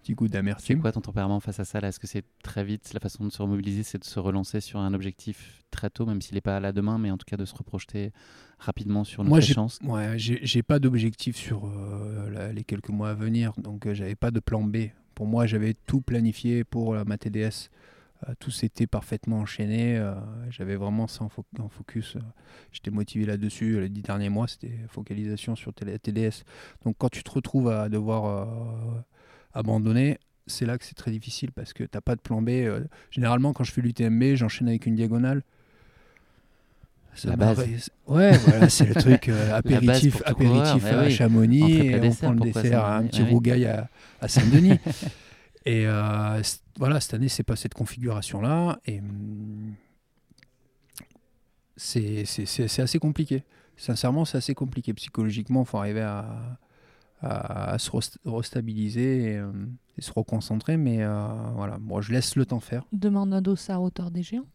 petit 0.00 0.14
goût 0.14 0.28
d'amertume. 0.28 0.76
C'est 0.76 0.80
quoi 0.80 0.92
ton 0.92 1.00
tempérament 1.00 1.40
face 1.40 1.60
à 1.60 1.64
ça 1.64 1.78
Est-ce 1.80 2.00
que 2.00 2.06
c'est 2.06 2.24
très 2.42 2.64
vite 2.64 2.92
la 2.92 3.00
façon 3.00 3.24
de 3.24 3.30
se 3.30 3.40
remobiliser, 3.40 3.82
c'est 3.82 3.98
de 3.98 4.04
se 4.04 4.18
relancer 4.18 4.60
sur 4.60 4.80
un 4.80 4.94
objectif 4.94 5.64
très 5.70 5.90
tôt, 5.90 6.06
même 6.06 6.20
s'il 6.20 6.34
n'est 6.34 6.40
pas 6.40 6.58
là 6.60 6.72
demain, 6.72 6.98
mais 6.98 7.10
en 7.10 7.18
tout 7.18 7.26
cas 7.26 7.36
de 7.36 7.44
se 7.44 7.54
reprojeter 7.54 8.12
rapidement 8.58 9.04
sur 9.04 9.22
notre 9.22 9.30
Moi, 9.30 9.40
chance 9.40 9.80
Moi, 9.82 10.16
j'ai 10.16 10.62
pas 10.62 10.78
d'objectif 10.78 11.36
sur 11.36 11.66
euh, 11.66 12.52
les 12.52 12.64
quelques 12.64 12.90
mois 12.90 13.10
à 13.10 13.14
venir, 13.14 13.52
donc 13.58 13.86
euh, 13.86 13.94
j'avais 13.94 14.16
pas 14.16 14.30
de 14.30 14.40
plan 14.40 14.62
B. 14.62 14.88
Pour 15.14 15.26
moi, 15.26 15.46
j'avais 15.46 15.74
tout 15.86 16.00
planifié 16.00 16.64
pour 16.64 16.94
ma 17.04 17.18
TDS. 17.18 17.70
Euh, 18.28 18.34
tout 18.38 18.50
s'était 18.50 18.86
parfaitement 18.86 19.40
enchaîné. 19.40 20.02
j'avais 20.50 20.76
vraiment 20.76 21.06
ça 21.06 21.24
en, 21.24 21.68
focus. 21.68 22.16
J'étais 22.72 22.90
motivé 22.90 23.26
là-dessus. 23.26 23.80
Les 23.80 23.88
dix 23.88 24.02
derniers 24.02 24.28
mois, 24.28 24.48
c'était 24.48 24.78
focalisation 24.88 25.56
sur 25.56 25.72
la 25.82 25.98
TDS. 25.98 26.44
Donc 26.84 26.96
quand 26.98 27.10
tu 27.10 27.22
te 27.22 27.30
retrouves 27.30 27.68
à 27.68 27.88
devoir 27.88 29.04
abandonner, 29.54 30.18
c'est 30.46 30.66
là 30.66 30.78
que 30.78 30.84
c'est 30.84 30.94
très 30.94 31.10
difficile 31.10 31.52
parce 31.52 31.72
que 31.72 31.84
tu 31.84 31.90
n'as 31.94 32.00
pas 32.00 32.16
de 32.16 32.20
plan 32.20 32.42
B. 32.42 32.50
Euh, 32.50 32.84
généralement, 33.10 33.52
quand 33.52 33.64
je 33.64 33.72
fais 33.72 33.80
l'UTMB, 33.80 34.34
j'enchaîne 34.34 34.68
avec 34.68 34.86
une 34.86 34.94
diagonale. 34.94 35.42
la 37.24 37.36
base. 37.36 37.90
Ouais, 38.06 38.36
voilà, 38.38 38.68
c'est 38.68 38.86
le 38.86 38.94
truc 38.94 39.28
euh, 39.28 39.54
apéritif, 39.56 40.22
apéritif 40.26 40.84
à 40.84 41.08
Chamonix 41.08 41.72
et 41.72 42.00
on 42.00 42.14
prend 42.14 42.32
le 42.32 42.40
dessert 42.40 42.84
à 42.84 42.96
un 42.96 43.06
petit 43.06 43.22
rougail 43.22 43.66
à, 43.66 44.28
Saint-Denis. 44.28 44.78
et 45.64 45.86
euh, 45.86 46.42
voilà, 46.76 47.00
cette 47.00 47.14
année, 47.14 47.28
c'est 47.28 47.42
pas 47.42 47.56
cette 47.56 47.74
configuration-là. 47.74 48.78
Et 48.86 49.00
hum, 49.00 49.74
c'est 51.76 52.24
assez 52.78 52.98
compliqué. 52.98 53.44
Sincèrement, 53.76 54.26
c'est 54.26 54.36
assez 54.36 54.54
compliqué. 54.54 54.92
Psychologiquement, 54.92 55.62
il 55.62 55.66
faut 55.66 55.78
arriver 55.78 56.02
à, 56.02 56.58
à, 57.22 57.78
se 57.78 57.90
restabiliser 58.24 59.34
et, 59.34 59.42
et, 59.98 60.02
se 60.02 60.12
reconcentrer. 60.12 60.76
Mais 60.76 61.04
voilà, 61.54 61.78
moi, 61.78 62.00
je 62.00 62.12
laisse 62.12 62.36
le 62.36 62.46
temps 62.46 62.60
faire. 62.60 62.84
Demande 62.92 63.34
un 63.34 63.42
dossard 63.42 63.76
à 63.76 63.80
hauteur 63.80 64.10
des 64.10 64.22
géants. 64.22 64.46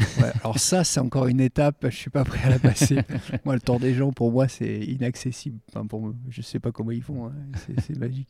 Ouais, 0.00 0.32
alors 0.42 0.58
ça, 0.58 0.82
c'est 0.84 1.00
encore 1.00 1.28
une 1.28 1.40
étape, 1.40 1.86
je 1.88 1.96
suis 1.96 2.10
pas 2.10 2.24
prêt 2.24 2.42
à 2.44 2.50
la 2.50 2.58
passer. 2.58 2.98
moi, 3.44 3.54
le 3.54 3.60
tour 3.60 3.78
des 3.78 3.94
gens, 3.94 4.12
pour 4.12 4.32
moi, 4.32 4.48
c'est 4.48 4.80
inaccessible. 4.80 5.58
Enfin, 5.68 5.86
pour, 5.86 6.12
je 6.28 6.42
sais 6.42 6.58
pas 6.58 6.72
comment 6.72 6.90
ils 6.90 7.02
font, 7.02 7.26
hein. 7.26 7.32
c'est 7.78 7.96
magique. 7.96 8.28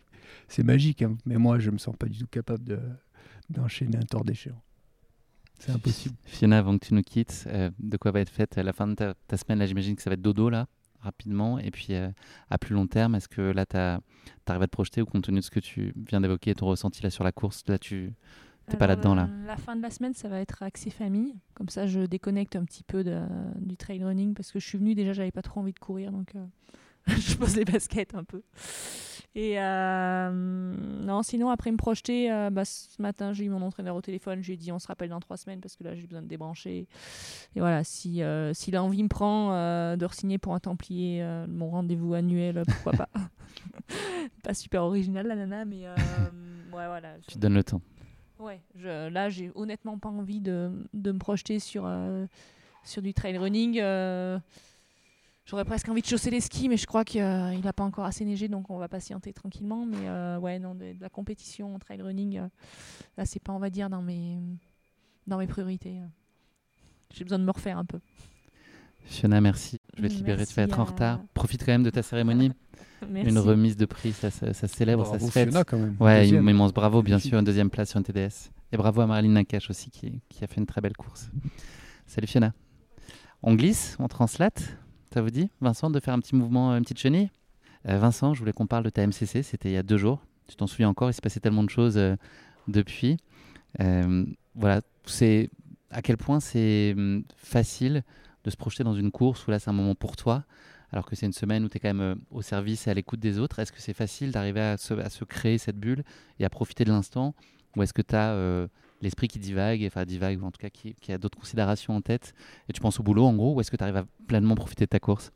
C'est 0.48 0.62
magique, 0.62 1.02
hein. 1.02 1.16
mais 1.24 1.36
moi, 1.36 1.58
je 1.58 1.70
me 1.70 1.78
sens 1.78 1.96
pas 1.96 2.06
du 2.06 2.18
tout 2.18 2.26
capable 2.26 2.80
d'enchaîner 3.48 3.96
un 3.96 4.02
tour 4.02 4.24
des 4.24 4.34
géants. 4.34 4.60
C'est 5.58 5.72
impossible. 5.72 6.16
Fiona, 6.24 6.58
avant 6.58 6.76
que 6.76 6.86
tu 6.86 6.94
nous 6.94 7.02
quittes, 7.02 7.44
euh, 7.46 7.70
de 7.78 7.96
quoi 7.96 8.10
va 8.10 8.20
être 8.20 8.30
faite 8.30 8.56
la 8.56 8.72
fin 8.72 8.86
de 8.86 8.94
ta, 8.94 9.36
semaine? 9.36 9.58
Là, 9.58 9.66
j'imagine 9.66 9.96
que 9.96 10.02
ça 10.02 10.10
va 10.10 10.14
être 10.14 10.22
dodo, 10.22 10.50
là, 10.50 10.66
rapidement. 11.04 11.58
Et 11.58 11.70
puis, 11.70 11.88
euh, 11.90 12.08
à 12.50 12.58
plus 12.58 12.74
long 12.74 12.86
terme, 12.86 13.14
est-ce 13.14 13.28
que 13.28 13.42
là, 13.42 13.64
tu 13.66 13.76
arrives 13.76 14.62
à 14.62 14.66
te 14.66 14.72
projeter 14.72 15.02
ou 15.02 15.06
compte 15.06 15.24
tenu 15.24 15.38
de 15.38 15.44
ce 15.44 15.50
que 15.50 15.60
tu 15.60 15.94
viens 16.08 16.20
d'évoquer, 16.20 16.54
ton 16.54 16.66
ressenti 16.66 17.02
là 17.02 17.10
sur 17.10 17.24
la 17.24 17.32
course, 17.32 17.62
là, 17.68 17.78
tu 17.78 18.12
T'es 18.66 18.78
pas 18.78 18.86
là-dedans 18.86 19.14
là, 19.14 19.28
La 19.46 19.56
fin 19.56 19.76
de 19.76 19.82
la 19.82 19.90
semaine, 19.90 20.14
ça 20.14 20.28
va 20.28 20.40
être 20.40 20.62
axé 20.62 20.88
famille. 20.88 21.34
Comme 21.54 21.68
ça, 21.68 21.86
je 21.86 22.00
déconnecte 22.00 22.56
un 22.56 22.64
petit 22.64 22.82
peu 22.82 23.04
de, 23.04 23.20
du 23.56 23.76
trail 23.76 24.02
running 24.02 24.34
parce 24.34 24.52
que 24.52 24.58
je 24.58 24.66
suis 24.66 24.78
venue 24.78 24.94
déjà, 24.94 25.12
j'avais 25.12 25.30
pas 25.30 25.42
trop 25.42 25.60
envie 25.60 25.72
de 25.72 25.78
courir, 25.78 26.12
donc 26.12 26.34
euh, 26.34 26.46
je 27.18 27.36
pose 27.36 27.56
les 27.56 27.64
baskets 27.64 28.14
un 28.14 28.24
peu. 28.24 28.42
Et 29.36 29.60
euh, 29.60 30.30
non, 30.30 31.24
sinon 31.24 31.50
après 31.50 31.72
me 31.72 31.76
projeter, 31.76 32.30
euh, 32.30 32.50
bah, 32.50 32.64
ce 32.64 33.02
matin 33.02 33.32
j'ai 33.32 33.44
eu 33.44 33.48
mon 33.48 33.62
entraîneur 33.62 33.96
au 33.96 34.00
téléphone, 34.00 34.42
j'ai 34.44 34.56
dit 34.56 34.70
on 34.70 34.78
se 34.78 34.86
rappelle 34.86 35.08
dans 35.08 35.18
trois 35.18 35.36
semaines 35.36 35.60
parce 35.60 35.74
que 35.74 35.82
là 35.82 35.96
j'ai 35.96 36.06
besoin 36.06 36.22
de 36.22 36.28
débrancher. 36.28 36.86
Et 37.56 37.60
voilà, 37.60 37.82
si, 37.82 38.22
si 38.52 38.70
l'envie 38.70 39.02
me 39.02 39.08
prend 39.08 39.50
de 39.96 40.04
re-signer 40.04 40.38
pour 40.38 40.54
un 40.54 40.60
Templier, 40.60 41.26
mon 41.48 41.70
rendez-vous 41.70 42.14
annuel, 42.14 42.62
pourquoi 42.66 42.92
pas. 42.92 43.08
pas 44.44 44.54
super 44.54 44.84
original 44.84 45.26
la 45.26 45.34
nana, 45.34 45.64
mais 45.64 45.88
ouais 45.88 46.86
voilà. 46.86 47.14
Tu 47.26 47.34
te 47.34 47.38
donnes 47.40 47.54
le 47.54 47.64
temps. 47.64 47.82
Ouais, 48.38 48.60
je, 48.74 49.08
là, 49.08 49.28
j'ai 49.30 49.50
honnêtement 49.54 49.98
pas 49.98 50.08
envie 50.08 50.40
de, 50.40 50.70
de 50.92 51.12
me 51.12 51.18
projeter 51.18 51.60
sur, 51.60 51.84
euh, 51.86 52.26
sur 52.82 53.00
du 53.00 53.14
trail 53.14 53.38
running. 53.38 53.78
Euh, 55.44 55.50
j'aurais 55.50 55.64
presque 55.64 55.88
envie 55.88 56.02
de 56.02 56.06
chausser 56.06 56.30
les 56.30 56.40
skis, 56.40 56.68
mais 56.68 56.76
je 56.76 56.86
crois 56.86 57.04
qu'il 57.04 57.22
euh, 57.22 57.56
n'a 57.58 57.72
pas 57.72 57.84
encore 57.84 58.04
assez 58.04 58.24
neigé, 58.24 58.48
donc 58.48 58.70
on 58.70 58.78
va 58.78 58.88
patienter 58.88 59.32
tranquillement. 59.32 59.86
Mais 59.86 60.38
ouais, 60.38 60.58
non, 60.58 60.74
de, 60.74 60.94
la 61.00 61.08
compétition 61.08 61.78
trail 61.78 62.02
running, 62.02 62.40
là, 63.16 63.26
c'est 63.26 63.40
pas, 63.40 63.52
on 63.52 63.58
va 63.58 63.70
dire, 63.70 63.90
dans 63.90 64.02
mes, 64.02 64.38
dans 65.26 65.38
mes 65.38 65.46
priorités. 65.46 66.00
J'ai 67.12 67.24
besoin 67.24 67.38
de 67.38 67.44
me 67.44 67.52
refaire 67.52 67.78
un 67.78 67.84
peu. 67.84 68.00
Fiona, 69.04 69.40
merci. 69.40 69.78
Je 69.96 70.02
vais 70.02 70.08
te 70.08 70.14
libérer, 70.14 70.46
tu 70.46 70.54
vas 70.54 70.62
être 70.62 70.80
en 70.80 70.84
retard. 70.84 71.20
Profite 71.34 71.64
quand 71.64 71.72
même 71.72 71.82
de 71.82 71.90
ta 71.90 72.02
cérémonie. 72.02 72.52
Une 73.14 73.38
remise 73.38 73.76
de 73.76 73.84
prix, 73.84 74.12
ça, 74.12 74.30
ça, 74.30 74.68
célèbre, 74.68 75.06
ça 75.06 75.18
se 75.18 75.30
fête. 75.30 75.54
quand 75.66 75.76
même. 75.76 75.94
Ouais, 76.00 76.26
une 76.26 76.48
immense 76.48 76.72
bravo, 76.72 77.02
bien 77.02 77.18
sûr, 77.18 77.38
une 77.38 77.44
deuxième 77.44 77.68
place 77.68 77.90
sur 77.90 77.98
un 77.98 78.02
TDS. 78.02 78.50
Et 78.72 78.78
bravo 78.78 79.02
à 79.02 79.06
Marilyn 79.06 79.32
Nakache 79.32 79.68
aussi, 79.68 79.90
qui, 79.90 80.22
qui, 80.30 80.42
a 80.42 80.46
fait 80.46 80.58
une 80.58 80.66
très 80.66 80.80
belle 80.80 80.96
course. 80.96 81.30
Salut 82.06 82.26
Fiona. 82.26 82.54
On 83.42 83.54
glisse, 83.54 83.96
on 83.98 84.08
translate, 84.08 84.78
ça 85.14 85.22
vous 85.22 85.30
dit 85.30 85.48
Vincent, 85.60 85.90
de 85.90 86.00
faire 86.00 86.12
un 86.12 86.18
petit 86.18 86.34
mouvement, 86.34 86.72
une 86.72 86.82
petite 86.82 86.98
chenille? 86.98 87.30
Euh, 87.88 87.98
Vincent, 87.98 88.34
je 88.34 88.40
voulais 88.40 88.52
qu'on 88.52 88.66
parle 88.66 88.82
de 88.82 88.90
ta 88.90 89.06
MCC, 89.06 89.44
c'était 89.44 89.70
il 89.70 89.74
y 89.74 89.76
a 89.76 89.84
deux 89.84 89.96
jours. 89.96 90.20
Tu 90.48 90.56
t'en 90.56 90.66
souviens 90.66 90.88
encore, 90.88 91.08
il 91.08 91.14
s'est 91.14 91.20
passé 91.20 91.38
tellement 91.38 91.62
de 91.62 91.70
choses 91.70 91.96
euh, 91.96 92.16
depuis. 92.66 93.18
Euh, 93.80 94.26
voilà, 94.56 94.80
c'est 95.06 95.50
à 95.92 96.02
quel 96.02 96.16
point 96.16 96.40
c'est 96.40 96.94
hum, 96.96 97.22
facile 97.36 98.02
de 98.42 98.50
se 98.50 98.56
projeter 98.56 98.82
dans 98.82 98.94
une 98.94 99.12
course 99.12 99.46
où 99.46 99.52
là 99.52 99.60
c'est 99.60 99.70
un 99.70 99.74
moment 99.74 99.94
pour 99.94 100.16
toi 100.16 100.42
alors 100.90 101.06
que 101.06 101.14
c'est 101.14 101.26
une 101.26 101.32
semaine 101.32 101.64
où 101.64 101.68
tu 101.68 101.76
es 101.76 101.80
quand 101.80 101.94
même 101.94 102.00
euh, 102.00 102.14
au 102.32 102.42
service 102.42 102.88
et 102.88 102.90
à 102.90 102.94
l'écoute 102.94 103.20
des 103.20 103.38
autres. 103.38 103.60
Est-ce 103.60 103.70
que 103.70 103.80
c'est 103.80 103.94
facile 103.94 104.32
d'arriver 104.32 104.60
à 104.60 104.76
se, 104.76 105.24
créer 105.24 105.58
cette 105.58 105.78
bulle 105.78 106.02
et 106.40 106.44
à 106.44 106.50
profiter 106.50 106.84
de 106.84 106.90
l'instant? 106.90 107.36
Ou 107.76 107.84
est-ce 107.84 107.92
que 107.92 108.02
tu 108.02 108.16
as 108.16 108.68
l'esprit 109.02 109.28
qui 109.28 109.38
divague, 109.38 109.84
enfin 109.86 110.04
divague, 110.04 110.42
ou 110.42 110.46
en 110.46 110.50
tout 110.50 110.60
cas 110.60 110.70
qui, 110.70 111.12
a 111.12 111.18
d'autres 111.18 111.38
considérations 111.38 111.94
en 111.96 112.00
tête 112.00 112.34
et 112.68 112.72
tu 112.72 112.80
penses 112.80 113.00
au 113.00 113.02
boulot 113.02 113.24
en 113.24 113.34
gros 113.34 113.54
Ou 113.54 113.60
est-ce 113.60 113.70
que 113.70 113.76
tu 113.76 113.82
arrives 113.82 113.96
à 113.96 114.04
pleinement 114.26 114.54
profiter 114.54 114.84
de 114.84 114.90
ta 114.90 115.00
course? 115.00 115.32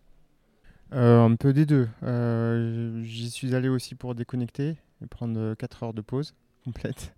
Euh, 0.94 1.25
Un 1.25 1.37
peu 1.37 1.53
des 1.53 1.66
deux. 1.66 1.88
J'y 3.03 3.31
suis 3.31 3.55
allé 3.55 3.68
aussi 3.68 3.94
pour 3.94 4.14
déconnecter 4.14 4.77
et 5.03 5.07
prendre 5.07 5.55
4 5.55 5.83
heures 5.83 5.94
de 5.94 6.01
pause 6.01 6.35
complète 6.64 7.14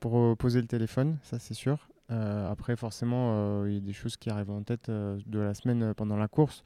pour 0.00 0.36
poser 0.36 0.60
le 0.60 0.66
téléphone, 0.66 1.18
ça 1.22 1.38
c'est 1.38 1.54
sûr. 1.54 1.88
après, 2.08 2.76
forcément, 2.76 3.64
il 3.64 3.74
y 3.74 3.76
a 3.78 3.80
des 3.80 3.92
choses 3.92 4.16
qui 4.16 4.30
arrivent 4.30 4.50
en 4.50 4.62
tête 4.62 4.90
de 4.90 5.38
la 5.38 5.54
semaine 5.54 5.94
pendant 5.94 6.16
la 6.16 6.28
course. 6.28 6.62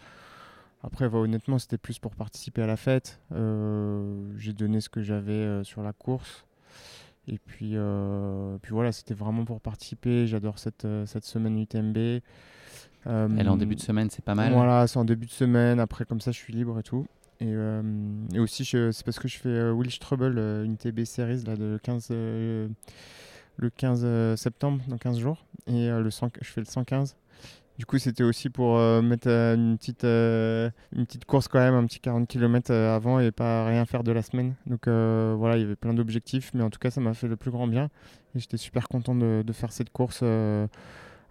Après, 0.87 1.07
honnêtement, 1.07 1.59
c'était 1.59 1.79
plus 1.79 1.99
pour 1.99 2.15
participer 2.15 2.63
à 2.63 2.67
la 2.67 2.77
fête. 2.77 3.21
Euh, 3.33 4.33
j'ai 4.37 4.53
donné 4.53 4.81
ce 4.81 4.89
que 4.89 5.03
j'avais 5.03 5.33
euh, 5.33 5.65
sur 5.65 5.83
la 5.83 5.93
course. 5.93 6.46
Et 7.29 7.39
puis, 7.39 7.73
euh, 7.75 8.57
puis 8.63 8.73
voilà, 8.73 8.93
c'était 8.93 9.15
vraiment 9.15 9.45
pour 9.45 9.61
participer. 9.61 10.27
J'adore 10.27 10.59
cette, 10.59 10.87
cette 11.07 11.25
semaine 11.25 11.59
UTMB. 11.59 12.21
Elle 13.05 13.47
est 13.47 13.49
en 13.49 13.57
début 13.57 13.77
de 13.77 13.81
semaine, 13.81 14.11
c'est 14.11 14.25
pas 14.25 14.35
mal. 14.35 14.53
Voilà, 14.53 14.87
c'est 14.87 14.99
en 14.99 15.05
début 15.05 15.27
de 15.27 15.31
semaine. 15.33 15.81
Après, 15.81 16.05
comme 16.05 16.21
ça, 16.21 16.33
je 16.33 16.39
suis 16.39 16.53
libre 16.53 16.79
et 16.79 16.83
tout. 16.83 17.07
Et, 17.41 17.53
et 18.35 18.39
aussi, 18.39 18.65
c'est 18.65 19.05
parce 19.05 19.19
que 19.19 19.29
je 19.29 19.39
fais 19.39 19.71
Willis 19.71 19.99
Trouble, 20.01 20.39
une 20.65 20.77
TB 20.77 21.05
Series 21.05 21.45
là, 21.45 21.55
de 21.57 21.79
15, 21.83 22.09
le 22.11 22.71
15 23.77 24.37
septembre, 24.37 24.83
dans 24.89 24.99
15 24.99 25.19
jours. 25.19 25.45
Et 25.67 25.89
le 25.89 26.11
100, 26.11 26.31
je 26.41 26.49
fais 26.49 26.61
le 26.61 26.67
115. 26.67 27.17
Du 27.79 27.85
coup, 27.85 27.99
c'était 27.99 28.23
aussi 28.23 28.49
pour 28.49 28.79
euh, 28.79 29.03
mettre 29.03 29.29
euh, 29.29 29.55
une, 29.55 29.77
petite, 29.77 30.05
euh, 30.05 30.71
une 30.93 31.05
petite 31.05 31.27
course 31.27 31.47
quand 31.47 31.59
même, 31.59 31.75
un 31.75 31.85
petit 31.85 32.01
40 32.01 32.27
km 32.27 32.73
avant 32.73 33.21
et 33.21 33.31
pas 33.33 33.67
rien 33.67 33.85
faire 33.85 34.03
de 34.03 34.13
la 34.13 34.23
semaine. 34.23 34.55
Donc 34.67 34.89
voilà, 34.89 35.57
il 35.57 35.61
y 35.61 35.65
avait 35.65 35.77
plein 35.77 35.93
d'objectifs, 35.93 36.53
mais 36.55 36.63
en 36.63 36.71
tout 36.71 36.79
cas, 36.79 36.91
ça 36.91 37.01
m'a 37.01 37.13
fait 37.13 37.29
le 37.29 37.37
plus 37.37 37.51
grand 37.51 37.67
bien. 37.67 37.91
Et 38.35 38.39
j'étais 38.39 38.57
super 38.57 38.89
content 38.89 39.15
de, 39.15 39.45
faire 39.53 39.73
cette 39.73 39.91
course 39.91 40.25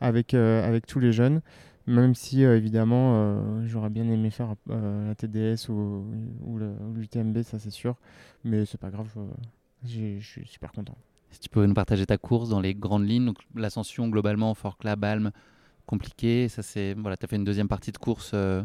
avec, 0.02 0.34
avec 0.34 0.86
tous 0.86 1.00
les 1.00 1.12
jeunes. 1.12 1.42
Même 1.88 2.16
si, 2.16 2.44
évidemment, 2.44 3.64
j'aurais 3.66 3.90
bien 3.90 4.08
aimé 4.10 4.30
faire 4.30 4.56
la 4.68 5.16
TDS 5.16 5.70
ou, 5.70 6.06
ou 6.44 6.60
l'UTMB, 6.94 7.42
ça 7.42 7.58
c'est 7.58 7.72
sûr. 7.72 7.96
Mais 8.44 8.66
c'est 8.66 8.80
pas 8.80 8.92
grave, 8.92 9.10
je 9.84 10.20
suis 10.20 10.46
super 10.46 10.72
content. 10.72 10.96
Si 11.32 11.40
tu 11.40 11.50
pouvais 11.50 11.68
nous 11.68 11.74
partager 11.74 12.06
ta 12.06 12.18
course 12.18 12.50
dans 12.50 12.62
les 12.62 12.74
grandes 12.74 13.08
lignes, 13.08 13.34
l'ascension 13.56 14.08
globalement, 14.08 14.54
Forclaz, 14.54 14.96
Balme, 14.96 15.32
compliqué. 15.86 16.50
Ça, 16.50 16.62
c'est 16.62 16.94
voilà, 16.98 17.18
tu 17.18 17.26
as 17.26 17.28
fait 17.28 17.36
une 17.36 17.44
deuxième 17.44 17.68
partie 17.68 17.92
de 17.92 17.98
course 17.98 18.32
euh, 18.34 18.64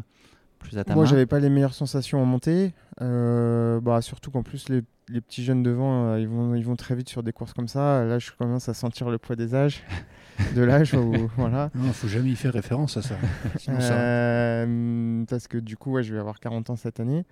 plus 0.59 0.77
à 0.77 0.83
ta 0.83 0.95
Moi, 0.95 1.05
j'avais 1.05 1.25
pas 1.25 1.39
les 1.39 1.49
meilleures 1.49 1.73
sensations 1.73 2.21
en 2.21 2.25
montée. 2.25 2.73
Euh, 3.01 3.79
bah, 3.81 4.01
surtout 4.01 4.31
qu'en 4.31 4.43
plus, 4.43 4.69
les, 4.69 4.81
les, 5.09 5.21
petits 5.21 5.43
jeunes 5.43 5.63
devant, 5.63 6.07
euh, 6.07 6.19
ils, 6.19 6.27
vont, 6.27 6.55
ils 6.55 6.65
vont 6.65 6.75
très 6.75 6.95
vite 6.95 7.09
sur 7.09 7.23
des 7.23 7.31
courses 7.31 7.53
comme 7.53 7.67
ça. 7.67 8.03
Là, 8.05 8.19
je 8.19 8.31
commence 8.37 8.69
à 8.69 8.73
sentir 8.73 9.09
le 9.09 9.17
poids 9.17 9.35
des 9.35 9.55
âges. 9.55 9.83
de 10.55 10.61
l'âge 10.61 10.95
voilà. 11.37 11.69
Non, 11.75 11.91
faut 11.93 12.07
jamais 12.07 12.29
y 12.29 12.35
faire 12.35 12.53
référence 12.53 12.97
à 12.97 13.01
ça. 13.01 13.15
parce 15.29 15.47
que 15.47 15.57
du 15.57 15.77
coup, 15.77 15.91
ouais, 15.91 16.03
je 16.03 16.13
vais 16.13 16.19
avoir 16.19 16.39
40 16.39 16.71
ans 16.71 16.75
cette 16.75 16.99
année. 16.99 17.25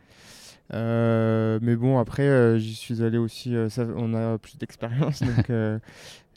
mais 0.72 1.76
bon, 1.76 2.00
après, 2.00 2.60
j'y 2.60 2.76
suis 2.76 3.04
allé 3.04 3.18
aussi. 3.18 3.56
Ça, 3.70 3.86
on 3.96 4.14
a 4.14 4.38
plus 4.38 4.58
d'expérience, 4.58 5.22
donc 5.24 5.50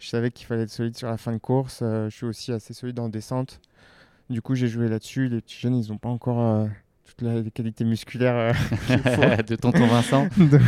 je 0.03 0.09
savais 0.09 0.33
qu'il 0.33 0.47
fallait 0.47 0.63
être 0.63 0.71
solide 0.71 0.97
sur 0.97 1.09
la 1.09 1.17
fin 1.17 1.33
de 1.33 1.39
course. 1.39 1.79
Euh, 1.81 2.11
je 2.11 2.17
suis 2.17 2.27
aussi 2.27 2.53
assez 2.53 2.75
solide 2.75 2.99
en 2.99 3.09
descente. 3.09 3.61
Du 4.29 4.43
coup, 4.43 4.57
j'ai 4.57 4.67
joué 4.67 4.89
là-dessus. 4.89 5.29
Les 5.29 5.41
petits 5.41 5.61
jeunes, 5.61 5.77
ils 5.77 5.93
n'ont 5.93 5.99
pas 5.99 6.09
encore 6.09 6.41
euh, 6.41 6.67
toutes 7.05 7.23
les 7.23 7.51
qualités 7.53 7.85
musculaires 7.85 8.53
euh, 8.91 9.37
de 9.47 9.55
tonton 9.55 9.87
Vincent. 9.87 10.27
donc, 10.39 10.61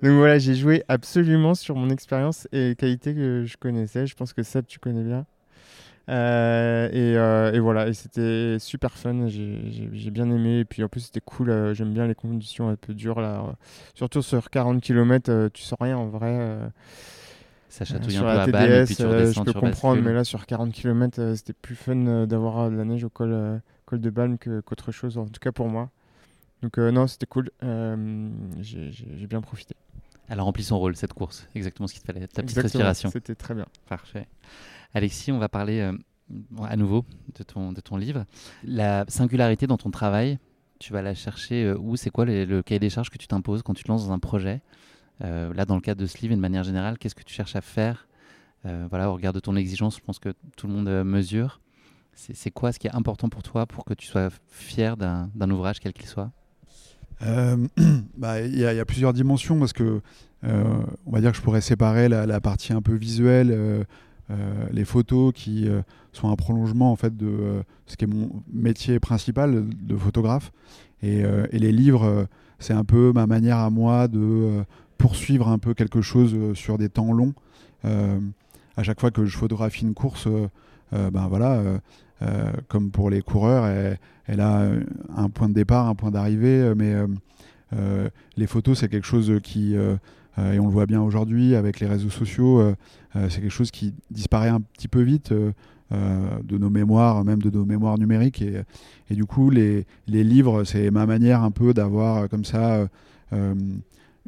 voilà, 0.00 0.38
j'ai 0.38 0.54
joué 0.54 0.82
absolument 0.88 1.54
sur 1.54 1.76
mon 1.76 1.90
expérience 1.90 2.48
et 2.52 2.74
qualités 2.74 3.14
que 3.14 3.44
je 3.44 3.56
connaissais. 3.58 4.06
Je 4.06 4.14
pense 4.14 4.32
que 4.32 4.42
Seb, 4.42 4.64
tu 4.64 4.78
connais 4.78 5.04
bien. 5.04 5.26
et, 6.08 7.58
voilà, 7.58 7.86
et 7.86 7.92
c'était 7.92 8.56
super 8.58 8.92
fun, 8.92 9.26
j'ai 9.28 10.10
bien 10.10 10.30
aimé, 10.30 10.60
et 10.60 10.64
puis 10.64 10.82
en 10.82 10.88
plus 10.88 11.00
c'était 11.00 11.20
cool, 11.20 11.74
j'aime 11.74 11.92
bien 11.92 12.06
les 12.06 12.14
conditions 12.14 12.70
un 12.70 12.76
peu 12.76 12.94
dures 12.94 13.20
là, 13.20 13.56
surtout 13.94 14.22
sur 14.22 14.48
40 14.48 14.80
km, 14.80 15.48
tu 15.52 15.62
sens 15.62 15.78
rien 15.80 15.98
en 15.98 16.06
vrai, 16.06 16.70
ça 17.68 17.84
chatouille 17.84 18.16
un 18.16 18.22
peu 18.22 18.28
à 18.28 18.46
balle, 18.46 18.72
et 18.72 18.84
puis 18.84 18.96
tu 18.96 19.02
euh, 19.02 19.32
je 19.32 19.40
peux 19.40 19.52
comprendre, 19.52 20.02
mais 20.02 20.12
là 20.12 20.24
sur 20.24 20.46
40 20.46 20.72
km, 20.72 21.20
euh, 21.20 21.34
c'était 21.34 21.52
plus 21.52 21.74
fun 21.74 22.06
euh, 22.06 22.26
d'avoir 22.26 22.70
de 22.70 22.76
la 22.76 22.84
neige 22.84 23.04
au 23.04 23.08
col, 23.08 23.60
col 23.84 24.00
de 24.00 24.10
Balme 24.10 24.38
qu'autre 24.38 24.92
chose, 24.92 25.18
en 25.18 25.26
tout 25.26 25.40
cas 25.40 25.52
pour 25.52 25.68
moi. 25.68 25.90
Donc 26.62 26.78
non, 26.78 27.06
c'était 27.06 27.26
cool. 27.26 27.50
J'ai 28.60 29.26
bien 29.28 29.40
profité. 29.40 29.74
Elle 30.28 30.40
a 30.40 30.42
rempli 30.42 30.64
son 30.64 30.78
rôle, 30.78 30.96
cette 30.96 31.12
course. 31.12 31.48
Exactement 31.54 31.86
ce 31.86 31.94
qu'il 31.94 32.02
te 32.02 32.06
fallait. 32.06 32.26
Ta 32.26 32.42
petite 32.42 32.58
respiration. 32.58 33.10
C'était 33.10 33.34
très 33.34 33.54
bien. 33.54 33.66
Parfait. 33.88 34.26
Alexis, 34.94 35.30
on 35.30 35.38
va 35.38 35.48
parler 35.48 35.88
à 36.62 36.76
nouveau 36.76 37.04
de 37.38 37.44
ton, 37.44 37.72
de 37.72 37.80
ton 37.80 37.96
livre. 37.96 38.24
La 38.64 39.04
singularité 39.08 39.66
dans 39.66 39.76
ton 39.76 39.90
travail, 39.90 40.38
tu 40.78 40.92
vas 40.92 41.02
la 41.02 41.14
chercher 41.14 41.72
où? 41.72 41.96
C'est 41.96 42.10
quoi 42.10 42.24
le 42.24 42.62
cahier 42.62 42.80
des 42.80 42.90
charges 42.90 43.10
que 43.10 43.18
tu 43.18 43.26
t'imposes 43.26 43.62
quand 43.62 43.74
tu 43.74 43.84
te 43.84 43.88
lances 43.88 44.06
dans 44.06 44.12
un 44.12 44.18
projet? 44.18 44.62
Là, 45.20 45.64
dans 45.64 45.74
le 45.74 45.80
cadre 45.80 46.00
de 46.00 46.06
ce 46.06 46.18
livre 46.18 46.32
et 46.32 46.36
de 46.36 46.40
manière 46.40 46.64
générale, 46.64 46.98
qu'est-ce 46.98 47.14
que 47.14 47.22
tu 47.22 47.34
cherches 47.34 47.56
à 47.56 47.60
faire? 47.60 48.06
Euh, 48.66 48.86
voilà, 48.90 49.10
au 49.10 49.14
regard 49.14 49.32
de 49.32 49.40
ton 49.40 49.54
exigence, 49.56 49.96
je 49.96 50.02
pense 50.02 50.18
que 50.18 50.30
tout 50.56 50.66
le 50.66 50.72
monde 50.72 50.88
euh, 50.88 51.04
mesure. 51.04 51.60
C'est 52.14 52.50
quoi 52.50 52.72
ce 52.72 52.78
qui 52.78 52.86
est 52.86 52.94
important 52.94 53.28
pour 53.28 53.42
toi 53.42 53.66
pour 53.66 53.84
que 53.84 53.92
tu 53.92 54.06
sois 54.06 54.30
fier 54.48 54.96
d'un 54.96 55.50
ouvrage, 55.50 55.80
quel 55.80 55.92
qu'il 55.92 56.06
soit? 56.06 56.30
Bah, 58.16 58.40
Il 58.40 58.58
y, 58.58 58.64
a 58.64 58.84
plusieurs 58.86 59.12
dimensions 59.12 59.58
parce 59.58 59.74
que 59.74 60.00
on 60.42 61.10
va 61.10 61.20
dire 61.20 61.32
que 61.32 61.36
je 61.36 61.42
pourrais 61.42 61.60
séparer 61.60 62.08
la, 62.08 62.40
partie 62.40 62.72
un 62.72 62.80
peu 62.80 62.94
visuelle, 62.94 63.86
les 64.72 64.84
photos 64.86 65.34
qui 65.34 65.68
sont 66.12 66.30
un 66.30 66.36
prolongement 66.36 66.90
en 66.90 66.96
fait 66.96 67.14
de 67.14 67.62
ce 67.84 67.96
qui 67.98 68.06
est 68.06 68.08
mon 68.08 68.42
métier 68.50 68.98
principal 68.98 69.66
de 69.68 69.96
photographe. 69.96 70.52
Et 71.02 71.22
les 71.52 71.72
livres 71.72 72.26
c'est 72.58 72.72
un 72.72 72.84
peu 72.84 73.12
ma 73.12 73.26
manière 73.26 73.58
à 73.58 73.68
moi 73.68 74.08
de 74.08 74.64
poursuivre 74.98 75.48
un 75.48 75.58
peu 75.58 75.74
quelque 75.74 76.02
chose 76.02 76.54
sur 76.54 76.78
des 76.78 76.88
temps 76.88 77.12
longs 77.12 77.34
à 78.76 78.82
chaque 78.82 79.00
fois 79.00 79.10
que 79.10 79.24
je 79.24 79.36
photographie 79.36 79.82
une 79.82 79.94
course, 79.94 80.26
euh, 80.26 80.48
euh, 80.92 81.10
ben 81.10 81.26
voilà, 81.28 81.60
euh, 82.22 82.52
comme 82.68 82.90
pour 82.90 83.10
les 83.10 83.22
coureurs, 83.22 83.66
elle, 84.26 84.40
a 84.40 84.70
un 85.16 85.30
point 85.30 85.48
de 85.48 85.54
départ, 85.54 85.88
un 85.88 85.94
point 85.94 86.10
d'arrivée, 86.10 86.72
mais 86.76 86.94
les 88.36 88.46
photos, 88.46 88.80
c'est 88.80 88.88
quelque 88.88 89.06
chose 89.06 89.40
qui, 89.42 89.74
et 89.74 90.58
on 90.58 90.66
le 90.66 90.72
voit 90.72 90.86
bien 90.86 91.02
aujourd'hui 91.02 91.54
avec 91.54 91.80
les 91.80 91.86
réseaux 91.86 92.10
sociaux, 92.10 92.74
c'est 93.14 93.40
quelque 93.40 93.50
chose 93.50 93.70
qui 93.70 93.94
disparaît 94.10 94.48
un 94.48 94.60
petit 94.60 94.88
peu 94.88 95.02
vite. 95.02 95.32
de 95.90 96.58
nos 96.58 96.70
mémoires, 96.70 97.22
même 97.24 97.40
de 97.40 97.50
nos 97.50 97.64
mémoires 97.64 97.98
numériques. 97.98 98.42
Et, 99.10 99.14
du 99.14 99.26
coup, 99.26 99.50
les 99.50 99.84
livres, 100.06 100.64
c'est 100.64 100.90
ma 100.90 101.06
manière 101.06 101.42
un 101.42 101.50
peu 101.50 101.74
d'avoir 101.74 102.28
comme 102.28 102.44
ça 102.44 102.88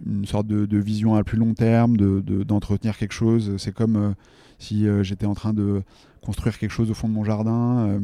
une 0.07 0.26
sorte 0.26 0.46
de, 0.46 0.78
vision 0.78 1.14
à 1.14 1.24
plus 1.24 1.38
long 1.38 1.55
terme, 1.55 1.96
d'entretenir 1.96 2.94
de, 2.94 2.99
quelque 2.99 3.12
chose. 3.12 3.55
C'est 3.59 3.72
comme 3.72 3.96
euh, 3.96 4.11
si 4.59 4.86
euh, 4.86 5.03
j'étais 5.03 5.26
en 5.26 5.34
train 5.34 5.53
de 5.53 5.82
construire 6.22 6.59
quelque 6.59 6.70
chose 6.70 6.90
au 6.90 6.94
fond 6.94 7.09
de 7.09 7.14
mon 7.14 7.24
jardin. 7.24 7.88
Euh, 7.88 8.01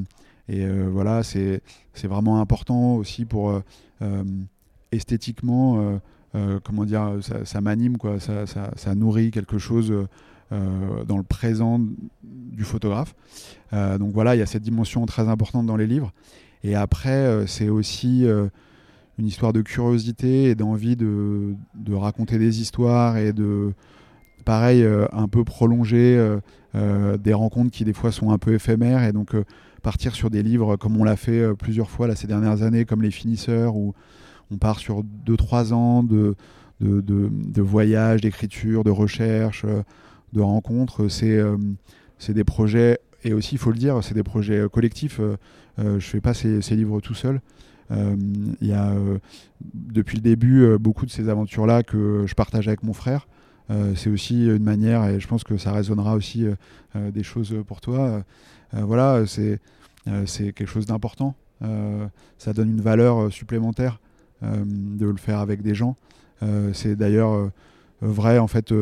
et 0.49 0.69
voilà, 0.91 1.23
c'est 1.23 1.63
vraiment 2.03 2.39
important 2.39 2.97
aussi 2.97 3.25
pour 3.25 3.63
esthétiquement, 4.93 5.99
comment 6.63 6.85
dire, 6.85 7.17
ça, 7.45 7.63
m'anime, 7.63 7.97
quoi. 7.97 8.21
Ça, 8.21 8.45
ça, 8.47 8.95
nourrit 8.95 9.31
quelque 9.31 9.57
chose. 9.57 9.91
dans 10.51 11.17
le 11.17 11.23
présent 11.23 11.81
du 12.23 12.63
photographe. 12.63 13.15
donc 13.73 14.13
voilà, 14.13 14.37
il 14.37 14.39
y 14.39 14.43
a 14.43 14.47
cette 14.47 14.63
dimension 14.63 15.07
très 15.07 15.31
importante 15.31 15.65
dans 15.65 15.79
les 15.79 15.87
livres. 15.87 16.13
Et 16.63 16.75
après, 16.75 17.47
c'est 17.47 17.71
aussi 17.71 18.27
une 19.19 19.27
histoire 19.27 19.53
de 19.53 19.63
curiosité 19.63 20.45
et 20.45 20.55
d'envie 20.55 20.97
de, 20.97 21.55
raconter 21.93 22.39
des 22.39 22.61
histoires 22.61 23.17
et 23.17 23.33
de, 23.33 23.73
pareil, 24.45 24.83
euh, 24.83 25.07
un 25.13 25.29
peu 25.29 25.45
prolonger 25.45 26.17
euh, 26.17 26.39
euh, 26.75 27.17
des 27.17 27.33
rencontres 27.33 27.71
qui 27.71 27.85
des 27.85 27.93
fois 27.93 28.13
sont 28.13 28.31
un 28.31 28.39
peu 28.39 28.55
éphémères 28.55 29.05
et 29.05 29.13
donc 29.13 29.35
partir 29.83 30.15
sur 30.15 30.31
des 30.31 30.43
livres 30.43 30.77
comme 30.77 30.97
on 30.97 31.05
l'a 31.05 31.17
fait 31.17 31.55
plusieurs 31.55 31.91
fois 31.91 32.15
ces 32.17 32.27
dernières 32.27 32.63
années, 32.63 32.85
comme 32.85 33.03
Les 33.03 33.11
Finisseurs, 33.11 33.77
où 33.77 33.95
on 34.51 34.57
part 34.57 34.79
sur 34.79 35.03
2-3 35.27 35.73
ans 35.73 36.03
de, 36.03 36.35
de, 36.81 37.63
voyages, 37.63 38.23
d'écriture, 38.23 38.83
de 38.83 38.91
recherche, 38.91 39.67
de 40.33 40.41
rencontres. 40.41 41.09
C'est 41.09 42.33
des 42.33 42.45
projets, 42.45 42.99
et 43.25 43.35
aussi 43.35 43.57
il 43.57 43.59
faut 43.59 43.71
le 43.71 43.79
dire, 43.79 44.03
c'est 44.03 44.15
des 44.15 44.23
projets 44.23 44.65
collectifs. 44.73 45.21
je 45.77 45.83
ne 45.83 46.01
fais 46.01 46.23
pas 46.23 46.33
ces 46.33 46.77
livres 46.77 47.03
tout 47.03 47.15
seul. 47.15 47.43
Euh, 47.91 48.17
il 48.61 48.67
y 48.67 48.73
a 48.73 48.91
euh, 48.91 49.19
depuis 49.63 50.17
le 50.17 50.23
début 50.23 50.63
euh, 50.63 50.79
beaucoup 50.79 51.07
de 51.07 51.11
ces 51.11 51.29
aventures-là 51.29 51.83
que 51.83 52.25
je 52.27 52.35
partage 52.35 52.69
avec 52.69 52.83
mon 52.83 52.93
frère. 52.93 53.27
c'est 53.97 54.11
aussi 54.11 54.47
une 54.47 54.63
manière, 54.63 55.05
et 55.07 55.21
je 55.21 55.27
pense 55.27 55.43
que 55.43 55.57
ça 55.57 55.73
résonnera 55.73 56.15
aussi 56.15 56.47
des 56.95 57.23
choses 57.23 57.55
pour 57.67 57.81
toi. 57.81 58.23
voilà, 58.73 59.25
c'est 59.27 59.59
quelque 60.53 60.67
chose 60.67 60.85
d'important. 60.85 61.35
ça 62.37 62.53
donne 62.53 62.69
une 62.69 62.83
valeur 62.83 63.33
supplémentaire 63.33 64.01
de 64.43 65.07
le 65.07 65.17
faire 65.17 65.39
avec 65.39 65.63
des 65.63 65.75
gens. 65.75 65.97
c'est 66.75 66.95
d'ailleurs 66.95 67.51
vrai 68.03 68.39
en 68.39 68.49
fait. 68.49 68.75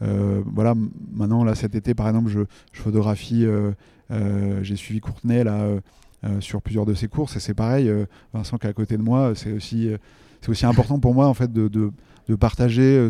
voilà, 0.00 0.74
maintenant 1.12 1.44
là 1.44 1.54
cet 1.54 1.74
été 1.74 1.92
par 1.92 2.08
exemple, 2.08 2.30
je, 2.30 2.80
photographie. 2.80 3.46
J'ai 4.62 4.76
suivi 4.76 5.00
Courtenay 5.00 5.44
là 5.44 5.66
sur 6.40 6.62
plusieurs 6.62 6.86
de 6.86 6.94
ses 6.94 7.08
courses. 7.08 7.36
Et 7.36 7.40
c'est 7.40 7.54
pareil, 7.54 7.88
euh, 7.88 8.06
Vincent 8.32 8.58
qui 8.58 8.66
est 8.66 8.70
à 8.70 8.72
côté 8.72 8.96
de 8.96 9.02
moi, 9.02 9.32
c'est 9.34 9.52
aussi, 9.52 9.88
euh, 9.88 9.96
c'est 10.40 10.50
aussi 10.50 10.66
important 10.66 10.98
pour 10.98 11.14
moi 11.14 11.26
en 11.26 11.34
fait 11.34 11.52
de, 11.52 11.68
de, 11.68 11.90
de 12.28 12.34
partager 12.34 13.08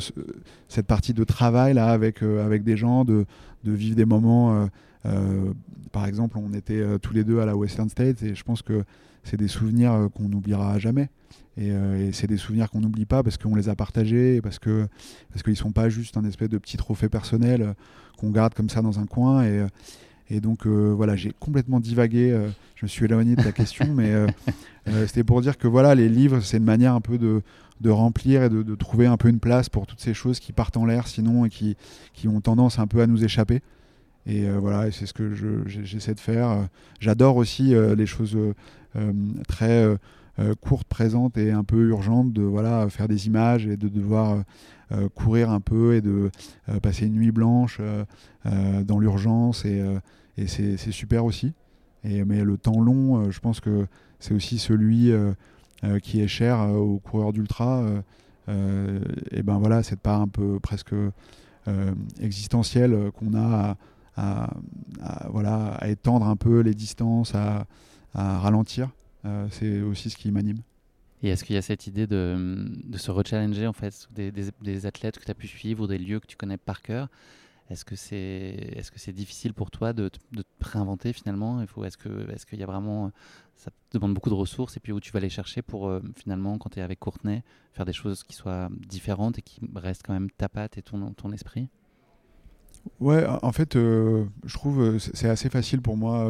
cette 0.69 0.87
partie 0.87 1.13
de 1.13 1.25
travail 1.25 1.75
là 1.75 1.89
avec, 1.89 2.23
avec 2.23 2.65
des 2.65 2.77
gens, 2.77 3.05
de, 3.05 3.27
de 3.65 3.73
vivre 3.73 3.97
des 3.97 4.05
moments. 4.05 4.69
par 5.93 6.07
exemple, 6.07 6.39
on 6.39 6.53
était 6.55 6.83
tous 7.01 7.13
les 7.13 7.25
deux 7.25 7.41
à 7.41 7.47
la 7.47 7.57
Western 7.57 7.89
State 7.89 8.23
et 8.23 8.35
je 8.35 8.43
pense 8.43 8.63
que 8.63 8.85
c'est 9.25 9.37
des 9.37 9.49
souvenirs 9.49 10.09
qu'on 10.15 10.29
n'oubliera 10.29 10.79
jamais. 10.79 11.09
Et, 11.59 11.69
et 11.69 12.13
c'est 12.13 12.27
des 12.27 12.39
souvenirs 12.39 12.71
qu'on 12.71 12.81
n'oublie 12.81 13.05
pas 13.05 13.23
parce 13.23 13.37
qu'on 13.37 13.55
les 13.55 13.69
a 13.69 13.77
partagés, 13.77 14.41
parce 14.41 14.59
que 14.59 14.87
parce 15.31 15.43
qu'ils 15.43 15.57
sont 15.57 15.73
pas 15.73 15.91
juste 15.91 16.17
un 16.17 16.25
espèce 16.25 16.49
de 16.49 16.59
petit 16.59 16.79
trophée 16.79 17.11
personnel 17.11 17.75
qu'on 18.17 18.31
garde 18.31 18.55
comme 18.55 18.71
ça 18.71 18.81
dans 18.81 18.99
un 18.99 19.07
coin. 19.07 19.45
Et, 19.45 19.67
et 20.31 20.41
donc 20.41 20.67
euh, 20.67 20.93
voilà, 20.95 21.17
j'ai 21.17 21.33
complètement 21.39 21.81
divagué, 21.81 22.31
euh, 22.31 22.49
je 22.75 22.87
me 22.87 22.89
suis 22.89 23.05
éloigné 23.05 23.37
de 23.37 23.43
la 23.43 23.53
question, 23.53 23.87
mais 23.93 24.11
euh, 24.89 25.07
c'était 25.07 25.25
pour 25.25 25.41
dire 25.43 25.59
que 25.59 25.69
voilà, 25.69 25.95
les 25.95 26.09
livres, 26.09 26.41
c'est 26.41 26.57
une 26.57 26.65
manière 26.65 26.95
un 26.95 27.01
peu 27.01 27.19
de, 27.19 27.43
de 27.81 27.91
remplir 27.91 28.43
et 28.45 28.49
de, 28.49 28.63
de, 28.63 28.75
trouver 28.75 29.07
un 29.07 29.17
peu 29.17 29.29
une 29.29 29.41
place 29.41 29.69
pour 29.69 29.87
toutes 29.87 30.01
ces 30.01 30.15
choses 30.15 30.41
qui 30.41 30.53
partent 30.53 30.77
en 30.77 30.87
l'air 30.87 31.07
sinon 31.07 31.45
et 31.45 31.51
qui, 31.51 31.77
qui 32.15 32.29
ont 32.29 32.41
tendance 32.41 32.79
un 32.79 32.87
peu 32.87 33.01
à 33.03 33.07
nous 33.07 33.25
échapper. 33.25 33.61
Et 34.25 34.49
voilà, 34.49 34.93
c'est 34.93 35.07
ce 35.07 35.13
que 35.13 35.35
j'essaie 35.67 36.15
de 36.15 36.21
faire. 36.21 36.69
J'adore 37.01 37.35
aussi 37.35 37.75
les 37.75 38.07
choses 38.07 38.39
très 39.49 39.99
courtes, 40.61 40.89
présentes 40.89 41.37
et 41.37 41.51
un 41.51 41.65
peu 41.65 41.89
urgentes, 41.89 42.33
de 42.33 42.43
voilà, 42.43 42.89
faire 42.89 43.09
des 43.09 43.27
images 43.27 43.67
et 43.67 43.77
de 43.77 43.89
devoir 43.89 44.43
courir 45.15 45.51
un 45.51 45.61
peu 45.61 45.95
et 45.95 46.01
de 46.01 46.31
passer 46.83 47.07
une 47.07 47.15
nuit 47.15 47.33
blanche 47.33 47.81
dans 48.45 48.99
l'urgence 48.99 49.65
et, 49.65 49.83
c'est 50.47 50.77
super 50.91 51.25
aussi. 51.25 51.53
Mais 52.05 52.43
le 52.43 52.57
temps 52.57 52.81
long, 52.81 53.19
euh, 53.19 53.31
je 53.31 53.41
pense 53.41 53.61
que 53.61 53.87
c'est 54.19 54.35
aussi 54.35 54.59
celui 54.59 55.13
euh, 55.13 55.33
euh, 55.85 55.99
qui 55.99 56.21
est 56.21 56.29
cher 56.29 56.61
aux 56.71 56.99
coureurs 56.99 57.33
d'ultra. 57.33 57.85
et 58.49 59.43
ben 59.43 59.59
voilà, 59.59 59.83
cette 59.83 60.01
part 60.01 60.21
un 60.21 60.29
peu 60.29 60.59
presque 60.61 60.95
existentielle 62.21 63.11
qu'on 63.17 63.35
a 63.35 63.77
à, 64.17 64.51
voilà, 65.31 65.75
à 65.75 65.89
étendre 65.89 66.27
un 66.27 66.37
peu 66.37 66.61
les 66.61 66.75
distances, 66.75 67.35
à, 67.35 67.67
ralentir. 68.15 68.91
C'est 69.51 69.81
aussi 69.81 70.11
ce 70.11 70.17
qui 70.17 70.31
m'anime. 70.31 70.59
Et 71.23 71.29
est-ce 71.29 71.45
qu'il 71.45 71.55
y 71.55 71.59
a 71.59 71.63
cette 71.63 71.87
idée 71.87 72.07
de, 72.09 72.67
de 72.85 72.99
se 72.99 73.11
rechallenger 73.11 73.69
en 73.69 73.73
fait 73.73 74.09
des, 74.11 74.33
des, 74.33 74.51
des 74.61 74.87
athlètes 74.87 75.19
que 75.19 75.25
tu 75.25 75.31
as 75.31 75.35
pu 75.35 75.47
suivre 75.47 75.85
ou 75.85 75.87
des 75.87 75.99
lieux 75.99 76.19
que 76.19 76.27
tu 76.27 76.37
connais 76.37 76.57
par 76.59 76.83
cœur? 76.83 77.09
Est-ce 77.71 77.85
que 77.85 77.97
c'est 77.97 78.17
est 78.17 78.83
-ce 78.83 78.93
c'est 78.97 79.13
difficile 79.13 79.55
pour 79.55 79.71
toi 79.71 79.93
de, 79.93 80.11
de, 80.33 80.43
te 80.43 80.69
réinventer 80.69 81.13
finalement? 81.13 81.63
Est-ce 81.63 81.97
qu'il 81.97 82.13
est 82.13 82.45
qu'il 82.45 82.59
y 82.59 82.63
a 82.63 82.67
vraiment. 82.67 83.13
Ça 83.55 83.71
te 83.71 83.97
demande 83.97 84.15
beaucoup 84.15 84.31
de 84.31 84.35
ressources 84.35 84.77
et 84.77 84.81
puis 84.81 84.93
où 84.93 85.01
tu 85.01 85.13
vas 85.13 85.21
les 85.21 85.31
chercher 85.31 85.63
pour 85.63 85.87
euh, 85.87 86.01
finalement, 86.17 86.59
quand 86.59 86.71
tu 86.71 86.81
es 86.81 86.83
avec 86.83 86.99
Courtenay, 86.99 87.43
faire 87.73 87.87
des 87.87 87.93
choses 87.93 88.25
qui 88.25 88.35
soient 88.35 88.69
différentes 88.89 89.39
et 89.39 89.43
qui 89.43 89.61
restent 89.77 90.03
quand 90.05 90.13
même 90.13 90.31
ta 90.31 90.49
patte 90.49 90.77
et 90.77 90.83
ton, 90.83 91.13
ton 91.15 91.33
esprit? 91.33 91.69
Ouais, 92.99 93.25
en 93.43 93.53
fait, 93.53 93.77
euh, 93.77 94.27
je 94.45 94.55
trouve 94.55 94.81
euh, 94.83 94.99
c'est 94.99 95.29
assez 95.29 95.49
facile 95.49 95.81
pour 95.81 95.97
moi 95.97 96.29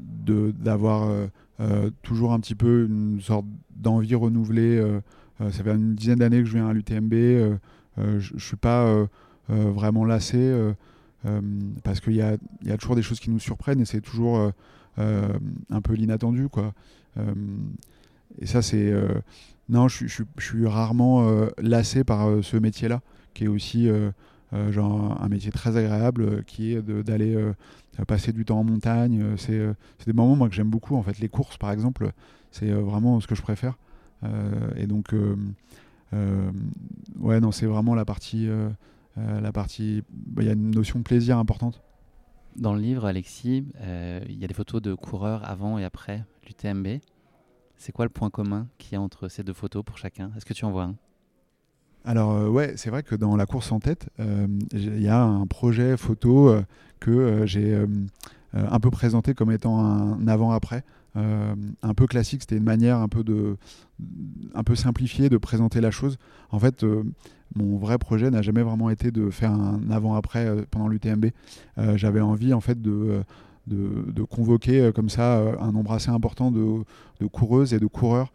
d'avoir 0.00 1.28
toujours 2.02 2.32
un 2.32 2.40
petit 2.40 2.54
peu 2.54 2.86
une 2.88 3.20
sorte 3.20 3.46
d'envie 3.76 4.14
renouvelée. 4.14 4.82
ça 5.38 5.62
fait 5.62 5.74
une 5.74 5.94
dizaine 5.94 6.18
d'années 6.18 6.40
que 6.40 6.46
je 6.46 6.54
viens 6.54 6.68
à 6.68 6.72
l'UTMB. 6.72 7.12
je 7.96 8.34
ne 8.34 8.38
suis 8.38 8.56
pas 8.56 9.06
euh, 9.50 9.70
vraiment 9.70 10.06
lassé 10.06 10.38
euh, 10.38 10.72
euh, 11.26 11.42
parce 11.82 12.00
qu'il 12.00 12.14
y 12.14 12.22
a, 12.22 12.38
toujours 12.78 12.96
des 12.96 13.02
choses 13.02 13.20
qui 13.20 13.28
nous 13.28 13.38
surprennent 13.38 13.80
et 13.80 13.84
c'est 13.84 14.00
toujours 14.00 14.52
un 14.96 15.80
peu 15.82 15.92
l'inattendu 15.94 16.48
quoi. 16.48 16.72
et 18.38 18.46
ça 18.46 18.62
c'est 18.62 18.92
non, 19.68 19.88
je, 19.88 20.06
suis 20.38 20.66
rarement 20.66 21.28
lassé 21.58 22.04
par 22.04 22.28
ce 22.42 22.56
métier-là, 22.56 23.00
qui 23.32 23.44
est 23.44 23.48
aussi 23.48 23.88
genre 24.70 25.20
un 25.20 25.28
métier 25.28 25.50
très 25.50 25.76
agréable, 25.76 26.44
qui 26.44 26.72
est 26.72 26.82
d'aller 26.82 27.36
passer 28.06 28.32
du 28.32 28.44
temps 28.44 28.60
en 28.60 28.64
montagne. 28.64 29.36
c'est 29.36 29.74
des 30.06 30.12
moments 30.12 30.36
moi 30.36 30.48
que 30.48 30.54
j'aime 30.54 30.70
beaucoup. 30.70 30.96
En 30.96 31.02
fait, 31.02 31.18
les 31.18 31.28
courses, 31.28 31.56
par 31.58 31.70
exemple, 31.70 32.12
c'est 32.50 32.70
vraiment 32.70 33.20
ce 33.20 33.26
que 33.26 33.34
je 33.34 33.42
préfère. 33.42 33.76
et 34.76 34.86
donc, 34.86 35.14
ouais, 37.20 37.40
non, 37.40 37.52
c'est 37.52 37.66
vraiment 37.66 37.94
la 37.94 38.04
partie 38.04 38.48
euh, 39.18 39.40
la 39.40 39.52
partie, 39.52 40.02
bah, 40.10 40.42
il 40.42 40.46
y 40.46 40.50
a 40.50 40.54
une 40.54 40.70
notion 40.72 40.98
de 40.98 41.04
plaisir 41.04 41.38
importante. 41.38 41.82
Dans 42.56 42.74
le 42.74 42.80
livre, 42.80 43.04
Alexis, 43.04 43.66
euh, 43.80 44.20
il 44.28 44.38
y 44.38 44.44
a 44.44 44.48
des 44.48 44.54
photos 44.54 44.80
de 44.82 44.94
coureurs 44.94 45.48
avant 45.48 45.78
et 45.78 45.84
après 45.84 46.24
l'UTMB. 46.46 47.00
C'est 47.76 47.92
quoi 47.92 48.04
le 48.04 48.10
point 48.10 48.30
commun 48.30 48.68
qu'il 48.78 48.92
y 48.92 48.96
a 48.96 49.00
entre 49.00 49.28
ces 49.28 49.42
deux 49.42 49.52
photos 49.52 49.84
pour 49.84 49.98
chacun? 49.98 50.32
Est-ce 50.36 50.44
que 50.44 50.54
tu 50.54 50.64
en 50.64 50.70
vois 50.70 50.84
un? 50.84 50.96
Alors 52.04 52.32
euh, 52.32 52.48
ouais, 52.48 52.74
c'est 52.76 52.90
vrai 52.90 53.02
que 53.02 53.14
dans 53.14 53.36
la 53.36 53.46
course 53.46 53.72
en 53.72 53.80
tête, 53.80 54.08
il 54.72 55.00
y 55.00 55.08
a 55.08 55.22
un 55.22 55.46
projet 55.46 55.96
photo 55.96 56.54
que 57.00 57.46
j'ai 57.46 57.78
un 58.52 58.80
peu 58.80 58.90
présenté 58.90 59.34
comme 59.34 59.50
étant 59.50 59.78
un 59.84 60.28
avant-après. 60.28 60.84
un 61.14 61.94
peu 61.96 62.06
classique, 62.06 62.42
c'était 62.42 62.56
une 62.56 62.64
manière 62.64 62.98
un 62.98 63.08
peu, 63.08 63.24
de, 63.24 63.56
un 64.54 64.62
peu 64.62 64.74
simplifiée 64.74 65.28
de 65.28 65.38
présenter 65.38 65.80
la 65.80 65.90
chose. 65.90 66.18
En 66.50 66.58
fait, 66.58 66.84
mon 67.56 67.78
vrai 67.78 67.98
projet 67.98 68.30
n'a 68.30 68.42
jamais 68.42 68.62
vraiment 68.62 68.90
été 68.90 69.10
de 69.10 69.30
faire 69.30 69.52
un 69.52 69.80
avant-après 69.90 70.46
pendant 70.70 70.88
l'UTMB. 70.88 71.26
J'avais 71.94 72.20
envie 72.20 72.52
en 72.52 72.60
fait 72.60 72.80
de, 72.82 73.24
convoquer 74.30 74.92
comme 74.94 75.08
ça 75.08 75.42
un 75.58 75.72
nombre 75.72 75.92
assez 75.92 76.10
important 76.10 76.50
de, 76.50 76.84
coureuses 77.32 77.72
et 77.72 77.78
de 77.78 77.86
coureurs 77.86 78.30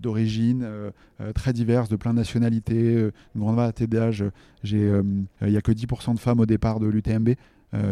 d'origine 0.00 0.62
euh, 0.64 0.90
euh, 1.20 1.32
très 1.32 1.52
diverses, 1.52 1.88
de 1.88 1.96
plein 1.96 2.12
de 2.12 2.18
nationalités, 2.18 2.94
euh, 2.94 3.12
une 3.34 3.42
grande 3.42 3.56
variété 3.56 3.86
d'âge. 3.86 4.24
Il 4.64 5.26
n'y 5.42 5.56
a 5.56 5.60
que 5.60 5.72
10% 5.72 6.14
de 6.14 6.18
femmes 6.18 6.40
au 6.40 6.46
départ 6.46 6.80
de 6.80 6.86
l'UTMB. 6.86 7.30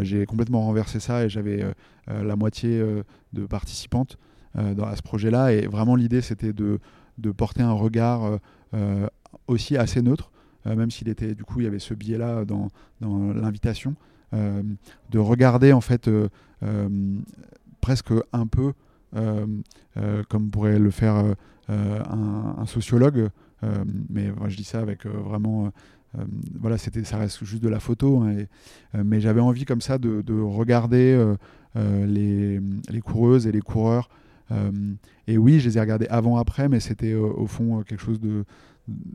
j'ai 0.03 0.27
complètement 0.27 0.63
renversé 0.63 1.01
ça 1.01 1.25
et 1.25 1.29
j'avais 1.29 1.65
la 2.09 2.37
moitié 2.37 2.83
de 3.33 3.47
participantes 3.47 4.19
dans, 4.55 4.85
à 4.85 4.97
ce 4.97 5.03
projet-là. 5.03 5.53
Et 5.53 5.67
vraiment, 5.67 5.97
l'idée, 5.97 6.21
c'était 6.21 6.53
de, 6.53 6.79
de, 7.19 7.31
porter 7.31 7.63
un 7.63 7.73
regard 7.73 8.39
aussi 9.47 9.77
assez 9.77 10.03
neutre, 10.03 10.31
même 10.67 10.91
s'il 10.91 11.09
était, 11.09 11.35
du 11.35 11.45
coup, 11.45 11.61
il 11.61 11.65
y 11.65 11.67
avait 11.67 11.79
ce 11.79 11.95
biais-là 11.95 12.45
dans, 12.45 12.69
dans 13.01 13.33
l'invitation, 13.33 13.95
de 14.33 15.19
regarder 15.19 15.73
en 15.73 15.81
fait 15.81 16.11
presque 17.81 18.13
un 18.33 18.47
peu 18.47 18.73
comme 19.15 20.51
pourrait 20.51 20.79
le 20.79 20.91
faire 20.91 21.35
euh, 21.71 22.01
un, 22.09 22.65
sociologue. 22.67 23.29
mais 24.09 24.31
je 24.49 24.57
dis 24.57 24.65
ça 24.65 24.81
avec 24.81 25.07
vraiment 25.07 25.71
voilà, 26.59 26.79
c'était, 26.79 27.05
ça 27.05 27.19
reste 27.19 27.45
juste 27.45 27.63
de 27.63 27.69
la 27.69 27.81
photo, 27.81 28.23
hein, 28.23 28.45
mais 29.05 29.21
j'avais 29.21 29.43
envie 29.43 29.67
comme 29.67 29.83
ça 29.83 29.99
de, 29.99 30.41
regarder 30.41 31.35
les, 31.77 32.61
les, 32.89 33.01
coureuses 33.01 33.47
et 33.47 33.53
les 33.53 33.61
coureurs. 33.61 34.09
et 35.27 35.37
oui, 35.37 35.61
je 35.61 35.69
les 35.69 35.77
ai 35.77 35.81
regardés 35.81 36.07
avant-après, 36.09 36.69
mais 36.69 36.81
c'était 36.81 37.15
au 37.15 37.47
fond 37.47 37.83
quelque 37.83 38.03
chose 38.03 38.21
de. 38.21 38.45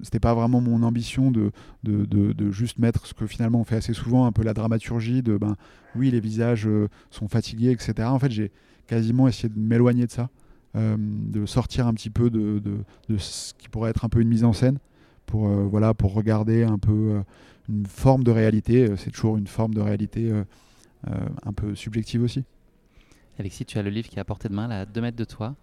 C'était 0.04 0.20
pas 0.20 0.36
vraiment 0.36 0.62
mon 0.62 0.84
ambition 0.84 1.32
de, 1.32 1.52
de, 1.84 2.06
de, 2.06 2.52
juste 2.52 2.78
mettre 2.78 3.08
ce 3.08 3.16
que 3.16 3.26
finalement 3.26 3.62
on 3.62 3.64
fait 3.64 3.78
assez 3.78 3.94
souvent, 3.94 4.28
un 4.28 4.32
peu 4.32 4.44
la 4.44 4.54
dramaturgie 4.54 5.24
de 5.24 5.36
ben 5.36 5.56
oui, 5.96 6.12
les 6.12 6.20
visages 6.20 6.70
sont 7.10 7.28
fatigués, 7.28 7.72
etc. 7.72 8.08
En 8.08 8.20
fait, 8.20 8.30
j'ai, 8.30 8.52
quasiment 8.88 9.28
essayer 9.28 9.50
de 9.50 9.60
m'éloigner 9.60 10.06
de 10.06 10.12
ça, 10.12 10.30
euh, 10.76 10.96
de 11.00 11.46
sortir 11.46 11.88
un 11.88 11.94
petit 11.94 12.10
peu 12.10 12.30
de, 12.30 12.60
de, 12.60 13.18
ce 13.18 13.54
qui 13.54 13.70
pourrait 13.70 13.92
être 13.92 14.06
un 14.06 14.10
peu 14.10 14.22
une 14.22 14.30
mise 14.30 14.44
en 14.44 14.54
scène, 14.54 14.80
pour, 15.26 15.48
euh, 15.48 15.64
voilà, 15.64 15.94
pour 15.94 16.14
regarder 16.14 16.64
un 16.64 16.78
peu 16.78 16.92
euh, 16.92 17.22
une 17.70 17.86
forme 17.86 18.24
de 18.24 18.32
réalité. 18.32 18.88
C'est 18.98 19.12
toujours 19.12 19.38
une 19.38 19.48
forme 19.48 19.74
de 19.74 19.82
réalité 19.82 20.32
un 21.46 21.54
peu 21.54 21.76
subjective 21.76 22.24
aussi. 22.24 22.44
Alexis, 23.40 23.66
tu 23.66 23.78
as 23.78 23.82
le 23.82 23.90
livre 23.90 24.10
qui 24.10 24.18
est 24.18 24.20
à 24.20 24.26
portée 24.26 24.50
de 24.50 24.54
main, 24.54 24.68
là, 24.68 24.82
à 24.82 24.86
2 24.86 25.02
mètres 25.02 25.18
de 25.18 25.24
toi. 25.24 25.56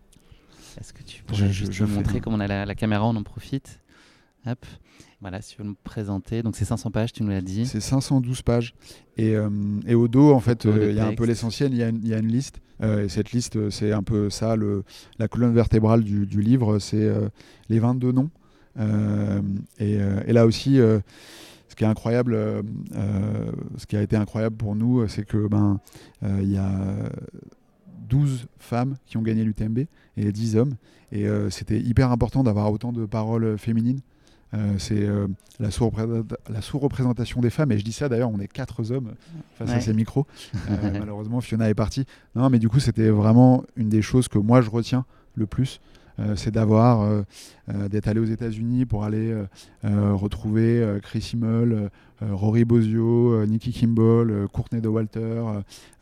Est-ce 0.79 0.93
que 0.93 1.03
tu 1.03 1.23
pourrais 1.25 1.51
juste 1.51 1.73
je, 1.73 1.85
montrer 1.85 2.21
comment 2.21 2.37
on 2.37 2.41
a 2.41 2.47
la, 2.47 2.65
la, 2.65 2.75
caméra, 2.75 3.07
on 3.07 3.17
en 3.17 3.23
profite? 3.23 3.81
Hop. 4.47 4.65
Voilà, 5.21 5.43
si 5.43 5.55
tu 5.55 5.63
veux 5.63 5.69
nous 5.69 5.77
présenter. 5.85 6.43
Donc 6.43 6.57
c'est 6.57 6.65
500 6.65 6.91
pages, 6.91 7.13
tu 7.13 7.23
nous 7.23 7.29
l'as 7.29 7.43
dit. 7.43 7.67
C'est 7.67 7.81
512 7.81 8.41
pages. 8.43 8.75
Et, 9.19 9.37
euh, 9.37 9.51
et, 9.87 9.95
au 9.95 10.09
dos, 10.09 10.33
en 10.33 10.41
fait, 10.41 10.65
euh, 10.65 10.91
il 10.91 10.97
y 10.97 11.01
a 11.01 11.07
un 11.07 11.15
peu 11.15 11.27
l'essentiel, 11.27 11.75
il 11.75 11.77
y, 11.77 12.09
y, 12.09 12.15
a 12.15 12.19
une 12.19 12.29
liste. 12.29 12.61
Euh, 12.83 13.05
et 13.05 13.09
cette 13.11 13.33
liste, 13.33 13.69
c'est 13.69 13.93
un 13.93 14.03
peu 14.03 14.31
ça, 14.31 14.57
le, 14.57 14.83
la 15.19 15.29
colonne 15.29 15.53
vertébrale 15.53 16.05
du, 16.05 16.27
du 16.27 16.41
livre, 16.41 16.79
c'est 16.79 17.11
les 17.69 17.79
22 17.79 18.13
noms. 18.13 18.31
Et, 19.79 19.99
et, 20.27 20.33
là 20.33 20.47
aussi, 20.47 20.77
ce 20.77 21.75
qui 21.77 21.85
est 21.85 21.89
incroyable, 21.89 22.39
ce 23.77 23.87
qui 23.87 23.97
a 23.97 24.03
été 24.03 24.17
incroyable 24.17 24.57
pour 24.57 24.75
nous, 24.75 25.07
c'est 25.07 25.27
que 25.27 25.49
ben 25.49 25.81
il 26.23 26.51
y 26.51 26.57
a 26.57 26.71
12 28.09 28.47
femmes 28.59 28.97
qui 29.05 29.19
ont 29.19 29.23
gagné 29.23 29.45
l'UTMB 29.45 29.81
et 30.17 30.33
10 30.33 30.57
hommes. 30.57 30.77
Et 31.13 31.27
c'était 31.51 31.79
hyper 31.79 32.11
important 32.11 32.43
d'avoir 32.43 32.73
autant 32.73 32.93
de 32.93 33.05
paroles 33.05 33.59
féminines. 33.59 34.01
Euh, 34.53 34.75
c'est 34.79 35.03
euh, 35.07 35.29
la 35.59 35.71
sous-représentation 35.71 37.41
des 37.41 37.51
femmes. 37.51 37.73
Et 37.73 37.79
je 37.79 37.85
dis 37.85 37.93
ça 37.93 38.09
d'ailleurs, 38.09 38.31
on 38.31 38.41
est 38.41 38.49
quatre 38.49 38.91
hommes 38.91 39.13
face 39.57 39.71
à 39.71 39.81
ces 39.81 39.95
micros. 39.95 40.27
Euh, 40.71 40.91
malheureusement, 40.99 41.41
Fiona 41.41 41.69
est 41.69 41.75
partie. 41.75 42.05
Non, 42.35 42.49
mais 42.51 42.59
du 42.59 42.69
coup, 42.69 42.81
c'était 42.81 43.09
vraiment 43.09 43.65
une 43.77 43.89
des 43.89 44.03
choses 44.03 44.29
que 44.29 44.39
moi 44.39 44.61
je 44.61 44.71
retiens 44.71 45.05
le 45.35 45.47
plus. 45.47 45.81
c'est 46.37 46.51
d'avoir 46.51 47.25
d'être 47.89 48.09
allé 48.09 48.21
aux 48.21 48.25
États-Unis 48.25 48.85
pour 48.85 49.05
aller 49.05 49.35
retrouver 49.83 50.99
Chris 51.03 51.31
Himmel, 51.33 51.91
Rory 52.21 52.65
Bozio, 52.65 53.45
Nikki 53.47 53.73
Kimball, 53.73 54.47
Courtney 54.53 54.81
de 54.81 54.89
Walter. 54.89 55.43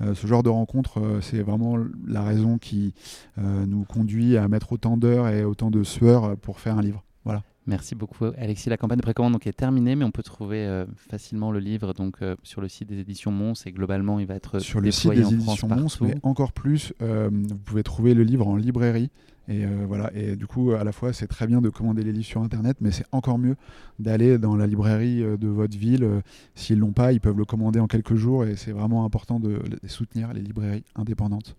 ce 0.00 0.26
genre 0.26 0.42
de 0.42 0.50
rencontre, 0.50 1.00
c'est 1.20 1.42
vraiment 1.42 1.78
la 2.06 2.22
raison 2.22 2.58
qui 2.58 2.94
nous 3.36 3.84
conduit 3.84 4.36
à 4.36 4.48
mettre 4.48 4.72
autant 4.72 4.96
d'heures 4.96 5.28
et 5.28 5.44
autant 5.44 5.70
de 5.70 5.82
sueur 5.84 6.36
pour 6.36 6.60
faire 6.60 6.76
un 6.78 6.82
livre. 6.82 7.04
Voilà. 7.24 7.42
Merci 7.68 7.94
beaucoup 7.94 8.24
Alexis. 8.38 8.70
La 8.70 8.78
campagne 8.78 8.96
de 8.96 9.02
précommande 9.02 9.34
donc, 9.34 9.46
est 9.46 9.52
terminée, 9.52 9.94
mais 9.94 10.06
on 10.06 10.10
peut 10.10 10.22
trouver 10.22 10.64
euh, 10.64 10.86
facilement 11.10 11.52
le 11.52 11.58
livre 11.58 11.92
donc, 11.92 12.16
euh, 12.22 12.34
sur 12.42 12.62
le 12.62 12.68
site 12.68 12.88
des 12.88 12.98
éditions 12.98 13.30
Mons 13.30 13.52
et 13.66 13.72
globalement 13.72 14.18
il 14.18 14.26
va 14.26 14.36
être 14.36 14.58
sur 14.58 14.80
le 14.80 14.90
site 14.90 15.12
des 15.12 15.34
éditions 15.34 15.68
Mons, 15.68 15.98
mais 16.00 16.14
encore 16.22 16.52
plus, 16.52 16.94
euh, 17.02 17.28
vous 17.30 17.58
pouvez 17.58 17.82
trouver 17.82 18.14
le 18.14 18.22
livre 18.22 18.48
en 18.48 18.56
librairie. 18.56 19.10
Et 19.50 19.64
voilà, 19.64 20.10
et 20.14 20.36
du 20.36 20.46
coup, 20.46 20.72
à 20.72 20.84
la 20.84 20.92
fois, 20.92 21.14
c'est 21.14 21.26
très 21.26 21.46
bien 21.46 21.62
de 21.62 21.70
commander 21.70 22.02
les 22.02 22.12
livres 22.12 22.26
sur 22.26 22.42
Internet, 22.42 22.76
mais 22.82 22.90
c'est 22.90 23.06
encore 23.12 23.38
mieux 23.38 23.56
d'aller 23.98 24.36
dans 24.36 24.56
la 24.56 24.66
librairie 24.66 25.22
de 25.22 25.48
votre 25.48 25.74
ville. 25.74 26.06
S'ils 26.54 26.78
l'ont 26.78 26.92
pas, 26.92 27.14
ils 27.14 27.20
peuvent 27.20 27.38
le 27.38 27.46
commander 27.46 27.80
en 27.80 27.86
quelques 27.86 28.14
jours, 28.14 28.44
et 28.44 28.56
c'est 28.56 28.72
vraiment 28.72 29.06
important 29.06 29.40
de 29.40 29.58
soutenir 29.86 30.34
les 30.34 30.42
librairies 30.42 30.84
indépendantes. 30.96 31.56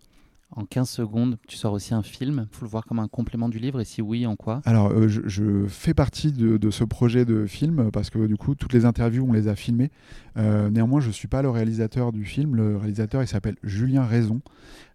En 0.60 0.66
15 0.66 0.90
secondes, 0.90 1.38
tu 1.48 1.56
sors 1.56 1.72
aussi 1.72 1.94
un 1.94 2.04
film. 2.04 2.46
Il 2.52 2.58
faut 2.58 2.66
le 2.66 2.70
voir 2.70 2.84
comme 2.86 3.00
un 3.00 3.08
complément 3.08 3.48
du 3.48 3.60
livre 3.60 3.80
et 3.80 3.86
si 3.86 4.02
oui, 4.02 4.26
en 4.26 4.36
quoi? 4.36 4.62
Alors, 4.66 4.92
euh, 4.92 5.08
je, 5.08 5.66
fais 5.70 5.94
partie 5.94 6.34
de, 6.34 6.70
ce 6.70 6.84
projet 6.84 7.24
de 7.24 7.46
film 7.46 7.92
parce 7.92 8.10
que 8.10 8.28
du 8.28 8.36
coup, 8.36 8.56
toutes 8.56 8.74
les 8.74 8.84
interviews, 8.84 9.26
on 9.26 9.32
les 9.32 9.48
a 9.48 9.56
filmées. 9.56 9.90
Euh, 10.36 10.70
néanmoins, 10.70 11.00
je 11.00 11.08
ne 11.08 11.14
suis 11.14 11.30
pas 11.30 11.42
le 11.42 11.50
réalisateur 11.50 12.12
du 12.12 12.26
film. 12.26 12.58
Le 12.58 12.76
réalisateur, 12.76 13.24
il 13.24 13.28
s'appelle 13.28 13.56
Julien 13.64 14.04
Raison. 14.04 14.42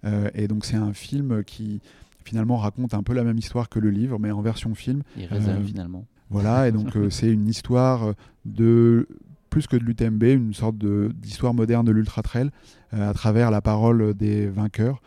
Euh, 0.04 0.28
et 0.34 0.48
donc, 0.48 0.66
c'est 0.66 0.76
un 0.76 0.92
film 0.92 1.42
qui 1.44 1.80
finalement 2.26 2.58
raconte 2.58 2.92
un 2.92 3.02
peu 3.02 3.14
la 3.14 3.24
même 3.24 3.38
histoire 3.38 3.70
que 3.70 3.78
le 3.78 3.88
livre, 3.88 4.18
mais 4.18 4.32
en 4.32 4.42
version 4.42 4.74
film. 4.74 5.02
Il 5.16 5.24
raisonne 5.24 5.64
finalement. 5.64 6.04
Voilà, 6.28 6.68
et 6.68 6.72
donc 6.72 6.88
c'est 7.10 7.30
une 7.30 7.48
histoire 7.48 8.12
de 8.44 9.08
plus 9.48 9.66
que 9.66 9.76
de 9.76 9.84
l'UTMB, 9.84 10.24
une 10.24 10.54
sorte 10.54 10.76
d'histoire 10.76 11.54
moderne 11.54 11.86
de 11.86 11.92
l'ultra 11.92 12.22
trail 12.22 12.50
à 12.92 13.14
travers 13.14 13.50
la 13.50 13.62
parole 13.62 14.12
des 14.14 14.46
vainqueurs. 14.46 15.00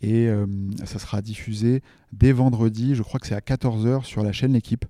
Et 0.00 0.28
euh, 0.28 0.46
ça 0.84 0.98
sera 0.98 1.22
diffusé 1.22 1.82
dès 2.12 2.32
vendredi, 2.32 2.94
je 2.94 3.02
crois 3.02 3.18
que 3.18 3.26
c'est 3.26 3.34
à 3.34 3.40
14h 3.40 4.04
sur 4.04 4.22
la 4.22 4.32
chaîne 4.32 4.52
L'équipe. 4.52 4.84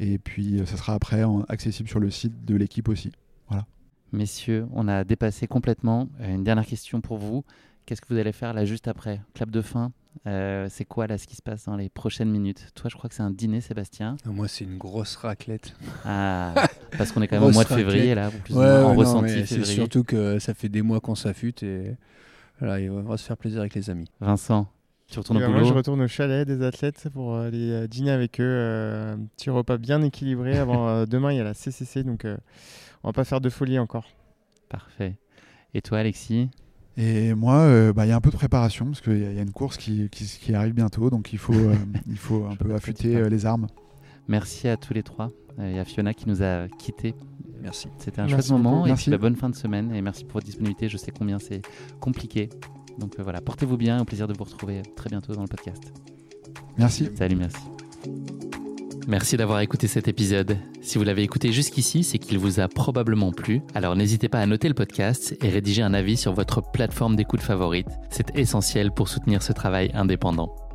Et 0.00 0.18
puis 0.18 0.58
euh, 0.58 0.66
ça 0.66 0.76
sera 0.76 0.94
après 0.94 1.22
accessible 1.48 1.88
sur 1.88 2.00
le 2.00 2.10
site 2.10 2.44
de 2.44 2.56
l'équipe 2.56 2.88
aussi. 2.88 3.12
Voilà. 3.48 3.66
Messieurs, 4.12 4.66
on 4.72 4.88
a 4.88 5.04
dépassé 5.04 5.46
complètement. 5.46 6.08
Euh, 6.20 6.34
une 6.34 6.44
dernière 6.44 6.66
question 6.66 7.00
pour 7.00 7.18
vous. 7.18 7.44
Qu'est-ce 7.86 8.00
que 8.00 8.12
vous 8.12 8.18
allez 8.18 8.32
faire 8.32 8.54
là 8.54 8.64
juste 8.64 8.88
après 8.88 9.20
Clap 9.34 9.50
de 9.50 9.60
fin? 9.60 9.92
C'est 10.24 10.86
quoi 10.88 11.06
là 11.06 11.18
ce 11.18 11.26
qui 11.26 11.36
se 11.36 11.42
passe 11.42 11.64
dans 11.64 11.76
les 11.76 11.90
prochaines 11.90 12.30
minutes? 12.30 12.70
Toi, 12.74 12.88
je 12.88 12.96
crois 12.96 13.10
que 13.10 13.16
c'est 13.16 13.22
un 13.22 13.32
dîner, 13.32 13.60
Sébastien. 13.60 14.16
Ah, 14.24 14.30
moi, 14.30 14.48
c'est 14.48 14.64
une 14.64 14.78
grosse 14.78 15.16
raclette. 15.16 15.76
Ah, 16.04 16.54
parce 16.96 17.12
qu'on 17.12 17.20
est 17.20 17.28
quand 17.28 17.36
même 17.36 17.50
au 17.50 17.52
mois 17.52 17.64
de 17.64 17.68
février 17.68 18.14
là, 18.14 18.30
plus 18.30 18.56
en 18.56 18.94
ressenti 18.94 19.46
C'est 19.46 19.64
surtout 19.64 20.02
que 20.02 20.38
ça 20.38 20.54
fait 20.54 20.70
des 20.70 20.80
mois 20.80 21.00
qu'on 21.00 21.16
s'affûte 21.16 21.62
et 21.62 21.96
voilà, 22.58 22.80
il 22.80 22.90
va 22.90 23.16
se 23.16 23.24
faire 23.24 23.36
plaisir 23.36 23.60
avec 23.60 23.74
les 23.74 23.90
amis. 23.90 24.08
Vincent, 24.20 24.68
tu 25.08 25.18
retournes 25.18 25.38
au 25.38 25.46
boulot 25.46 25.60
Moi, 25.60 25.68
je 25.68 25.74
retourne 25.74 26.00
au 26.00 26.08
chalet 26.08 26.46
des 26.46 26.62
athlètes 26.62 27.08
pour 27.12 27.36
aller 27.36 27.70
euh, 27.70 27.86
dîner 27.86 28.10
avec 28.10 28.40
eux. 28.40 28.44
Euh, 28.44 29.14
un 29.14 29.26
petit 29.36 29.50
repas 29.50 29.76
bien 29.76 30.02
équilibré. 30.02 30.58
Avant 30.58 30.88
euh, 30.88 31.06
demain, 31.06 31.32
il 31.32 31.36
y 31.36 31.40
a 31.40 31.44
la 31.44 31.54
CCC, 31.54 32.04
donc 32.04 32.26
on 33.02 33.08
va 33.08 33.12
pas 33.12 33.24
faire 33.24 33.40
de 33.40 33.50
folie 33.50 33.78
encore. 33.78 34.06
Parfait. 34.68 35.16
Et 35.74 35.82
toi, 35.82 35.98
Alexis? 35.98 36.48
Et 36.96 37.34
moi, 37.34 37.92
bah, 37.92 38.06
il 38.06 38.10
y 38.10 38.12
a 38.12 38.16
un 38.16 38.20
peu 38.20 38.30
de 38.30 38.36
préparation 38.36 38.86
parce 38.86 39.00
qu'il 39.00 39.18
y, 39.18 39.38
a 39.38 39.42
une 39.42 39.50
course 39.50 39.76
qui, 39.76 40.08
qui, 40.10 40.54
arrive 40.54 40.74
bientôt, 40.74 41.10
donc 41.10 41.32
il 41.32 41.40
faut, 41.40 41.52
il 42.06 42.16
faut 42.16 42.46
un 42.46 42.54
peu 42.54 42.72
affûter 42.72 43.28
les 43.28 43.46
armes. 43.46 43.66
Merci 44.28 44.68
à 44.68 44.76
tous 44.76 44.94
les 44.94 45.02
trois. 45.02 45.32
Il 45.58 45.74
y 45.74 45.78
a 45.78 45.84
Fiona 45.84 46.14
qui 46.14 46.28
nous 46.28 46.42
a 46.42 46.68
quittés 46.68 47.14
Merci. 47.64 47.88
C'était 47.96 48.20
un 48.20 48.28
chouette 48.28 48.50
moment 48.50 48.84
et 48.86 48.92
puis 48.92 49.10
la 49.10 49.16
bonne 49.16 49.36
fin 49.36 49.48
de 49.48 49.54
semaine 49.54 49.94
et 49.94 50.02
merci 50.02 50.24
pour 50.24 50.34
votre 50.34 50.46
disponibilité. 50.46 50.90
Je 50.90 50.98
sais 50.98 51.10
combien 51.10 51.38
c'est 51.38 51.62
compliqué. 51.98 52.50
Donc 52.98 53.18
euh, 53.18 53.22
voilà, 53.22 53.40
portez-vous 53.40 53.78
bien, 53.78 54.00
au 54.00 54.04
plaisir 54.04 54.28
de 54.28 54.34
vous 54.34 54.44
retrouver 54.44 54.82
très 54.96 55.08
bientôt 55.08 55.34
dans 55.34 55.40
le 55.40 55.48
podcast. 55.48 55.82
Merci. 56.76 57.08
Salut, 57.16 57.36
merci. 57.36 57.56
Merci 59.08 59.38
d'avoir 59.38 59.60
écouté 59.60 59.86
cet 59.86 60.08
épisode. 60.08 60.58
Si 60.82 60.98
vous 60.98 61.04
l'avez 61.04 61.22
écouté 61.22 61.52
jusqu'ici, 61.52 62.04
c'est 62.04 62.18
qu'il 62.18 62.38
vous 62.38 62.60
a 62.60 62.68
probablement 62.68 63.32
plu. 63.32 63.62
Alors 63.74 63.96
n'hésitez 63.96 64.28
pas 64.28 64.40
à 64.40 64.46
noter 64.46 64.68
le 64.68 64.74
podcast 64.74 65.34
et 65.42 65.48
rédiger 65.48 65.82
un 65.82 65.94
avis 65.94 66.18
sur 66.18 66.34
votre 66.34 66.62
plateforme 66.70 67.16
d'écoute 67.16 67.40
favorite. 67.40 67.88
C'est 68.10 68.36
essentiel 68.36 68.92
pour 68.92 69.08
soutenir 69.08 69.42
ce 69.42 69.54
travail 69.54 69.90
indépendant. 69.94 70.54